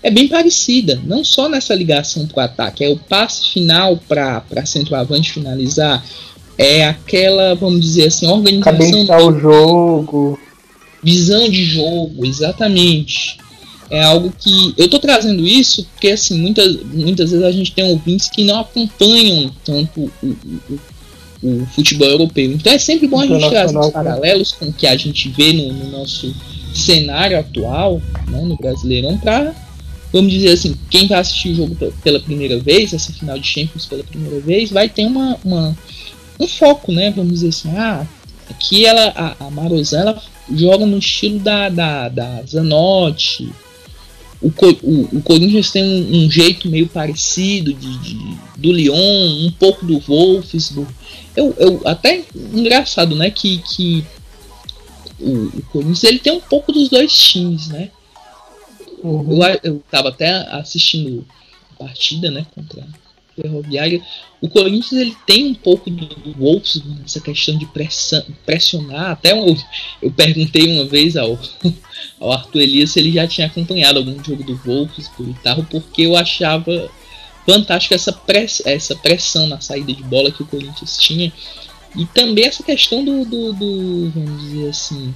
é 0.02 0.10
bem 0.10 0.28
parecida, 0.28 1.00
não 1.04 1.24
só 1.24 1.48
nessa 1.48 1.74
ligação 1.74 2.26
para 2.26 2.42
o 2.42 2.44
ataque, 2.44 2.84
é 2.84 2.88
o 2.88 2.96
passe 2.96 3.48
final 3.50 3.98
para 4.08 4.66
centroavante 4.66 5.32
finalizar, 5.32 6.04
é 6.56 6.86
aquela, 6.86 7.54
vamos 7.54 7.80
dizer 7.80 8.06
assim, 8.06 8.26
organização. 8.26 8.78
Cadenciar 8.78 9.22
o 9.22 9.38
jogo. 9.38 10.38
Visão 11.04 11.48
de 11.48 11.64
jogo, 11.64 12.24
exatamente. 12.24 13.36
É 13.90 14.02
algo 14.02 14.32
que. 14.38 14.74
Eu 14.76 14.88
tô 14.88 14.98
trazendo 14.98 15.46
isso 15.46 15.84
porque, 15.92 16.08
assim, 16.08 16.40
muitas, 16.40 16.82
muitas 16.84 17.30
vezes 17.30 17.44
a 17.44 17.52
gente 17.52 17.72
tem 17.72 17.84
ouvintes 17.84 18.28
que 18.28 18.42
não 18.42 18.60
acompanham 18.60 19.52
tanto 19.64 20.10
o, 20.22 20.36
o, 20.72 20.80
o 21.42 21.66
futebol 21.66 22.08
europeu. 22.08 22.50
Então 22.52 22.72
é 22.72 22.78
sempre 22.78 23.06
bom 23.06 23.20
a 23.20 23.26
gente 23.26 23.50
trazer 23.50 23.78
os 23.78 23.90
paralelos 23.90 24.52
com 24.52 24.66
o 24.66 24.72
que 24.72 24.86
a 24.86 24.96
gente 24.96 25.28
vê 25.28 25.52
no, 25.52 25.72
no 25.72 25.90
nosso 25.90 26.34
cenário 26.74 27.38
atual, 27.38 28.00
né, 28.28 28.40
no 28.42 28.56
Brasileirão, 28.56 29.18
para 29.18 29.54
vamos 30.12 30.32
dizer 30.32 30.52
assim, 30.52 30.76
quem 30.88 31.08
vai 31.08 31.18
assistir 31.18 31.50
o 31.50 31.54
jogo 31.56 31.76
pela 32.02 32.20
primeira 32.20 32.56
vez, 32.60 32.92
essa 32.92 33.12
final 33.12 33.36
de 33.36 33.48
Champions 33.48 33.84
pela 33.84 34.04
primeira 34.04 34.38
vez, 34.38 34.70
vai 34.70 34.88
ter 34.88 35.06
uma, 35.06 35.36
uma 35.44 35.76
um 36.38 36.46
foco, 36.46 36.92
né? 36.92 37.10
Vamos 37.10 37.32
dizer 37.34 37.48
assim, 37.48 37.76
ah, 37.76 38.06
aqui 38.48 38.86
ela, 38.86 39.12
a, 39.16 39.46
a 39.46 39.50
Marozan, 39.50 40.00
ela 40.00 40.22
joga 40.52 40.84
no 40.86 40.98
estilo 40.98 41.38
da, 41.38 41.68
da, 41.68 42.08
da 42.08 42.42
Zanotti. 42.42 43.50
O, 44.40 44.48
o, 44.48 45.16
o 45.16 45.22
Corinthians 45.22 45.70
tem 45.70 45.82
um, 45.82 46.24
um, 46.24 46.30
jeito 46.30 46.68
meio 46.68 46.86
parecido 46.86 47.72
de, 47.72 47.98
de, 47.98 48.18
do 48.56 48.72
Lyon, 48.72 49.46
um 49.46 49.50
pouco 49.52 49.86
do 49.86 49.98
Wolfsburg. 49.98 50.92
Eu, 51.34 51.54
eu, 51.58 51.80
até 51.86 52.24
engraçado, 52.34 53.16
né? 53.16 53.30
Que, 53.30 53.58
que 53.58 54.04
o, 55.18 55.46
o 55.46 55.62
Corinthians 55.72 56.04
ele 56.04 56.18
tem 56.18 56.32
um 56.32 56.40
pouco 56.40 56.72
dos 56.72 56.90
dois 56.90 57.12
times, 57.12 57.68
né? 57.68 57.90
Uhum. 59.02 59.42
Eu, 59.42 59.60
eu 59.62 59.82
tava 59.90 60.10
até 60.10 60.30
assistindo 60.50 61.26
a 61.74 61.84
partida, 61.84 62.30
né, 62.30 62.46
contra 62.54 62.86
Ferroviária. 63.34 64.02
O 64.40 64.48
Corinthians 64.48 65.00
ele 65.00 65.16
tem 65.26 65.46
um 65.46 65.54
pouco 65.54 65.90
do, 65.90 66.32
Wolfsburg 66.38 67.00
nessa 67.00 67.20
questão 67.20 67.56
de 67.56 67.66
pressão, 67.66 68.24
pressionar. 68.44 69.12
Até 69.12 69.32
eu, 69.32 69.56
eu 70.02 70.10
perguntei 70.10 70.72
uma 70.72 70.84
vez 70.84 71.16
ao, 71.16 71.38
ao 72.20 72.32
Arthur 72.32 72.60
Elias 72.60 72.90
se 72.90 73.00
ele 73.00 73.12
já 73.12 73.26
tinha 73.26 73.46
acompanhado 73.46 73.98
algum 73.98 74.22
jogo 74.22 74.42
do 74.42 74.56
Wolfsburg 74.56 75.30
e 75.32 75.42
tal, 75.42 75.64
porque 75.64 76.02
eu 76.02 76.16
achava 76.16 76.90
fantástico 77.46 77.94
essa, 77.94 78.12
press, 78.12 78.62
essa 78.64 78.96
pressão 78.96 79.46
na 79.46 79.60
saída 79.60 79.92
de 79.92 80.02
bola 80.02 80.30
que 80.30 80.42
o 80.42 80.46
Corinthians 80.46 80.96
tinha. 80.98 81.32
E 81.96 82.04
também 82.06 82.44
essa 82.44 82.62
questão 82.62 83.04
do, 83.04 83.24
do, 83.24 83.52
do 83.52 84.10
vamos 84.10 84.42
dizer 84.42 84.68
assim, 84.68 85.14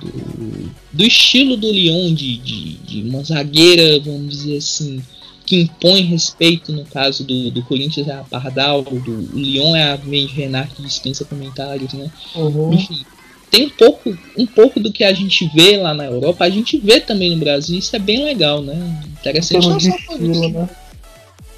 do, 0.00 0.70
do 0.92 1.04
estilo 1.04 1.56
do 1.56 1.70
Lyon, 1.70 2.12
de, 2.12 2.38
de, 2.38 2.72
de, 2.78 3.02
uma 3.02 3.22
zagueira, 3.22 4.00
vamos 4.00 4.36
dizer 4.36 4.56
assim, 4.56 5.02
que 5.46 5.62
impõe 5.62 6.02
respeito, 6.02 6.72
no 6.72 6.84
caso 6.84 7.24
do, 7.24 7.50
do 7.50 7.62
Corinthians 7.62 8.08
é 8.08 8.12
a 8.12 8.24
Pardal, 8.24 8.82
do 8.82 9.28
Lyon 9.32 9.76
é 9.76 9.92
a 9.92 9.98
Mendes 9.98 10.34
Renard 10.34 10.70
que 10.74 10.82
dispensa 10.82 11.24
comentários, 11.24 11.92
né? 11.92 12.10
Uhum. 12.34 12.72
Enfim, 12.72 13.04
tem 13.50 13.66
um 13.66 13.70
pouco, 13.70 14.18
um 14.36 14.46
pouco 14.46 14.80
do 14.80 14.92
que 14.92 15.04
a 15.04 15.12
gente 15.12 15.48
vê 15.54 15.76
lá 15.76 15.94
na 15.94 16.04
Europa, 16.04 16.44
a 16.44 16.50
gente 16.50 16.76
vê 16.78 17.00
também 17.00 17.30
no 17.30 17.36
Brasil, 17.36 17.78
isso 17.78 17.94
é 17.94 17.98
bem 17.98 18.24
legal, 18.24 18.60
né? 18.60 19.02
Interessante. 19.20 19.68
Não 19.68 19.80
só 19.80 19.88
estilo, 19.88 20.48
né? 20.50 20.68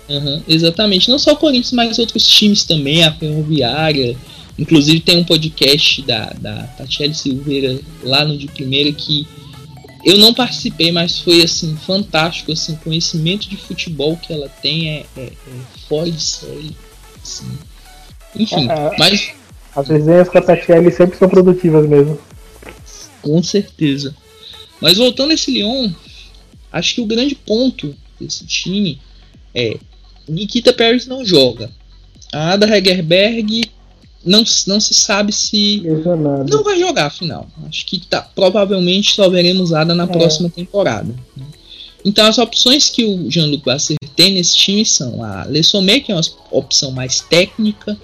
Uhum, 0.09 0.43
exatamente, 0.47 1.11
não 1.11 1.19
só 1.19 1.33
o 1.33 1.37
Corinthians, 1.37 1.73
mas 1.73 1.99
outros 1.99 2.27
times 2.27 2.65
também, 2.65 3.05
a 3.05 3.13
Ferroviária, 3.13 4.17
Inclusive 4.59 4.99
tem 5.01 5.19
um 5.19 5.25
podcast 5.25 6.03
da, 6.03 6.35
da 6.41 6.65
Tatiele 6.77 7.15
Silveira 7.15 7.79
lá 8.03 8.25
no 8.25 8.37
de 8.37 8.49
primeira 8.49 8.91
que 8.91 9.25
eu 10.09 10.17
não 10.17 10.33
participei, 10.33 10.91
mas 10.91 11.19
foi 11.19 11.43
assim 11.43 11.77
fantástico, 11.77 12.51
assim, 12.51 12.75
conhecimento 12.77 13.47
de 13.47 13.59
futebol 13.59 14.17
que 14.17 14.33
ela 14.33 14.49
tem 14.49 14.89
é, 14.89 15.07
é, 15.15 15.25
é 15.25 15.33
fora 15.87 16.11
de 16.11 16.23
série. 16.23 16.75
Assim. 17.23 17.59
Enfim, 18.35 18.71
é, 18.71 18.73
é. 18.73 18.97
mas. 18.99 19.33
As 19.77 19.87
resenhas 19.87 20.31
com 20.31 20.39
a 20.39 20.43
Tatiele 20.43 20.91
sempre 20.91 21.19
são 21.19 21.29
produtivas 21.29 21.87
mesmo. 21.87 22.19
Com 23.21 23.43
certeza. 23.43 24.17
Mas 24.81 24.97
voltando 24.97 25.31
a 25.31 25.35
esse 25.35 25.53
Lyon, 25.53 25.91
acho 26.73 26.95
que 26.95 27.01
o 27.03 27.07
grande 27.07 27.35
ponto 27.35 27.95
desse 28.19 28.47
time 28.47 28.99
é 29.55 29.77
Nikita 30.27 30.73
Paris 30.73 31.07
não 31.07 31.23
joga. 31.23 31.71
A 32.33 32.53
Ada 32.53 32.77
Hegerberg 32.77 33.71
não, 34.29 34.45
não 34.67 34.81
se 34.81 34.95
sabe 34.95 35.33
se 35.33 35.83
não 36.49 36.63
vai 36.63 36.79
jogar 36.79 37.07
afinal. 37.07 37.49
Acho 37.67 37.87
que 37.87 37.99
tá, 38.07 38.23
provavelmente 38.23 39.15
só 39.15 39.29
veremos 39.29 39.73
Ada 39.73 39.95
na 39.95 40.05
é. 40.05 40.07
próxima 40.07 40.51
temporada. 40.51 41.15
Né? 41.37 41.47
Então 42.05 42.27
as 42.27 42.39
opções 42.39 42.91
que 42.91 43.05
o 43.05 43.31
Jean-Luc 43.31 43.65
Basser 43.65 43.97
tem 44.15 44.33
nesse 44.33 44.57
time 44.57 44.85
são 44.85 45.23
a 45.23 45.45
Le 45.45 45.63
Sommet, 45.63 46.03
que 46.03 46.13
é 46.13 46.15
uma 46.15 46.23
opção 46.51 46.91
mais 46.91 47.21
técnica, 47.21 47.99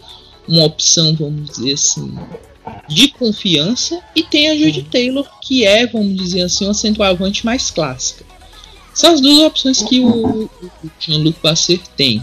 uma 0.48 0.64
opção, 0.64 1.14
vamos 1.14 1.50
dizer 1.50 1.74
assim, 1.74 2.14
de 2.88 3.08
confiança, 3.08 4.00
e 4.14 4.22
tem 4.22 4.48
a 4.48 4.56
Judy 4.56 4.82
Taylor, 4.84 5.26
que 5.40 5.64
é, 5.64 5.86
vamos 5.86 6.16
dizer 6.16 6.42
assim, 6.42 6.64
uma 6.64 6.74
centroavante 6.74 7.44
mais 7.44 7.70
clássica. 7.70 8.24
São 8.92 9.12
as 9.12 9.20
duas 9.20 9.38
opções 9.40 9.82
que 9.82 10.00
o, 10.00 10.44
o 10.44 10.50
Jean-Luc 11.00 11.36
Basser 11.42 11.80
tem. 11.96 12.22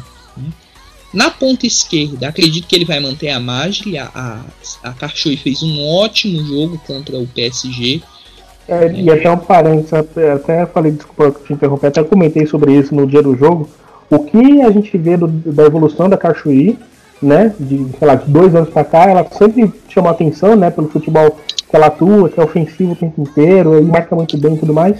Né? 1.13 1.23
Na 1.23 1.29
ponta 1.29 1.65
esquerda, 1.65 2.27
acredito 2.27 2.67
que 2.67 2.75
ele 2.75 2.85
vai 2.85 2.99
manter 2.99 3.29
a 3.29 3.39
Magli. 3.39 3.97
A, 3.97 4.09
a, 4.13 4.89
a 4.89 4.93
Carchoi 4.93 5.37
fez 5.37 5.61
um 5.61 5.85
ótimo 5.85 6.43
jogo 6.45 6.81
contra 6.85 7.17
o 7.17 7.27
PSG. 7.27 8.01
É, 8.67 8.85
é. 8.85 8.93
E 8.93 9.11
até 9.11 9.29
um 9.29 9.37
parênteses, 9.37 9.93
até 9.93 10.65
falei, 10.65 10.91
desculpa 10.91 11.31
te 11.45 11.53
interromper, 11.53 11.87
até 11.87 12.03
comentei 12.03 12.45
sobre 12.45 12.73
isso 12.73 12.95
no 12.95 13.05
dia 13.05 13.21
do 13.21 13.35
jogo. 13.35 13.69
O 14.09 14.19
que 14.19 14.61
a 14.61 14.71
gente 14.71 14.97
vê 14.97 15.17
do, 15.17 15.27
da 15.27 15.63
evolução 15.63 16.09
da 16.09 16.17
Cachoeira, 16.17 16.77
né, 17.21 17.53
de, 17.59 17.87
sei 17.97 18.07
lá, 18.07 18.15
de 18.15 18.29
dois 18.29 18.53
anos 18.55 18.69
para 18.69 18.83
cá, 18.83 19.09
ela 19.09 19.25
sempre 19.31 19.71
chamou 19.87 20.09
atenção, 20.09 20.55
né, 20.55 20.71
pelo 20.71 20.89
futebol 20.89 21.37
que 21.69 21.75
ela 21.75 21.87
atua, 21.87 22.29
que 22.29 22.39
é 22.39 22.43
ofensivo 22.43 22.91
o 22.91 22.95
tempo 22.95 23.21
inteiro, 23.21 23.75
ele 23.75 23.85
marca 23.85 24.15
muito 24.15 24.37
bem 24.37 24.55
e 24.55 24.57
tudo 24.57 24.73
mais. 24.73 24.97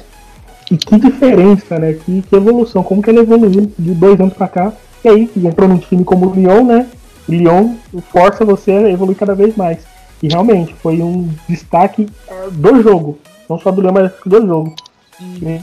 E 0.71 0.78
que 0.78 0.97
diferença, 0.97 1.78
né? 1.78 1.93
Que, 1.93 2.21
que 2.21 2.36
evolução, 2.36 2.82
como 2.82 3.02
que 3.02 3.10
ele 3.10 3.19
evoluiu 3.19 3.69
de 3.78 3.93
dois 3.93 4.17
anos 4.21 4.34
pra 4.34 4.47
cá. 4.47 4.74
E 5.04 5.10
aí, 5.10 5.30
entrou 5.38 5.68
num 5.68 5.80
time 5.80 6.04
como 6.04 6.30
o 6.30 6.34
Lyon, 6.34 6.64
né? 6.66 6.88
Lyon 7.28 7.76
força 8.12 8.46
você 8.46 8.72
a 8.72 8.90
evoluir 8.90 9.18
cada 9.18 9.34
vez 9.34 9.56
mais. 9.56 9.80
E 10.22 10.28
realmente, 10.28 10.74
foi 10.76 11.02
um 11.02 11.30
destaque 11.50 12.08
ah, 12.30 12.50
do 12.52 12.82
jogo. 12.84 13.20
Não 13.50 13.60
só 13.60 13.72
do 13.72 13.82
Lyon, 13.82 13.92
mas 13.94 14.12
do 14.26 14.46
jogo. 14.46 14.76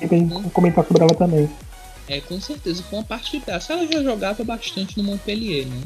E 0.03 0.09
tem 0.09 0.29
que 0.29 0.51
comentar 0.51 0.85
sobre 0.85 1.03
ela 1.03 1.15
também. 1.15 1.49
É, 2.09 2.21
com 2.21 2.41
certeza, 2.41 2.83
foi 2.89 2.99
uma 2.99 3.05
parte 3.05 3.33
de 3.33 3.45
graça. 3.45 3.73
Ela 3.73 3.87
já 3.87 4.03
jogava 4.03 4.43
bastante 4.43 4.97
no 4.97 5.05
Montpellier, 5.05 5.67
né? 5.67 5.81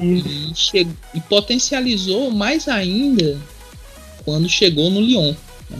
E, 0.00 0.50
E, 0.50 0.54
chegou, 0.54 0.92
e 1.14 1.20
potencializou 1.20 2.30
mais 2.30 2.66
ainda 2.66 3.38
quando 4.24 4.48
chegou 4.48 4.90
no 4.90 5.00
Lyon. 5.00 5.34
né? 5.70 5.78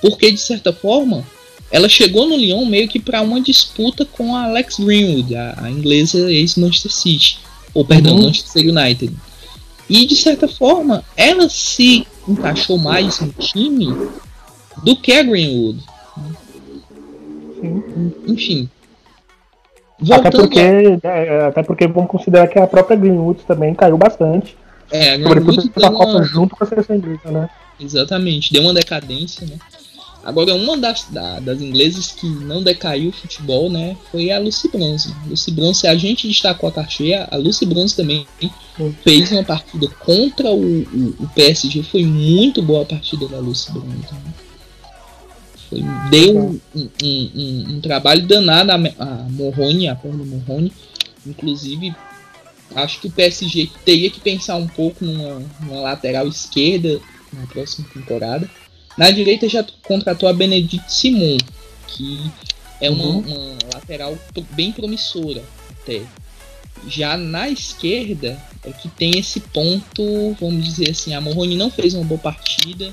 Porque, 0.00 0.30
de 0.30 0.38
certa 0.38 0.72
forma, 0.72 1.24
ela 1.70 1.88
chegou 1.88 2.26
no 2.28 2.36
Lyon 2.36 2.64
meio 2.66 2.88
que 2.88 2.98
para 2.98 3.20
uma 3.22 3.40
disputa 3.40 4.04
com 4.04 4.34
a 4.34 4.44
Alex 4.44 4.78
Greenwood, 4.78 5.34
a, 5.36 5.54
a 5.62 5.70
inglesa 5.70 6.30
ex-Manchester 6.30 6.92
City. 6.92 7.38
Ou, 7.72 7.84
perdão, 7.84 8.16
Uhum. 8.16 8.24
Manchester 8.24 8.64
United. 8.68 9.14
E, 9.88 10.04
de 10.06 10.16
certa 10.16 10.48
forma, 10.48 11.04
ela 11.16 11.48
se 11.48 12.06
encaixou 12.28 12.78
mais 12.78 13.20
no 13.20 13.32
time 13.32 13.86
do 14.84 14.96
que 14.96 15.12
a 15.12 15.22
Greenwood. 15.22 15.78
sim. 17.60 18.12
Enfim. 18.26 18.68
Até 20.02 20.14
Voltando 20.14 20.40
porque, 20.42 20.60
é, 21.02 21.44
até 21.46 21.62
porque 21.62 21.86
vamos 21.86 22.10
considerar 22.10 22.48
que 22.48 22.58
a 22.58 22.66
própria 22.66 22.96
Greenwood 22.96 23.40
também 23.46 23.74
caiu 23.74 23.98
bastante. 23.98 24.56
É, 24.90 25.10
a 25.10 25.18
Sobretudo 25.18 25.44
Greenwood 25.46 25.70
pela 25.70 25.88
deu 25.90 25.98
Copa 25.98 26.10
uma- 26.10 26.24
junto 26.24 26.56
com 26.56 26.64
a 26.64 26.66
seleção 26.66 26.96
inglesa, 26.96 27.30
né? 27.30 27.48
Exatamente, 27.78 28.52
deu 28.52 28.62
uma 28.62 28.74
decadência, 28.74 29.46
né? 29.46 29.56
Agora, 30.22 30.54
uma 30.54 30.76
das, 30.76 31.04
da- 31.10 31.40
das 31.40 31.60
inglesas 31.62 32.08
que 32.12 32.26
não 32.28 32.62
decaiu 32.62 33.08
o 33.08 33.12
futebol, 33.12 33.70
né, 33.70 33.96
foi 34.10 34.30
a 34.30 34.38
Lucy 34.38 34.68
Bronze. 34.68 35.14
Lucy 35.26 35.50
Bronze, 35.50 35.86
a 35.86 35.94
gente 35.96 36.28
destacou 36.28 36.68
a 36.68 36.72
carteira, 36.72 37.26
a 37.30 37.36
Lucy 37.36 37.64
Bronze 37.64 37.96
também 37.96 38.26
fez 39.02 39.32
uma 39.32 39.42
partida 39.44 39.88
contra 39.88 40.50
o, 40.50 40.82
o, 40.82 41.16
o 41.20 41.28
PSG, 41.34 41.82
foi 41.82 42.04
muito 42.04 42.60
boa 42.62 42.82
a 42.82 42.86
partida 42.86 43.26
da 43.28 43.38
Lucy 43.38 43.72
Bronze. 43.72 43.88
Né? 44.12 44.34
Foi, 45.68 45.80
deu 46.10 46.38
um, 46.38 46.60
um, 46.74 46.90
um- 47.34 47.64
um 47.76 47.80
trabalho 47.80 48.26
danado 48.26 48.72
a, 48.72 48.74
a 48.74 49.06
Morrone, 49.30 49.88
a 49.88 49.94
Paula 49.94 50.24
Morrone. 50.24 50.72
Inclusive, 51.26 51.94
acho 52.74 53.00
que 53.00 53.06
o 53.06 53.10
PSG 53.10 53.70
teria 53.84 54.10
que 54.10 54.20
pensar 54.20 54.56
um 54.56 54.66
pouco 54.66 55.04
numa, 55.04 55.42
numa 55.60 55.80
lateral 55.80 56.26
esquerda 56.26 57.00
na 57.32 57.46
próxima 57.46 57.86
temporada. 57.94 58.50
Na 59.00 59.10
direita 59.10 59.48
já 59.48 59.64
contratou 59.84 60.28
a 60.28 60.32
Benedict 60.34 60.92
Simon, 60.92 61.38
que 61.86 62.20
é 62.82 62.90
uma, 62.90 63.04
Uhum. 63.04 63.20
uma 63.20 63.58
lateral 63.72 64.14
pro- 64.34 64.46
bem 64.50 64.70
promissora 64.72 65.42
até. 65.70 66.02
Já 66.86 67.16
na 67.16 67.48
esquerda 67.48 68.38
é 68.62 68.70
que 68.72 68.88
tem 68.90 69.18
esse 69.18 69.40
ponto, 69.40 70.36
vamos 70.38 70.62
dizer 70.64 70.90
assim, 70.90 71.14
a 71.14 71.20
Morrone 71.20 71.56
não 71.56 71.70
fez 71.70 71.94
uma 71.94 72.04
boa 72.04 72.20
partida. 72.20 72.92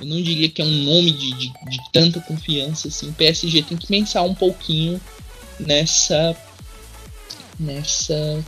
Eu 0.00 0.06
não 0.06 0.22
diria 0.22 0.48
que 0.48 0.62
é 0.62 0.64
um 0.64 0.70
nome 0.84 1.12
de, 1.12 1.30
de, 1.34 1.48
de 1.48 1.78
tanta 1.92 2.18
confiança 2.20 2.88
assim. 2.88 3.08
O 3.10 3.12
PSG 3.12 3.62
tem 3.62 3.76
que 3.76 3.86
pensar 3.86 4.22
um 4.22 4.34
pouquinho 4.34 4.98
nessa 5.60 6.34
nessa 7.60 8.42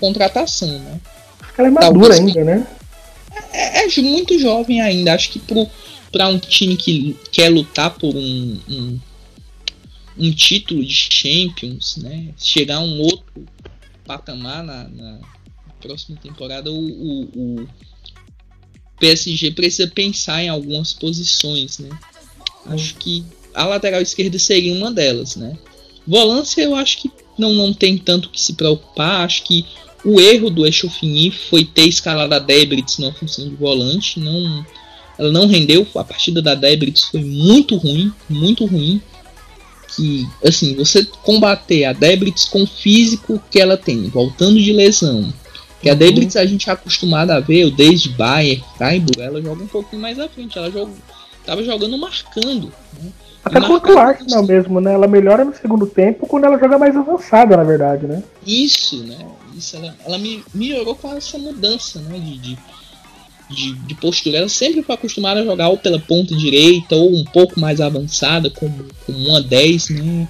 contratação, 0.00 0.68
né? 0.78 1.00
Ela 1.56 1.68
é 1.68 1.70
madura 1.70 2.10
Talvez 2.16 2.20
ainda, 2.36 2.44
né? 2.44 2.66
é, 3.52 3.84
é 3.84 3.88
ju- 3.88 4.02
muito 4.02 4.38
jovem 4.38 4.80
ainda. 4.80 5.12
Acho 5.14 5.30
que 5.30 5.38
para 6.12 6.28
um 6.28 6.38
time 6.38 6.76
que 6.76 7.16
quer 7.32 7.48
lutar 7.48 7.90
por 7.98 8.14
um, 8.14 8.60
um, 8.68 9.00
um 10.18 10.30
título 10.30 10.84
de 10.84 10.94
Champions, 10.94 11.96
né? 11.96 12.34
Chegar 12.38 12.76
a 12.76 12.80
um 12.80 13.00
outro 13.00 13.46
patamar 14.04 14.62
na, 14.62 14.84
na 14.88 15.20
próxima 15.80 16.18
temporada, 16.18 16.70
o, 16.70 16.76
o, 16.76 17.22
o 17.62 17.68
PSG 19.00 19.50
precisa 19.52 19.88
pensar 19.88 20.44
em 20.44 20.48
algumas 20.48 20.92
posições, 20.92 21.78
né? 21.78 21.88
Acho 22.66 22.94
que 22.96 23.24
a 23.54 23.64
lateral 23.64 24.00
esquerda 24.00 24.38
seria 24.38 24.74
uma 24.74 24.92
delas, 24.92 25.34
né? 25.34 25.58
Volância 26.06 26.62
eu 26.62 26.74
acho 26.74 26.98
que 26.98 27.10
não, 27.38 27.52
não 27.54 27.72
tem 27.72 27.96
tanto 27.96 28.28
que 28.30 28.40
se 28.40 28.52
preocupar. 28.52 29.24
Acho 29.24 29.42
que 29.44 29.64
o 30.04 30.20
erro 30.20 30.50
do 30.50 30.66
Echofini 30.66 31.30
foi 31.30 31.64
ter 31.64 31.86
escalado 31.86 32.34
a 32.34 32.38
Debritz 32.38 32.98
na 32.98 33.12
função 33.12 33.48
de 33.48 33.54
volante. 33.54 34.20
Não, 34.20 34.64
ela 35.18 35.30
não 35.30 35.46
rendeu. 35.46 35.86
A 35.94 36.04
partida 36.04 36.40
da 36.40 36.54
Debritz 36.54 37.04
foi 37.04 37.22
muito 37.22 37.76
ruim, 37.76 38.12
muito 38.28 38.64
ruim. 38.66 39.00
Que, 39.94 40.26
assim, 40.44 40.74
você 40.74 41.04
combater 41.22 41.84
a 41.84 41.92
Debritz 41.92 42.46
com 42.46 42.62
o 42.62 42.66
físico 42.66 43.42
que 43.50 43.60
ela 43.60 43.76
tem, 43.76 44.08
voltando 44.08 44.60
de 44.60 44.72
lesão. 44.72 45.32
Que 45.82 45.90
a 45.90 45.92
Uhum. 45.92 45.98
Debritz 45.98 46.36
a 46.36 46.46
gente 46.46 46.70
é 46.70 46.72
acostumado 46.72 47.30
a 47.30 47.40
ver, 47.40 47.70
desde 47.72 48.08
Bayern, 48.10 48.64
Freiburg, 48.76 49.20
ela 49.20 49.42
joga 49.42 49.64
um 49.64 49.66
pouquinho 49.66 50.00
mais 50.00 50.18
à 50.18 50.28
frente. 50.28 50.56
Ela 50.56 50.70
joga, 50.70 50.92
tava 51.44 51.62
jogando 51.62 51.98
marcando. 51.98 52.72
Né? 53.00 53.10
Até 53.44 53.60
contra 53.60 53.92
o 53.92 53.98
Arsenal 53.98 54.44
mesmo, 54.44 54.80
né? 54.80 54.94
Ela 54.94 55.08
melhora 55.08 55.44
no 55.44 55.54
segundo 55.54 55.86
tempo 55.86 56.26
quando 56.26 56.44
ela 56.44 56.58
joga 56.58 56.78
mais 56.78 56.96
avançada, 56.96 57.56
na 57.56 57.64
verdade, 57.64 58.06
né? 58.06 58.22
Isso, 58.46 59.02
né? 59.02 59.18
Isso, 59.54 59.76
ela, 59.76 59.94
ela 60.06 60.18
me 60.18 60.44
melhorou 60.54 60.94
com 60.94 61.12
essa 61.12 61.36
mudança, 61.38 62.00
né? 62.00 62.18
De, 62.18 62.38
de, 62.38 62.58
de, 63.54 63.74
de 63.74 63.94
postura. 63.94 64.48
Sempre 64.48 64.82
foi 64.82 64.94
acostumada 64.94 65.40
a 65.40 65.44
jogar 65.44 65.68
ou 65.68 65.78
pela 65.78 65.98
ponta 65.98 66.34
direita 66.34 66.96
ou 66.96 67.14
um 67.14 67.24
pouco 67.24 67.60
mais 67.60 67.80
avançada, 67.80 68.50
como, 68.50 68.84
como 69.06 69.18
uma 69.18 69.40
10, 69.40 69.90
né? 69.90 70.28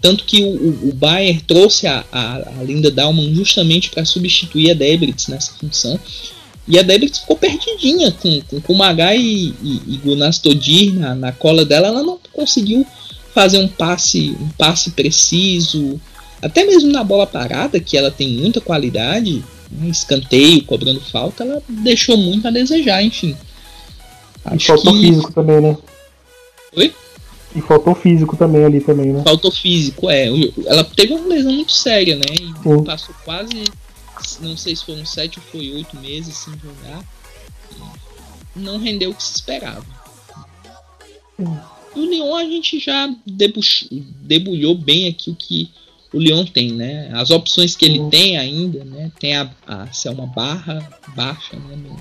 Tanto 0.00 0.24
que 0.24 0.42
o, 0.42 0.88
o, 0.88 0.92
Bayern 0.92 1.40
trouxe 1.46 1.86
a, 1.86 2.04
a, 2.10 2.34
a 2.58 2.62
Linda 2.64 2.90
Dalman 2.90 3.32
justamente 3.32 3.88
para 3.88 4.04
substituir 4.04 4.72
a 4.72 4.74
Debritz 4.74 5.28
nessa 5.28 5.52
função. 5.52 5.98
E 6.66 6.76
a 6.76 6.82
Debritz 6.82 7.18
ficou 7.18 7.36
perdidinha 7.36 8.10
com, 8.10 8.40
com, 8.42 8.60
com 8.60 8.84
e, 9.14 9.54
e, 9.62 9.80
e 9.86 10.00
Gunas 10.02 10.38
Todir 10.38 10.92
na, 10.92 11.14
na 11.14 11.30
cola 11.30 11.64
dela. 11.64 11.86
Ela 11.86 12.02
não 12.02 12.18
conseguiu 12.32 12.84
fazer 13.32 13.58
um 13.58 13.68
passe, 13.68 14.36
um 14.40 14.48
passe 14.50 14.90
preciso, 14.90 16.00
até 16.42 16.64
mesmo 16.64 16.90
na 16.90 17.04
bola 17.04 17.26
parada, 17.26 17.78
que 17.78 17.96
ela 17.96 18.10
tem 18.10 18.28
muita 18.28 18.60
qualidade, 18.60 19.42
né, 19.72 19.88
escanteio, 19.88 20.64
cobrando 20.64 21.00
falta, 21.00 21.44
ela 21.44 21.62
deixou 21.68 22.16
muito 22.16 22.46
a 22.46 22.50
desejar, 22.50 23.02
enfim. 23.02 23.36
E 24.54 24.58
faltou 24.58 24.94
físico 24.94 25.32
também, 25.32 25.60
né? 25.60 25.76
Oi? 26.76 26.94
E 27.54 27.60
faltou 27.60 27.94
físico 27.94 28.36
também 28.36 28.64
ali 28.64 28.80
também, 28.80 29.12
né? 29.12 29.22
Faltou 29.22 29.50
físico, 29.50 30.08
é. 30.10 30.26
Ela 30.66 30.84
teve 30.84 31.14
uma 31.14 31.28
lesão 31.28 31.52
muito 31.52 31.72
séria, 31.72 32.16
né? 32.16 32.24
E 32.40 32.62
Sim. 32.62 32.84
passou 32.84 33.14
quase, 33.24 33.64
não 34.40 34.56
sei 34.56 34.74
se 34.74 34.84
foram 34.84 35.04
sete 35.04 35.38
ou 35.38 35.44
foi 35.50 35.72
oito 35.72 35.96
meses 35.96 36.36
sem 36.36 36.54
jogar. 36.54 37.04
Não 38.56 38.78
rendeu 38.78 39.10
o 39.10 39.14
que 39.14 39.22
se 39.22 39.34
esperava. 39.34 39.84
Sim. 41.36 41.58
E 41.94 42.00
o 42.00 42.06
Lyon 42.06 42.34
a 42.34 42.44
gente 42.44 42.78
já 42.78 43.14
debulhou 43.26 44.74
bem 44.74 45.08
aqui 45.08 45.30
o 45.30 45.36
que 45.36 45.70
o 46.12 46.18
Lyon 46.18 46.44
tem, 46.44 46.72
né? 46.72 47.10
As 47.14 47.30
opções 47.30 47.74
que 47.74 47.84
ele 47.84 47.98
Sim. 47.98 48.10
tem 48.10 48.38
ainda, 48.38 48.84
né? 48.84 49.10
Tem 49.18 49.36
a, 49.36 49.50
a 49.66 49.86
Selma 49.92 50.26
Barra, 50.26 50.86
baixa, 51.16 51.56
né? 51.56 51.76
No, 51.76 51.96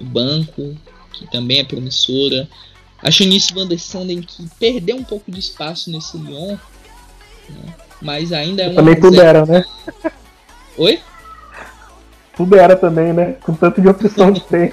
no 0.00 0.06
banco, 0.10 0.76
que 1.12 1.30
também 1.30 1.60
é 1.60 1.64
promissora. 1.64 2.48
A 3.00 3.10
Janice 3.10 3.52
Van 3.52 3.66
der 3.66 3.78
Sanden, 3.78 4.20
que 4.22 4.48
perdeu 4.58 4.96
um 4.96 5.04
pouco 5.04 5.30
de 5.30 5.38
espaço 5.40 5.90
nesse 5.90 6.16
Lyon, 6.18 6.56
né? 7.48 7.74
mas 8.00 8.32
ainda 8.32 8.62
é 8.62 8.66
uma 8.68 8.76
Também 8.76 8.94
tudo 8.96 9.10
reserva- 9.16 9.28
era, 9.28 9.46
né? 9.46 9.64
Oi? 10.78 11.00
Tudo 12.36 12.56
era 12.56 12.76
também, 12.76 13.12
né? 13.12 13.36
Com 13.42 13.54
tanto 13.54 13.80
de 13.80 13.88
opção 13.88 14.32
que 14.32 14.40
tem. 14.40 14.72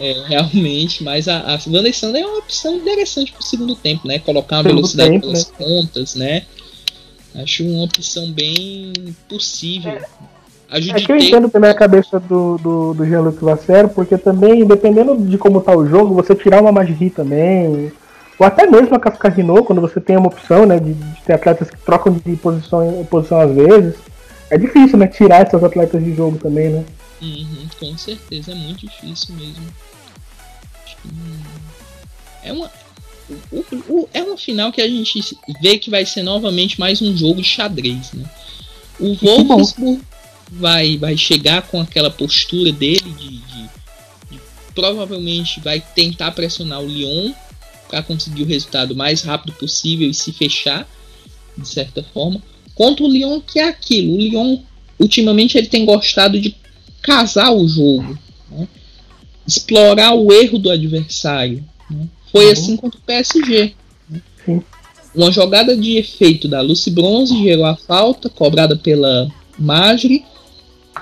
É, 0.00 0.24
realmente, 0.26 1.02
mas 1.04 1.28
a, 1.28 1.54
a 1.54 1.56
Van 1.56 1.82
der 1.82 1.94
Sanden 1.94 2.22
é 2.22 2.26
uma 2.26 2.38
opção 2.38 2.74
interessante 2.74 3.32
pro 3.32 3.42
segundo 3.42 3.74
tempo, 3.76 4.06
né? 4.06 4.18
Colocar 4.18 4.56
uma 4.56 4.64
velocidade 4.64 5.10
tempo, 5.10 5.26
pelas 5.26 5.44
pontas, 5.44 6.14
né? 6.16 6.44
Acho 7.34 7.64
uma 7.64 7.84
opção 7.84 8.32
bem 8.32 8.92
possível. 9.28 9.98
A 10.68 10.78
É 10.78 11.00
que 11.00 11.10
eu 11.10 11.16
entendo 11.16 11.48
também 11.48 11.70
a 11.70 11.74
cabeça 11.74 12.20
do, 12.20 12.56
do, 12.58 12.94
do 12.94 13.04
Jean-Luc 13.04 13.42
Vassero, 13.42 13.88
porque 13.88 14.16
também, 14.16 14.64
dependendo 14.64 15.16
de 15.16 15.36
como 15.36 15.60
tá 15.60 15.76
o 15.76 15.86
jogo, 15.86 16.14
você 16.14 16.34
tirar 16.34 16.60
uma 16.60 16.70
Magri 16.70 17.10
também, 17.10 17.92
ou 18.38 18.46
até 18.46 18.66
mesmo 18.66 18.94
a 18.94 19.00
Cascarino, 19.00 19.64
quando 19.64 19.80
você 19.80 20.00
tem 20.00 20.16
uma 20.16 20.28
opção, 20.28 20.64
né, 20.66 20.78
de, 20.78 20.94
de 20.94 21.22
ter 21.22 21.32
atletas 21.32 21.68
que 21.68 21.76
trocam 21.78 22.12
de 22.12 22.36
posição, 22.36 23.04
posição 23.10 23.40
às 23.40 23.52
vezes, 23.52 23.96
é 24.48 24.56
difícil, 24.56 24.96
né, 24.96 25.08
tirar 25.08 25.44
essas 25.44 25.62
atletas 25.62 26.02
de 26.02 26.14
jogo 26.14 26.38
também, 26.38 26.70
né. 26.70 26.84
Uhum, 27.20 27.68
com 27.78 27.98
certeza, 27.98 28.52
é 28.52 28.54
muito 28.54 28.86
difícil 28.86 29.34
mesmo. 29.34 29.66
É 32.42 32.52
uma, 32.52 32.70
o- 33.52 33.64
o- 33.88 34.08
é 34.12 34.22
uma 34.22 34.36
final 34.36 34.72
que 34.72 34.80
a 34.80 34.88
gente 34.88 35.20
vê 35.60 35.78
que 35.78 35.90
vai 35.90 36.04
ser 36.06 36.22
novamente 36.22 36.78
mais 36.78 37.00
um 37.02 37.16
jogo 37.16 37.40
de 37.42 37.48
xadrez, 37.48 38.12
né? 38.12 38.24
O. 38.98 39.14
Wolfsburg 39.14 40.00
vai, 40.50 40.96
vai 40.98 41.16
chegar 41.16 41.62
com 41.62 41.80
aquela 41.80 42.10
postura 42.10 42.72
dele 42.72 43.00
de, 43.18 43.28
de- 43.28 43.70
de- 44.30 44.40
provavelmente 44.74 45.60
vai 45.60 45.80
tentar 45.80 46.32
pressionar 46.32 46.80
o 46.80 46.86
Lyon, 46.86 47.32
para 47.88 48.02
conseguir 48.04 48.42
o 48.44 48.46
resultado 48.46 48.94
mais 48.94 49.22
rápido 49.22 49.52
possível 49.54 50.08
e 50.08 50.14
se 50.14 50.32
fechar, 50.32 50.88
de 51.58 51.66
certa 51.68 52.04
forma. 52.14 52.40
Contra 52.74 53.04
o 53.04 53.08
Lyon, 53.08 53.40
que 53.40 53.58
é 53.58 53.64
aquilo. 53.68 54.14
O 54.14 54.18
Lyon, 54.18 54.58
ultimamente, 54.98 55.58
ele 55.58 55.66
tem 55.66 55.84
gostado 55.84 56.40
de 56.40 56.54
casar 57.02 57.50
o 57.50 57.66
jogo, 57.66 58.16
né? 58.50 58.68
explorar 59.46 60.14
o 60.14 60.32
erro 60.32 60.58
do 60.58 60.70
adversário. 60.70 61.64
Né? 61.90 62.06
Foi 62.32 62.46
uhum. 62.46 62.52
assim 62.52 62.76
contra 62.76 62.98
o 62.98 63.02
PSG. 63.02 63.74
Né? 64.08 64.62
Uma 65.14 65.32
jogada 65.32 65.76
de 65.76 65.96
efeito 65.96 66.48
da 66.48 66.60
Lucy 66.60 66.90
Bronze 66.90 67.36
gerou 67.42 67.66
a 67.66 67.76
falta, 67.76 68.28
cobrada 68.28 68.76
pela 68.76 69.28
Magri, 69.58 70.24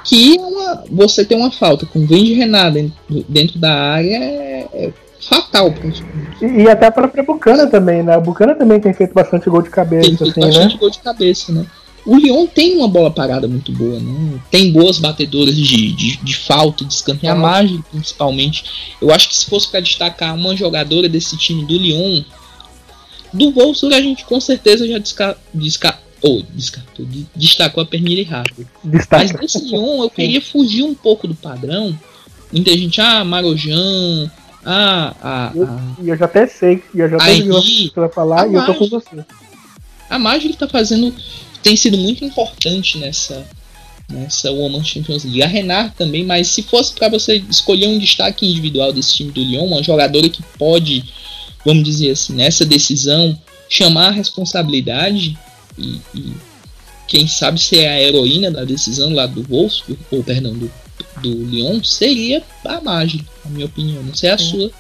que 0.05 0.37
é 0.37 0.41
uma, 0.41 0.85
você 0.91 1.25
tem 1.25 1.37
uma 1.37 1.51
falta 1.51 1.85
com 1.85 2.07
vem 2.07 2.25
de 2.25 2.33
Renato 2.33 2.93
dentro, 3.29 3.59
da 3.59 3.73
área 3.73 4.17
é, 4.17 4.69
é 4.73 4.93
fatal. 5.21 5.75
E, 6.41 6.63
e 6.63 6.69
até 6.69 6.87
a 6.87 6.91
própria 6.91 7.23
Bucana 7.23 7.67
também, 7.67 8.03
né? 8.03 8.15
A 8.15 8.21
Bucana 8.21 8.55
também 8.55 8.81
tem 8.81 8.95
feito 8.95 9.13
bastante 9.13 9.51
gol 9.51 9.63
de 9.63 9.71
cabeça. 9.71 10.09
Tem 10.09 10.17
feito 10.17 10.31
assim, 10.31 10.41
bastante 10.41 10.75
né? 10.75 10.81
gol 10.81 10.91
de 10.91 10.99
cabeça, 11.01 11.53
né? 11.53 11.67
O 12.09 12.17
Lyon 12.17 12.47
tem 12.47 12.75
uma 12.75 12.89
bola 12.89 13.11
parada 13.11 13.47
muito 13.47 13.71
boa, 13.71 14.01
né? 14.01 14.41
Tem 14.51 14.73
boas 14.73 14.99
batedoras 14.99 15.55
de, 15.55 15.93
de, 15.93 16.17
de 16.17 16.37
falta, 16.37 16.83
de 16.83 16.95
escanteio. 16.95 17.35
A 17.35 17.37
margem, 17.37 17.85
principalmente. 17.91 18.65
Eu 18.99 19.11
acho 19.11 19.29
que 19.29 19.37
se 19.37 19.45
fosse 19.45 19.69
para 19.69 19.81
destacar 19.81 20.35
uma 20.35 20.57
jogadora 20.57 21.07
desse 21.07 21.37
time 21.37 21.67
do 21.67 21.77
Lyon, 21.77 22.25
do 23.31 23.53
Wolfsburg 23.53 23.95
a 23.95 24.01
gente 24.01 24.25
com 24.25 24.41
certeza 24.41 24.89
já 24.89 24.97
desca, 24.97 25.37
desca, 25.53 25.99
ou 26.23 26.43
descartou, 26.55 27.07
destacou 27.37 27.83
a 27.83 27.87
Pernille 27.87 28.23
rápido. 28.23 28.67
Mas 29.11 29.31
nesse 29.33 29.59
Lyon 29.67 30.03
eu 30.03 30.09
queria 30.09 30.41
fugir 30.41 30.85
um 30.85 30.95
pouco 30.95 31.29
do 31.29 31.35
padrão. 31.35 31.95
Muita 32.51 32.73
gente, 32.73 32.99
ah, 33.03 33.23
Marojan, 33.23 34.31
ah, 34.65 35.15
ah, 35.23 35.53
ah. 35.55 35.81
E 36.03 36.09
eu, 36.09 36.17
já 36.17 36.25
até 36.25 36.47
sei, 36.47 36.83
eu 36.95 37.07
já 37.07 37.17
até 37.17 37.35
vi 37.35 37.53
o 37.53 37.61
que 37.61 37.93
vai 37.95 38.09
falar 38.09 38.49
e 38.49 38.55
eu 38.55 38.65
tô 38.65 38.75
com 38.75 38.89
você. 38.89 39.23
A 40.09 40.19
Magic 40.19 40.57
tá 40.57 40.67
fazendo 40.67 41.15
tem 41.63 41.77
sido 41.77 41.97
muito 41.99 42.25
importante 42.25 42.99
nessa 42.99 43.47
nessa 44.11 44.51
Woman 44.51 44.83
Champions 44.83 45.25
League. 45.25 45.43
A 45.43 45.47
Renard 45.47 45.95
também, 45.95 46.25
mas 46.25 46.49
se 46.49 46.63
fosse 46.63 46.95
para 46.95 47.09
você 47.09 47.45
escolher 47.51 47.89
um 47.89 47.99
destaque 47.99 48.47
individual 48.47 48.93
desse 48.93 49.15
time 49.15 49.31
do 49.31 49.43
Lyon, 49.43 49.67
uma 49.67 49.83
jogadora 49.83 50.29
que 50.31 50.43
pode, 50.59 51.05
vamos 51.65 51.85
dizer 51.85 52.13
assim, 52.13 52.33
nessa 52.33 52.65
decisão 52.65 53.39
chamar 53.69 54.09
a 54.09 54.13
responsabilidade 54.13 55.37
e, 55.77 56.01
e 56.15 56.33
quem 57.07 57.27
sabe 57.27 57.61
ser 57.61 57.87
a 57.87 58.01
heroína 58.01 58.51
da 58.51 58.65
decisão 58.65 59.13
lá 59.13 59.27
do 59.27 59.43
Wolfsburg, 59.43 60.01
ou 60.11 60.25
perdão, 60.25 60.55
do, 60.55 60.71
do 61.23 61.45
Lyon, 61.45 61.83
seria 61.85 62.43
a 62.65 62.81
Magic, 62.81 63.25
na 63.45 63.51
minha 63.51 63.67
opinião. 63.67 64.03
Não 64.03 64.15
sei 64.15 64.31
a 64.31 64.39
Sim. 64.39 64.51
sua. 64.51 64.71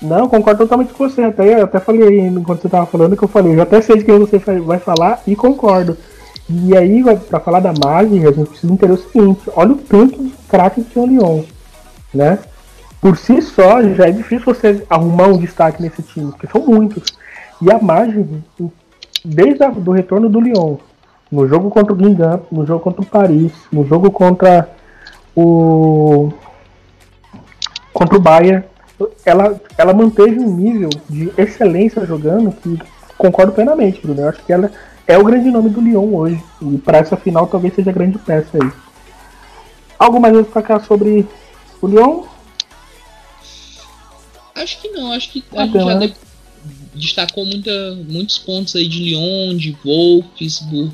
Não, 0.00 0.28
concordo 0.28 0.62
totalmente 0.62 0.92
com 0.92 1.08
você. 1.08 1.22
Até, 1.22 1.60
eu 1.60 1.64
até 1.64 1.80
falei 1.80 2.20
enquanto 2.20 2.60
você 2.60 2.68
estava 2.68 2.86
falando 2.86 3.16
que 3.16 3.24
eu 3.24 3.28
falei, 3.28 3.56
eu 3.56 3.62
até 3.62 3.80
sei 3.80 3.96
de 3.96 4.04
quem 4.04 4.18
você 4.18 4.38
vai 4.38 4.78
falar 4.78 5.22
e 5.26 5.34
concordo. 5.34 5.96
E 6.48 6.76
aí, 6.76 7.02
para 7.28 7.40
falar 7.40 7.60
da 7.60 7.72
mágica, 7.72 8.28
a 8.28 8.32
gente 8.32 8.48
precisa 8.48 8.72
entender 8.72 8.92
o 8.92 8.96
seguinte: 8.96 9.50
olha 9.54 9.72
o 9.72 9.76
tanto 9.76 10.22
de 10.22 10.30
craques 10.48 10.86
que 10.86 10.94
tem 10.94 11.02
o 11.02 11.06
Lyon, 11.06 11.42
né? 12.14 12.38
Por 13.00 13.16
si 13.16 13.40
só, 13.42 13.82
já 13.82 14.08
é 14.08 14.10
difícil 14.10 14.46
você 14.46 14.84
arrumar 14.88 15.28
um 15.28 15.36
destaque 15.36 15.82
nesse 15.82 16.02
time, 16.02 16.30
porque 16.32 16.46
são 16.46 16.64
muitos. 16.64 17.16
E 17.60 17.70
a 17.70 17.78
mágica, 17.78 18.24
desde 19.24 19.62
o 19.64 19.92
retorno 19.92 20.28
do 20.28 20.40
Lyon, 20.40 20.76
no 21.30 21.46
jogo 21.46 21.70
contra 21.70 21.92
o 21.92 21.96
Guingamp, 21.96 22.44
no 22.50 22.64
jogo 22.64 22.80
contra 22.80 23.02
o 23.02 23.06
Paris, 23.06 23.52
no 23.70 23.84
jogo 23.84 24.10
contra 24.10 24.68
o 25.36 26.32
contra 27.92 28.16
o 28.16 28.20
Bayern, 28.20 28.64
ela, 29.24 29.60
ela 29.76 29.94
manteve 29.94 30.38
um 30.40 30.56
nível 30.56 30.90
de 31.08 31.32
excelência 31.36 32.04
jogando 32.04 32.52
que 32.52 32.78
concordo 33.16 33.52
plenamente, 33.52 34.00
Bruno. 34.00 34.22
Eu 34.22 34.28
acho 34.28 34.44
que 34.44 34.52
ela 34.52 34.70
é 35.06 35.16
o 35.16 35.24
grande 35.24 35.50
nome 35.50 35.70
do 35.70 35.80
Lyon 35.80 36.14
hoje. 36.14 36.42
E 36.60 36.78
para 36.78 36.98
essa 36.98 37.16
final 37.16 37.46
talvez 37.46 37.74
seja 37.74 37.90
a 37.90 37.92
grande 37.92 38.18
peça 38.18 38.58
aí. 38.60 38.70
Algo 39.98 40.20
mais 40.20 40.36
a 40.36 40.42
destacar 40.42 40.84
sobre 40.84 41.26
o 41.80 41.86
Lyon? 41.86 42.24
Acho 44.54 44.80
que 44.80 44.88
não, 44.88 45.12
acho 45.12 45.30
que 45.30 45.44
a 45.54 45.66
gente 45.66 45.78
já 45.78 45.94
né? 45.94 46.12
destacou 46.94 47.46
muita, 47.46 47.94
muitos 48.08 48.38
pontos 48.38 48.74
aí 48.74 48.88
de 48.88 48.98
Lyon, 48.98 49.56
de 49.56 49.76
Wolfsburg. 49.84 50.92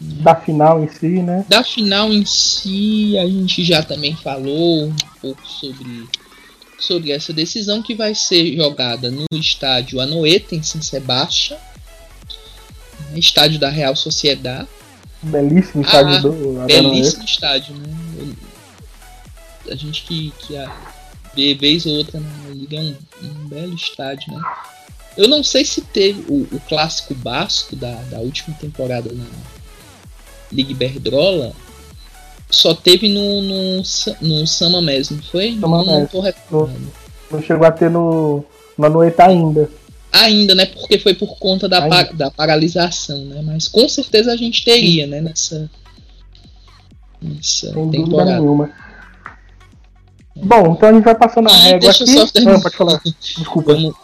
Da 0.00 0.34
final 0.34 0.82
em 0.82 0.88
si, 0.88 1.22
né? 1.22 1.44
Da 1.48 1.62
final 1.62 2.12
em 2.12 2.24
si, 2.24 3.16
a 3.18 3.26
gente 3.26 3.62
já 3.62 3.82
também 3.82 4.16
falou 4.16 4.86
um 4.86 4.96
pouco 5.20 5.46
sobre 5.46 6.08
sobre 6.82 7.12
essa 7.12 7.32
decisão 7.32 7.82
que 7.82 7.94
vai 7.94 8.14
ser 8.14 8.56
jogada 8.56 9.10
no 9.10 9.24
estádio 9.32 10.00
Anoeta, 10.00 10.54
em 10.54 10.62
São 10.62 10.82
Sebastião, 10.82 11.58
né, 13.10 13.18
estádio 13.18 13.58
da 13.58 13.70
Real 13.70 13.94
Sociedade. 13.94 14.68
Belíssimo 15.22 15.82
estádio 15.82 16.14
ah, 16.14 16.18
do 16.18 16.66
Belíssimo 16.66 17.24
estádio, 17.24 17.74
né? 17.76 18.34
A 19.70 19.76
gente 19.76 20.02
que, 20.02 20.32
que 20.40 20.56
a, 20.56 20.76
vê 21.34 21.54
vez 21.54 21.86
ou 21.86 21.92
outra 21.92 22.18
na 22.18 22.48
Liga 22.48 22.76
é 22.76 22.80
um, 22.80 22.96
um, 23.22 23.48
belo 23.48 23.74
estádio, 23.74 24.32
né? 24.32 24.40
Eu 25.16 25.28
não 25.28 25.44
sei 25.44 25.64
se 25.64 25.80
teve 25.82 26.24
o, 26.28 26.48
o 26.50 26.60
clássico 26.68 27.14
basco 27.14 27.76
da, 27.76 27.94
da 28.10 28.18
última 28.18 28.56
temporada 28.56 29.12
na 29.12 29.26
Liga 30.50 30.72
Iberdrola 30.72 31.54
só 32.52 32.74
teve 32.74 33.08
no, 33.08 33.40
no, 33.40 33.82
no 34.20 34.46
Sama 34.46 34.82
mesmo, 34.82 35.22
foi? 35.22 35.56
Sama 35.58 35.78
não, 35.78 36.08
não, 36.50 36.70
não, 37.30 37.42
chegou 37.42 37.66
a 37.66 37.72
ter 37.72 37.90
no, 37.90 38.44
no 38.76 38.88
Noeta 38.88 39.24
ainda. 39.26 39.70
Ainda, 40.12 40.54
né? 40.54 40.66
Porque 40.66 40.98
foi 40.98 41.14
por 41.14 41.38
conta 41.38 41.66
da, 41.66 41.88
par, 41.88 42.12
da 42.12 42.30
paralisação, 42.30 43.24
né? 43.24 43.40
Mas 43.42 43.66
com 43.66 43.88
certeza 43.88 44.30
a 44.30 44.36
gente 44.36 44.62
teria, 44.62 45.06
né? 45.06 45.22
Nessa, 45.22 45.70
nessa 47.20 47.72
Sem 47.72 47.90
temporada. 47.90 48.38
nenhuma. 48.38 48.70
Bom, 50.36 50.72
então 50.72 50.88
a 50.90 50.92
gente 50.92 51.04
vai 51.04 51.14
passando 51.14 51.48
a 51.48 51.56
régua 51.56 51.80
Deixa 51.80 52.04
aqui. 52.04 52.12
Só 52.12 52.26
terminar. 52.26 52.60
pode 52.60 52.76
falar. 52.76 53.00
Desculpa. 53.20 53.72
Vamos, 53.72 53.94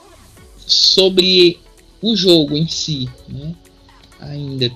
sobre 0.66 1.58
o 2.00 2.16
jogo 2.16 2.56
em 2.56 2.66
si, 2.66 3.10
né? 3.28 3.54
Ainda. 4.20 4.70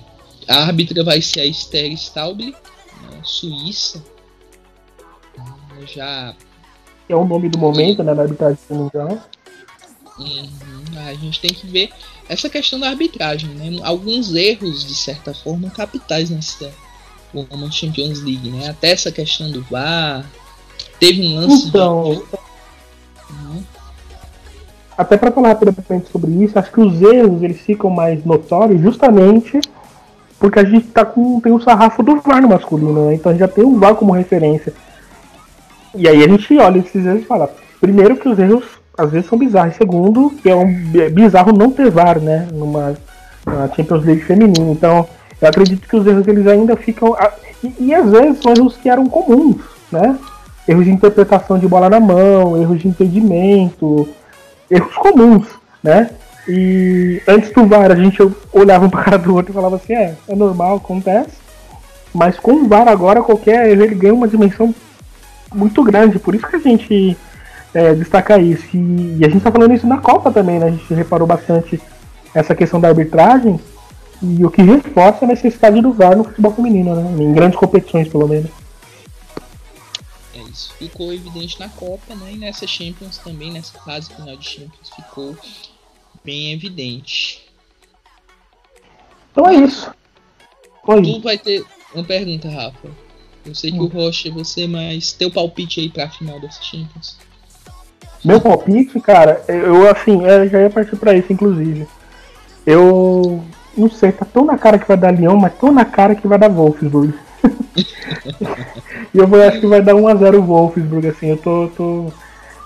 A 0.47 0.65
árbitra 0.65 1.03
vai 1.03 1.21
ser 1.21 1.41
a 1.41 1.45
Esther 1.45 1.91
Suíça. 3.23 4.03
Já. 5.87 6.33
É 7.09 7.15
o 7.15 7.25
nome 7.25 7.49
do 7.49 7.57
momento, 7.57 8.03
né? 8.03 8.13
Na 8.13 8.23
arbitragem 8.23 8.57
mundial. 8.69 9.19
Uhum. 10.17 11.07
A 11.07 11.13
gente 11.15 11.39
tem 11.39 11.51
que 11.51 11.67
ver 11.67 11.89
essa 12.29 12.49
questão 12.49 12.79
da 12.79 12.89
arbitragem, 12.89 13.49
né? 13.49 13.79
Alguns 13.83 14.33
erros, 14.33 14.85
de 14.85 14.95
certa 14.95 15.33
forma, 15.33 15.69
capitais 15.69 16.29
nessa 16.29 16.71
Women's 17.33 17.75
Champions 17.75 18.21
League, 18.21 18.49
né? 18.49 18.69
Até 18.69 18.91
essa 18.91 19.11
questão 19.11 19.51
do 19.51 19.63
VAR. 19.63 20.25
Teve 20.99 21.21
um 21.21 21.39
lance 21.39 21.67
então, 21.67 22.03
de... 22.03 23.33
uhum. 23.33 23.63
Até 24.97 25.17
para 25.17 25.31
falar 25.31 25.49
rapidamente 25.49 26.11
sobre 26.11 26.31
isso, 26.43 26.57
acho 26.57 26.71
que 26.71 26.79
os 26.79 27.01
erros 27.01 27.41
eles 27.41 27.59
ficam 27.61 27.89
mais 27.89 28.23
notórios 28.23 28.79
justamente 28.81 29.59
porque 30.43 30.59
a 30.59 30.65
gente 30.65 30.87
tá 30.87 31.05
com, 31.05 31.39
tem 31.39 31.53
o 31.53 31.61
sarrafo 31.61 32.03
do 32.03 32.19
VAR 32.19 32.41
no 32.41 32.49
masculino, 32.49 33.05
né? 33.07 33.13
Então 33.13 33.29
a 33.29 33.33
gente 33.33 33.39
já 33.39 33.47
tem 33.47 33.63
o 33.63 33.79
VAR 33.79 33.95
como 33.95 34.11
referência. 34.11 34.73
E 35.95 36.05
aí 36.05 36.21
a 36.21 36.27
gente 36.27 36.57
olha 36.57 36.79
esses 36.79 37.05
erros 37.05 37.21
e 37.21 37.25
fala, 37.25 37.49
primeiro 37.79 38.17
que 38.17 38.27
os 38.27 38.37
erros 38.37 38.65
às 38.97 39.09
vezes 39.09 39.29
são 39.29 39.37
bizarros, 39.37 39.77
segundo 39.77 40.31
que 40.31 40.49
é 40.49 40.53
um 40.53 40.67
é 40.95 41.07
bizarro 41.07 41.53
não 41.53 41.71
ter 41.71 41.89
VAR, 41.89 42.19
né? 42.19 42.49
Numa, 42.51 42.93
numa 43.47 43.69
Champions 43.73 44.03
League 44.03 44.25
feminina. 44.25 44.69
Então 44.69 45.07
eu 45.39 45.47
acredito 45.47 45.87
que 45.87 45.95
os 45.95 46.05
erros 46.05 46.27
eles 46.27 46.45
ainda 46.45 46.75
ficam. 46.75 47.15
E, 47.63 47.73
e 47.79 47.95
às 47.95 48.11
vezes 48.11 48.41
são 48.43 48.51
erros 48.51 48.75
que 48.75 48.89
eram 48.89 49.05
comuns, 49.05 49.61
né? 49.89 50.19
Erros 50.67 50.83
de 50.83 50.91
interpretação 50.91 51.57
de 51.57 51.69
bola 51.69 51.89
na 51.89 52.01
mão, 52.01 52.61
erros 52.61 52.81
de 52.81 52.89
impedimento, 52.89 54.09
erros 54.69 54.93
comuns, 54.95 55.47
né? 55.81 56.09
E 56.47 57.21
antes 57.27 57.51
do 57.51 57.65
VAR 57.65 57.91
a 57.91 57.95
gente 57.95 58.17
olhava 58.51 58.85
um 58.85 58.89
para 58.89 59.03
cara 59.03 59.17
do 59.17 59.35
outro 59.35 59.51
e 59.51 59.55
falava 59.55 59.77
assim, 59.77 59.93
é, 59.93 60.15
é 60.27 60.35
normal, 60.35 60.77
acontece. 60.77 61.37
Mas 62.13 62.37
com 62.37 62.53
o 62.53 62.67
VAR 62.67 62.87
agora 62.87 63.23
qualquer 63.23 63.69
erro 63.69 63.83
ele 63.83 63.95
ganha 63.95 64.13
uma 64.13 64.27
dimensão 64.27 64.73
muito 65.53 65.83
grande, 65.83 66.19
por 66.19 66.35
isso 66.35 66.47
que 66.47 66.55
a 66.55 66.59
gente 66.59 67.17
é, 67.73 67.93
destaca 67.93 68.37
isso. 68.39 68.65
E, 68.75 69.17
e 69.19 69.25
a 69.25 69.27
gente 69.27 69.37
está 69.37 69.51
falando 69.51 69.73
isso 69.73 69.87
na 69.87 69.97
Copa 69.97 70.31
também, 70.31 70.59
né? 70.59 70.67
A 70.67 70.71
gente 70.71 70.93
reparou 70.93 71.27
bastante 71.27 71.81
essa 72.33 72.53
questão 72.53 72.79
da 72.79 72.89
arbitragem 72.89 73.59
e 74.21 74.45
o 74.45 74.51
que 74.51 74.61
reforça 74.61 75.25
a 75.25 75.27
necessidade 75.27 75.81
do 75.81 75.93
VAR 75.93 76.15
no 76.15 76.23
futebol 76.23 76.53
feminino, 76.53 76.95
né? 76.95 77.23
Em 77.23 77.33
grandes 77.33 77.57
competições, 77.57 78.07
pelo 78.07 78.27
menos. 78.27 78.49
É 80.35 80.39
isso. 80.39 80.73
Ficou 80.77 81.13
evidente 81.13 81.59
na 81.59 81.69
Copa, 81.69 82.15
né? 82.15 82.33
E 82.33 82.37
nessa 82.37 82.67
Champions 82.67 83.17
também, 83.17 83.51
nessa 83.51 83.77
fase 83.79 84.13
final 84.13 84.35
de 84.35 84.47
Champions, 84.47 84.89
ficou 84.95 85.35
bem 86.23 86.53
evidente. 86.53 87.43
Então 89.31 89.47
é 89.47 89.55
isso. 89.55 89.91
Oi. 90.87 91.01
Tu 91.01 91.21
vai 91.21 91.37
ter 91.37 91.63
uma 91.93 92.03
pergunta, 92.03 92.49
Rafa. 92.49 92.89
Eu 93.45 93.53
sei 93.53 93.71
que 93.71 93.79
hum. 93.79 93.83
o 93.83 93.87
Rocha 93.87 94.29
é 94.29 94.31
você, 94.31 94.67
mas 94.67 95.11
teu 95.11 95.29
palpite 95.29 95.79
aí 95.79 95.89
pra 95.89 96.09
final 96.09 96.39
dessa 96.39 96.61
Champions. 96.61 97.17
Meu 98.23 98.39
palpite, 98.39 98.99
cara, 99.01 99.43
eu 99.49 99.89
assim, 99.89 100.23
eu 100.23 100.47
já 100.47 100.61
ia 100.61 100.69
partir 100.69 100.95
pra 100.95 101.13
isso, 101.13 101.33
inclusive. 101.33 101.85
Eu 102.65 103.43
não 103.75 103.89
sei, 103.89 104.13
tá 104.13 104.25
tão 104.25 104.45
na 104.45 104.57
cara 104.57 104.79
que 104.79 104.87
vai 104.87 104.95
dar 104.95 105.11
Leão, 105.11 105.35
mas 105.35 105.53
tão 105.55 105.71
na 105.71 105.83
cara 105.83 106.15
que 106.15 106.27
vai 106.27 106.37
dar 106.37 106.47
Wolfsburg. 106.47 107.13
e 109.13 109.17
eu 109.17 109.27
vou, 109.27 109.41
acho 109.41 109.59
que 109.59 109.67
vai 109.67 109.81
dar 109.81 109.93
1x0 109.93 110.39
Wolfsburg, 110.39 111.07
assim, 111.07 111.27
eu 111.27 111.37
tô, 111.37 111.67
tô. 111.75 112.13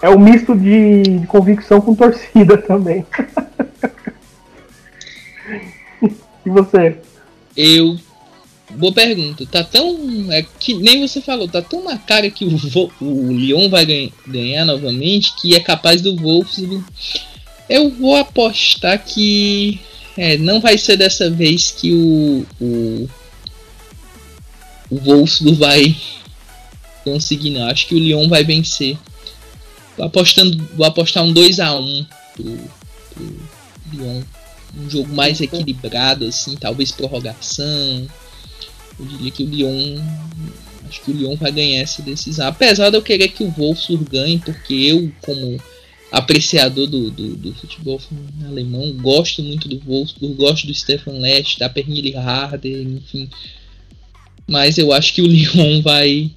É 0.01 0.09
um 0.09 0.19
misto 0.19 0.55
de, 0.55 1.01
de 1.03 1.27
convicção 1.27 1.81
com 1.81 1.95
torcida 1.95 2.57
também. 2.61 3.05
e 6.45 6.49
você? 6.49 6.97
Eu. 7.55 7.97
Boa 8.75 8.93
pergunta. 8.93 9.45
Tá 9.45 9.63
tão. 9.63 10.31
É 10.31 10.45
que 10.59 10.75
nem 10.75 11.07
você 11.07 11.19
falou, 11.21 11.47
tá 11.47 11.61
tão 11.61 11.83
na 11.83 11.97
cara 11.97 12.29
que 12.29 12.45
o, 12.45 12.91
o 13.01 13.33
Lyon 13.33 13.69
vai 13.69 13.85
ganha, 13.85 14.11
ganhar 14.27 14.65
novamente 14.65 15.33
que 15.35 15.55
é 15.55 15.59
capaz 15.59 16.01
do 16.01 16.15
Wolfsburg. 16.15 16.83
Eu 17.67 17.89
vou 17.89 18.15
apostar 18.15 19.03
que. 19.03 19.79
É, 20.15 20.35
não 20.37 20.59
vai 20.59 20.77
ser 20.77 20.97
dessa 20.97 21.29
vez 21.29 21.71
que 21.71 21.91
o. 21.91 22.45
O, 22.61 23.09
o 24.91 24.95
Wolfsburg 24.99 25.57
vai 25.57 25.95
conseguir, 27.03 27.51
não. 27.51 27.67
Acho 27.67 27.87
que 27.87 27.95
o 27.95 27.99
Lyon 27.99 28.27
vai 28.27 28.43
vencer. 28.43 28.97
Vou, 29.97 30.05
apostando, 30.05 30.69
vou 30.75 30.85
apostar 30.85 31.23
um 31.23 31.33
2x1 31.33 32.05
pro, 32.35 32.57
pro 33.13 33.37
Lyon 33.93 34.21
um 34.75 34.89
jogo 34.89 35.13
mais 35.13 35.41
equilibrado, 35.41 36.25
assim, 36.25 36.55
talvez 36.55 36.91
prorrogação. 36.91 38.07
Eu 38.99 39.05
diria 39.05 39.31
que 39.31 39.43
o 39.43 39.49
Lyon. 39.49 40.01
Acho 40.87 41.01
que 41.01 41.11
o 41.11 41.13
Lyon 41.13 41.35
vai 41.35 41.51
ganhar 41.51 41.81
essa 41.81 42.01
decisão. 42.01 42.47
Apesar 42.47 42.89
de 42.89 42.97
eu 42.97 43.01
querer 43.01 43.27
que 43.29 43.43
o 43.43 43.51
Wolfsburg 43.51 44.05
ganhe, 44.09 44.39
porque 44.39 44.73
eu, 44.73 45.11
como 45.21 45.59
apreciador 46.09 46.87
do, 46.87 47.11
do, 47.11 47.35
do, 47.35 47.53
futebol 47.53 47.99
alemão, 48.45 48.93
gosto 48.93 49.43
muito 49.43 49.67
do 49.67 49.79
Wolfsburg, 49.79 50.35
gosto 50.35 50.65
do 50.65 50.73
Stefan 50.73 51.19
Lest, 51.19 51.59
da 51.59 51.67
Pernille 51.67 52.15
Harder, 52.15 52.87
enfim. 52.87 53.29
Mas 54.47 54.77
eu 54.77 54.93
acho 54.93 55.13
que 55.13 55.21
o 55.21 55.27
Lyon 55.27 55.81
vai, 55.81 56.31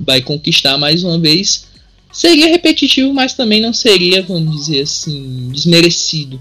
vai 0.00 0.20
conquistar 0.20 0.76
mais 0.78 1.04
uma 1.04 1.18
vez. 1.18 1.68
Seria 2.12 2.48
repetitivo, 2.48 3.12
mas 3.12 3.34
também 3.34 3.60
não 3.60 3.72
seria, 3.72 4.22
vamos 4.22 4.54
dizer 4.54 4.82
assim, 4.82 5.48
desmerecido 5.50 6.38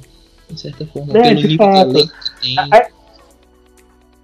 de 0.53 0.61
certa 0.61 0.85
forma, 0.85 1.17
é, 1.17 1.21
pelo 1.21 1.47
nível 1.47 1.57
fato. 1.57 1.93
que 1.93 2.41
tem. 2.41 2.55
Aí, 2.71 2.83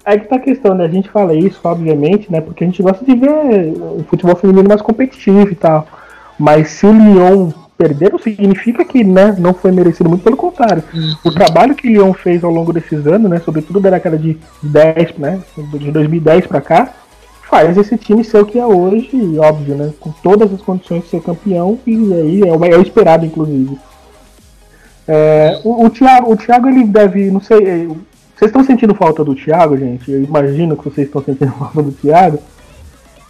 aí 0.05 0.19
que 0.19 0.27
tá 0.27 0.35
a 0.35 0.39
questão, 0.39 0.75
né? 0.75 0.85
A 0.85 0.89
gente 0.89 1.09
fala 1.09 1.33
isso, 1.33 1.59
obviamente, 1.63 2.31
né? 2.31 2.41
Porque 2.41 2.63
a 2.63 2.67
gente 2.67 2.81
gosta 2.81 3.03
de 3.03 3.15
ver 3.15 3.29
o 3.29 4.05
futebol 4.09 4.35
feminino 4.35 4.67
mais 4.67 4.81
competitivo 4.81 5.49
e 5.49 5.55
tal. 5.55 5.87
Mas 6.37 6.69
se 6.69 6.85
o 6.85 6.91
Lyon 6.91 7.51
perder, 7.77 8.11
não 8.11 8.19
significa 8.19 8.83
que 8.83 9.03
né, 9.03 9.35
não 9.37 9.53
foi 9.53 9.71
merecido, 9.71 10.09
muito 10.09 10.23
pelo 10.23 10.35
contrário. 10.35 10.83
Uhum. 10.91 11.15
O 11.25 11.31
trabalho 11.31 11.75
que 11.75 11.87
o 11.87 11.91
Lyon 11.91 12.13
fez 12.13 12.43
ao 12.43 12.51
longo 12.51 12.73
desses 12.73 13.05
anos, 13.05 13.29
né? 13.29 13.39
Sobretudo 13.43 13.79
da 13.79 13.91
década 13.91 14.17
de 14.17 14.37
10, 14.63 15.17
né? 15.17 15.41
De 15.73 15.91
2010 15.91 16.47
para 16.47 16.61
cá, 16.61 16.93
faz 17.49 17.77
esse 17.77 17.97
time 17.97 18.23
ser 18.23 18.41
o 18.41 18.45
que 18.45 18.59
é 18.59 18.65
hoje, 18.65 19.09
óbvio, 19.39 19.75
né? 19.75 19.93
Com 19.99 20.11
todas 20.11 20.53
as 20.53 20.61
condições 20.61 21.03
de 21.03 21.09
ser 21.09 21.21
campeão, 21.21 21.79
e 21.85 22.13
aí 22.13 22.41
é 22.41 22.53
o, 22.53 22.65
é 22.65 22.77
o 22.77 22.81
esperado, 22.81 23.25
inclusive. 23.25 23.77
É, 25.07 25.59
o, 25.63 25.85
o, 25.85 25.89
Thiago, 25.89 26.31
o 26.31 26.35
Thiago, 26.35 26.67
ele 26.67 26.83
deve, 26.83 27.31
não 27.31 27.39
sei, 27.39 27.57
é, 27.65 27.87
vocês 28.37 28.49
estão 28.49 28.63
sentindo 28.63 28.93
falta 28.93 29.23
do 29.23 29.33
Thiago, 29.33 29.77
gente? 29.77 30.11
Eu 30.11 30.23
imagino 30.23 30.75
que 30.75 30.83
vocês 30.83 31.07
estão 31.07 31.23
sentindo 31.23 31.51
falta 31.57 31.81
do 31.81 31.91
Thiago. 31.91 32.39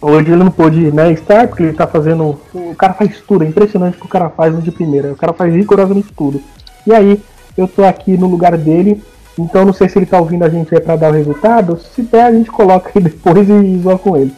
Hoje 0.00 0.28
ele 0.28 0.44
não 0.44 0.50
pôde 0.50 0.92
né, 0.92 1.12
estar, 1.12 1.48
porque 1.48 1.62
ele 1.62 1.72
está 1.72 1.86
fazendo. 1.86 2.38
O 2.52 2.74
cara 2.76 2.92
faz 2.92 3.20
tudo, 3.26 3.42
é 3.42 3.48
impressionante 3.48 3.96
o 3.96 4.00
que 4.00 4.06
o 4.06 4.10
cara 4.10 4.28
faz 4.28 4.62
de 4.62 4.70
primeira. 4.70 5.12
O 5.12 5.16
cara 5.16 5.32
faz 5.32 5.52
rigorosamente 5.54 6.12
tudo. 6.14 6.40
E 6.86 6.92
aí, 6.92 7.20
eu 7.56 7.66
tô 7.66 7.84
aqui 7.84 8.16
no 8.16 8.28
lugar 8.28 8.56
dele, 8.56 9.02
então 9.38 9.64
não 9.64 9.72
sei 9.72 9.88
se 9.88 9.98
ele 9.98 10.06
tá 10.06 10.18
ouvindo 10.18 10.44
a 10.44 10.48
gente 10.48 10.74
aí 10.74 10.80
pra 10.80 10.96
dar 10.96 11.10
o 11.10 11.14
resultado. 11.14 11.78
Se 11.94 12.02
der, 12.02 12.24
a 12.24 12.32
gente 12.32 12.50
coloca 12.50 12.90
aí 12.94 13.02
depois 13.02 13.48
e 13.48 13.78
zoa 13.78 13.98
com 13.98 14.16
ele. 14.16 14.32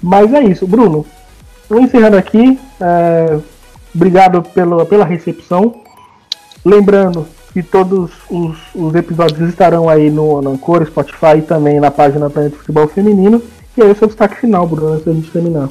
Mas 0.00 0.32
é 0.32 0.42
isso, 0.42 0.66
Bruno. 0.66 1.04
Vou 1.68 1.80
encerrando 1.80 2.16
aqui. 2.16 2.58
É, 2.80 3.38
obrigado 3.94 4.42
pela, 4.42 4.86
pela 4.86 5.04
recepção. 5.04 5.82
Lembrando 6.64 7.26
que 7.52 7.62
todos 7.62 8.12
os, 8.30 8.56
os 8.74 8.94
episódios 8.94 9.48
estarão 9.48 9.88
aí 9.88 10.10
no, 10.10 10.40
no 10.40 10.56
Cor, 10.58 10.86
Spotify 10.86 11.38
e 11.38 11.42
também 11.42 11.80
na 11.80 11.90
página 11.90 12.30
Planeta 12.30 12.56
Futebol 12.56 12.86
Feminino. 12.88 13.42
E 13.76 13.82
aí 13.82 13.90
o 13.90 13.96
seu 13.96 14.08
destaque 14.08 14.40
final, 14.40 14.66
Bruno, 14.66 14.92
antes 14.92 15.04
da 15.04 15.12
gente 15.12 15.30
terminar. 15.30 15.68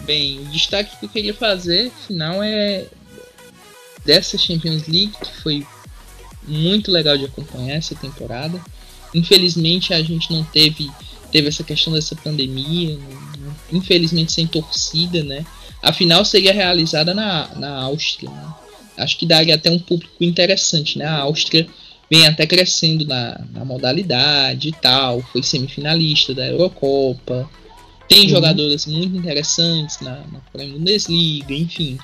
Bem, 0.00 0.40
o 0.40 0.44
destaque 0.44 0.96
que 0.98 1.06
eu 1.06 1.08
queria 1.08 1.34
fazer, 1.34 1.90
final, 2.06 2.42
é 2.42 2.84
dessa 4.04 4.38
Champions 4.38 4.86
League, 4.86 5.12
que 5.20 5.42
foi 5.42 5.66
muito 6.46 6.90
legal 6.90 7.16
de 7.16 7.24
acompanhar 7.24 7.76
essa 7.76 7.94
temporada. 7.94 8.60
Infelizmente 9.14 9.92
a 9.92 10.02
gente 10.02 10.32
não 10.32 10.44
teve 10.44 10.90
teve 11.30 11.48
essa 11.48 11.64
questão 11.64 11.92
dessa 11.92 12.14
pandemia, 12.16 12.98
infelizmente 13.72 14.32
sem 14.32 14.46
torcida, 14.46 15.22
né? 15.22 15.44
A 15.82 15.92
final 15.92 16.24
seria 16.24 16.52
realizada 16.52 17.12
na, 17.12 17.48
na 17.56 17.82
Áustria, 17.82 18.30
né? 18.30 18.54
acho 18.96 19.18
que 19.18 19.26
daria 19.26 19.54
até 19.54 19.70
um 19.70 19.78
público 19.78 20.24
interessante, 20.24 20.98
né? 20.98 21.04
A 21.04 21.20
Áustria 21.20 21.66
vem 22.10 22.26
até 22.26 22.46
crescendo 22.46 23.04
na, 23.04 23.40
na 23.52 23.64
modalidade 23.64 24.68
e 24.68 24.72
tal, 24.72 25.20
foi 25.32 25.42
semifinalista 25.42 26.32
da 26.32 26.46
Eurocopa, 26.46 27.48
tem 28.08 28.22
uhum. 28.22 28.28
jogadoras 28.28 28.86
muito 28.86 29.16
interessantes 29.16 30.00
na, 30.00 30.22
na 30.32 30.40
Bundesliga, 30.54 31.52
enfim. 31.52 31.98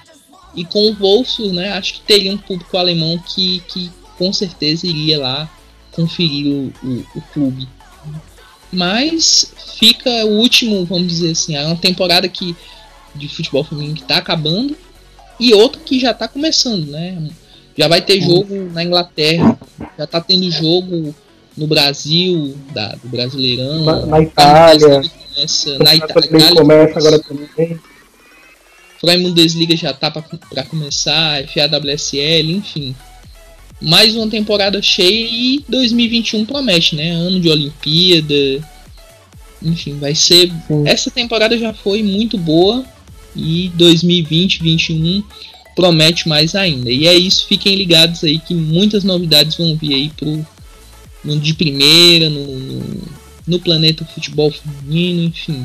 E 0.54 0.64
com 0.64 0.90
o 0.90 0.94
Wolfsburg, 0.94 1.54
né, 1.54 1.72
acho 1.72 1.94
que 1.94 2.00
teria 2.00 2.32
um 2.32 2.38
público 2.38 2.76
alemão 2.76 3.18
que, 3.18 3.60
que 3.68 3.90
com 4.22 4.32
certeza 4.32 4.86
iria 4.86 5.18
lá 5.18 5.50
conferir 5.90 6.46
o, 6.46 6.72
o, 6.84 7.04
o 7.16 7.20
clube. 7.32 7.68
Mas 8.72 9.52
fica 9.80 10.24
o 10.24 10.38
último, 10.38 10.84
vamos 10.84 11.08
dizer 11.08 11.32
assim, 11.32 11.56
é 11.56 11.66
uma 11.66 11.74
temporada 11.74 12.28
que 12.28 12.54
de 13.16 13.28
futebol 13.28 13.64
feminino 13.64 13.96
que 13.96 14.02
está 14.02 14.18
acabando, 14.18 14.76
e 15.40 15.52
outra 15.52 15.82
que 15.84 15.98
já 15.98 16.12
está 16.12 16.28
começando, 16.28 16.86
né? 16.86 17.30
Já 17.76 17.88
vai 17.88 18.00
ter 18.00 18.20
jogo 18.20 18.70
na 18.72 18.84
Inglaterra, 18.84 19.58
já 19.98 20.04
está 20.04 20.20
tendo 20.20 20.48
jogo 20.52 21.12
no 21.56 21.66
Brasil, 21.66 22.56
da, 22.72 22.94
do 22.94 23.08
Brasileirão. 23.08 23.84
Na, 23.84 24.06
na 24.06 24.20
Itália. 24.20 25.02
Começa, 25.34 25.78
na 25.80 25.96
Itália. 25.96 26.54
começa 26.54 26.98
agora 27.00 27.18
também. 27.18 27.80
A 29.02 29.16
Bundesliga 29.18 29.76
já 29.76 29.92
tá 29.92 30.12
para 30.12 30.62
começar, 30.62 31.44
FAWSL, 31.48 32.50
enfim. 32.50 32.94
Mais 33.82 34.14
uma 34.14 34.28
temporada 34.28 34.80
cheia 34.80 35.26
e 35.28 35.64
2021 35.68 36.44
promete, 36.44 36.94
né? 36.94 37.10
Ano 37.10 37.40
de 37.40 37.48
Olimpíada. 37.48 38.64
Enfim, 39.60 39.98
vai 39.98 40.14
ser. 40.14 40.52
Sim. 40.68 40.84
Essa 40.86 41.10
temporada 41.10 41.58
já 41.58 41.72
foi 41.72 42.02
muito 42.02 42.38
boa 42.38 42.84
e 43.34 43.70
2020, 43.74 44.58
2021 44.60 45.22
promete 45.74 46.28
mais 46.28 46.54
ainda. 46.54 46.90
E 46.90 47.06
é 47.06 47.14
isso, 47.14 47.46
fiquem 47.46 47.74
ligados 47.74 48.22
aí 48.24 48.38
que 48.38 48.54
muitas 48.54 49.04
novidades 49.04 49.56
vão 49.56 49.76
vir 49.76 49.94
aí 49.94 50.10
pro 50.10 50.46
no 51.24 51.38
de 51.38 51.54
primeira, 51.54 52.28
no, 52.28 52.44
no, 53.46 53.60
planeta 53.60 54.04
futebol 54.04 54.50
feminino, 54.50 55.22
enfim. 55.22 55.64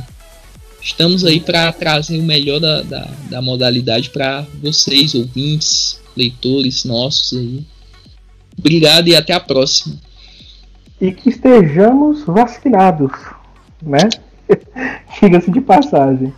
Estamos 0.81 1.25
aí 1.25 1.39
para 1.39 1.71
trazer 1.73 2.19
o 2.19 2.23
melhor 2.23 2.59
da, 2.59 2.81
da, 2.83 3.09
da 3.29 3.41
modalidade 3.41 4.11
para 4.11 4.45
vocês, 4.61 5.15
ouvintes, 5.15 5.99
leitores 6.15 6.85
nossos 6.85 7.37
aí. 7.37 7.65
Obrigado 8.57 9.07
e 9.07 9.15
até 9.15 9.33
a 9.33 9.39
próxima. 9.39 9.95
E 10.99 11.11
que 11.11 11.29
estejamos 11.29 12.23
vacinados, 12.25 13.11
né? 13.81 14.09
Diga-se 15.21 15.51
de 15.51 15.61
passagem. 15.61 16.33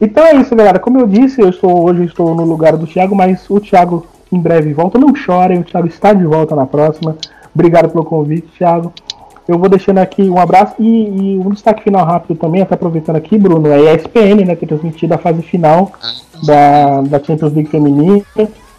Então 0.00 0.24
é 0.24 0.34
isso, 0.36 0.54
galera. 0.54 0.78
Como 0.78 0.98
eu 0.98 1.06
disse, 1.06 1.40
eu 1.40 1.50
estou 1.50 1.84
hoje 1.84 2.04
estou 2.04 2.34
no 2.34 2.44
lugar 2.44 2.76
do 2.76 2.86
Thiago, 2.86 3.14
mas 3.14 3.48
o 3.48 3.60
Thiago 3.60 4.06
em 4.32 4.40
breve 4.40 4.72
volta. 4.72 4.98
Não 4.98 5.14
chorem, 5.14 5.60
o 5.60 5.64
Thiago 5.64 5.86
está 5.86 6.12
de 6.12 6.24
volta 6.24 6.56
na 6.56 6.66
próxima. 6.66 7.16
Obrigado 7.54 7.90
pelo 7.90 8.04
convite, 8.04 8.48
Thiago. 8.58 8.92
Eu 9.46 9.58
vou 9.58 9.68
deixando 9.68 9.98
aqui 9.98 10.22
um 10.22 10.38
abraço 10.38 10.74
e, 10.78 10.86
e 10.86 11.38
um 11.38 11.50
destaque 11.50 11.84
final 11.84 12.04
rápido 12.04 12.36
também, 12.38 12.62
até 12.62 12.74
aproveitando 12.74 13.16
aqui, 13.16 13.36
Bruno, 13.36 13.68
é 13.68 13.90
a 13.90 13.94
ESPN, 13.94 14.44
né, 14.46 14.56
que 14.56 14.66
transmitiu 14.66 15.12
a 15.12 15.18
fase 15.18 15.42
final 15.42 15.92
da, 16.42 17.02
da 17.02 17.22
Champions 17.22 17.52
League 17.52 17.68
feminina, 17.68 18.24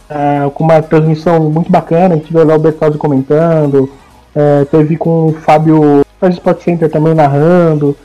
é, 0.10 0.50
com 0.54 0.64
uma 0.64 0.82
transmissão 0.82 1.50
muito 1.50 1.72
bacana, 1.72 2.16
a 2.16 2.18
gente 2.18 2.32
viu 2.32 2.46
lá 2.46 2.56
o 2.56 2.60
Bertozzi 2.60 2.98
comentando, 2.98 3.90
é, 4.36 4.66
teve 4.66 4.98
com 4.98 5.28
o 5.28 5.34
Fábio 5.34 6.06
da 6.20 6.30
Sport 6.30 6.62
Center 6.62 6.90
também 6.90 7.14
narrando, 7.14 7.96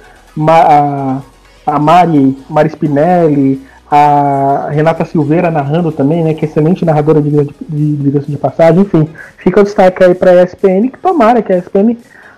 a, 0.49 1.21
a 1.67 1.79
Mari, 1.79 2.37
Mari 2.49 2.69
Spinelli, 2.69 3.61
a 3.91 4.69
Renata 4.71 5.05
Silveira 5.05 5.51
narrando 5.51 5.91
também, 5.91 6.23
né? 6.23 6.33
Que 6.33 6.45
é 6.45 6.49
excelente 6.49 6.85
narradora 6.85 7.21
de 7.21 7.31
de, 7.31 7.97
de, 7.97 8.19
de 8.21 8.37
passagem. 8.37 8.83
Enfim, 8.83 9.09
fica 9.39 9.61
o 9.61 9.65
destaque 9.65 10.05
aí 10.05 10.15
para 10.15 10.31
a 10.31 10.45
ESPN, 10.45 10.89
que 10.93 10.99
tomara 10.99 11.43
que 11.43 11.53
a 11.53 11.59
ESPN 11.59 11.97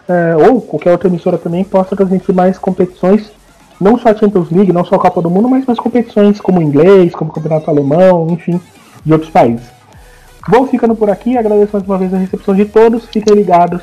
é, 0.09 0.37
ou 0.49 0.63
qualquer 0.63 0.93
outra 0.93 1.09
emissora 1.09 1.37
também 1.37 1.63
possa 1.63 1.95
transmitir 1.95 2.35
mais 2.35 2.59
competições 2.59 3.31
não 3.81 3.99
só 3.99 4.11
a 4.11 4.15
Champions 4.15 4.51
League, 4.51 4.73
não 4.73 4.85
só 4.85 4.95
a 4.95 4.99
Copa 4.99 5.21
do 5.21 5.29
Mundo, 5.29 5.49
mas 5.49 5.67
mais 5.67 5.79
competições 5.79 6.41
como 6.41 6.61
o 6.61 6.63
inglês, 6.63 7.13
como 7.13 7.31
o 7.31 7.35
Campeonato 7.35 7.69
Alemão, 7.69 8.29
enfim, 8.31 8.61
de 9.05 9.13
outros 9.13 9.31
países. 9.31 9.67
Vou 10.49 10.67
ficando 10.67 10.95
por 10.95 11.09
aqui, 11.09 11.37
agradeço 11.37 11.71
mais 11.73 11.87
uma 11.87 11.99
vez 11.99 12.13
a 12.13 12.19
recepção 12.19 12.55
de 12.55 12.65
todos, 12.65 13.07
fiquem 13.07 13.35
ligados 13.35 13.83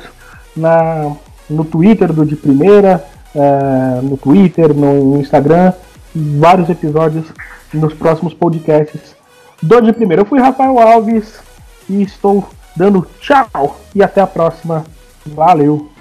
na, 0.56 1.12
no 1.48 1.64
Twitter 1.64 2.12
do 2.12 2.24
De 2.24 2.36
Primeira, 2.36 3.04
é, 3.34 4.00
no 4.02 4.16
Twitter, 4.16 4.74
no 4.74 5.18
Instagram, 5.20 5.72
vários 6.14 6.68
episódios 6.68 7.26
nos 7.72 7.94
próximos 7.94 8.34
podcasts 8.34 9.16
do 9.62 9.80
De 9.80 9.92
Primeira. 9.92 10.22
Eu 10.22 10.26
fui 10.26 10.40
Rafael 10.40 10.78
Alves 10.78 11.40
e 11.88 12.02
estou 12.02 12.46
dando 12.76 13.06
tchau 13.20 13.80
e 13.94 14.02
até 14.02 14.20
a 14.20 14.26
próxima. 14.26 14.84
Valeu! 15.26 15.99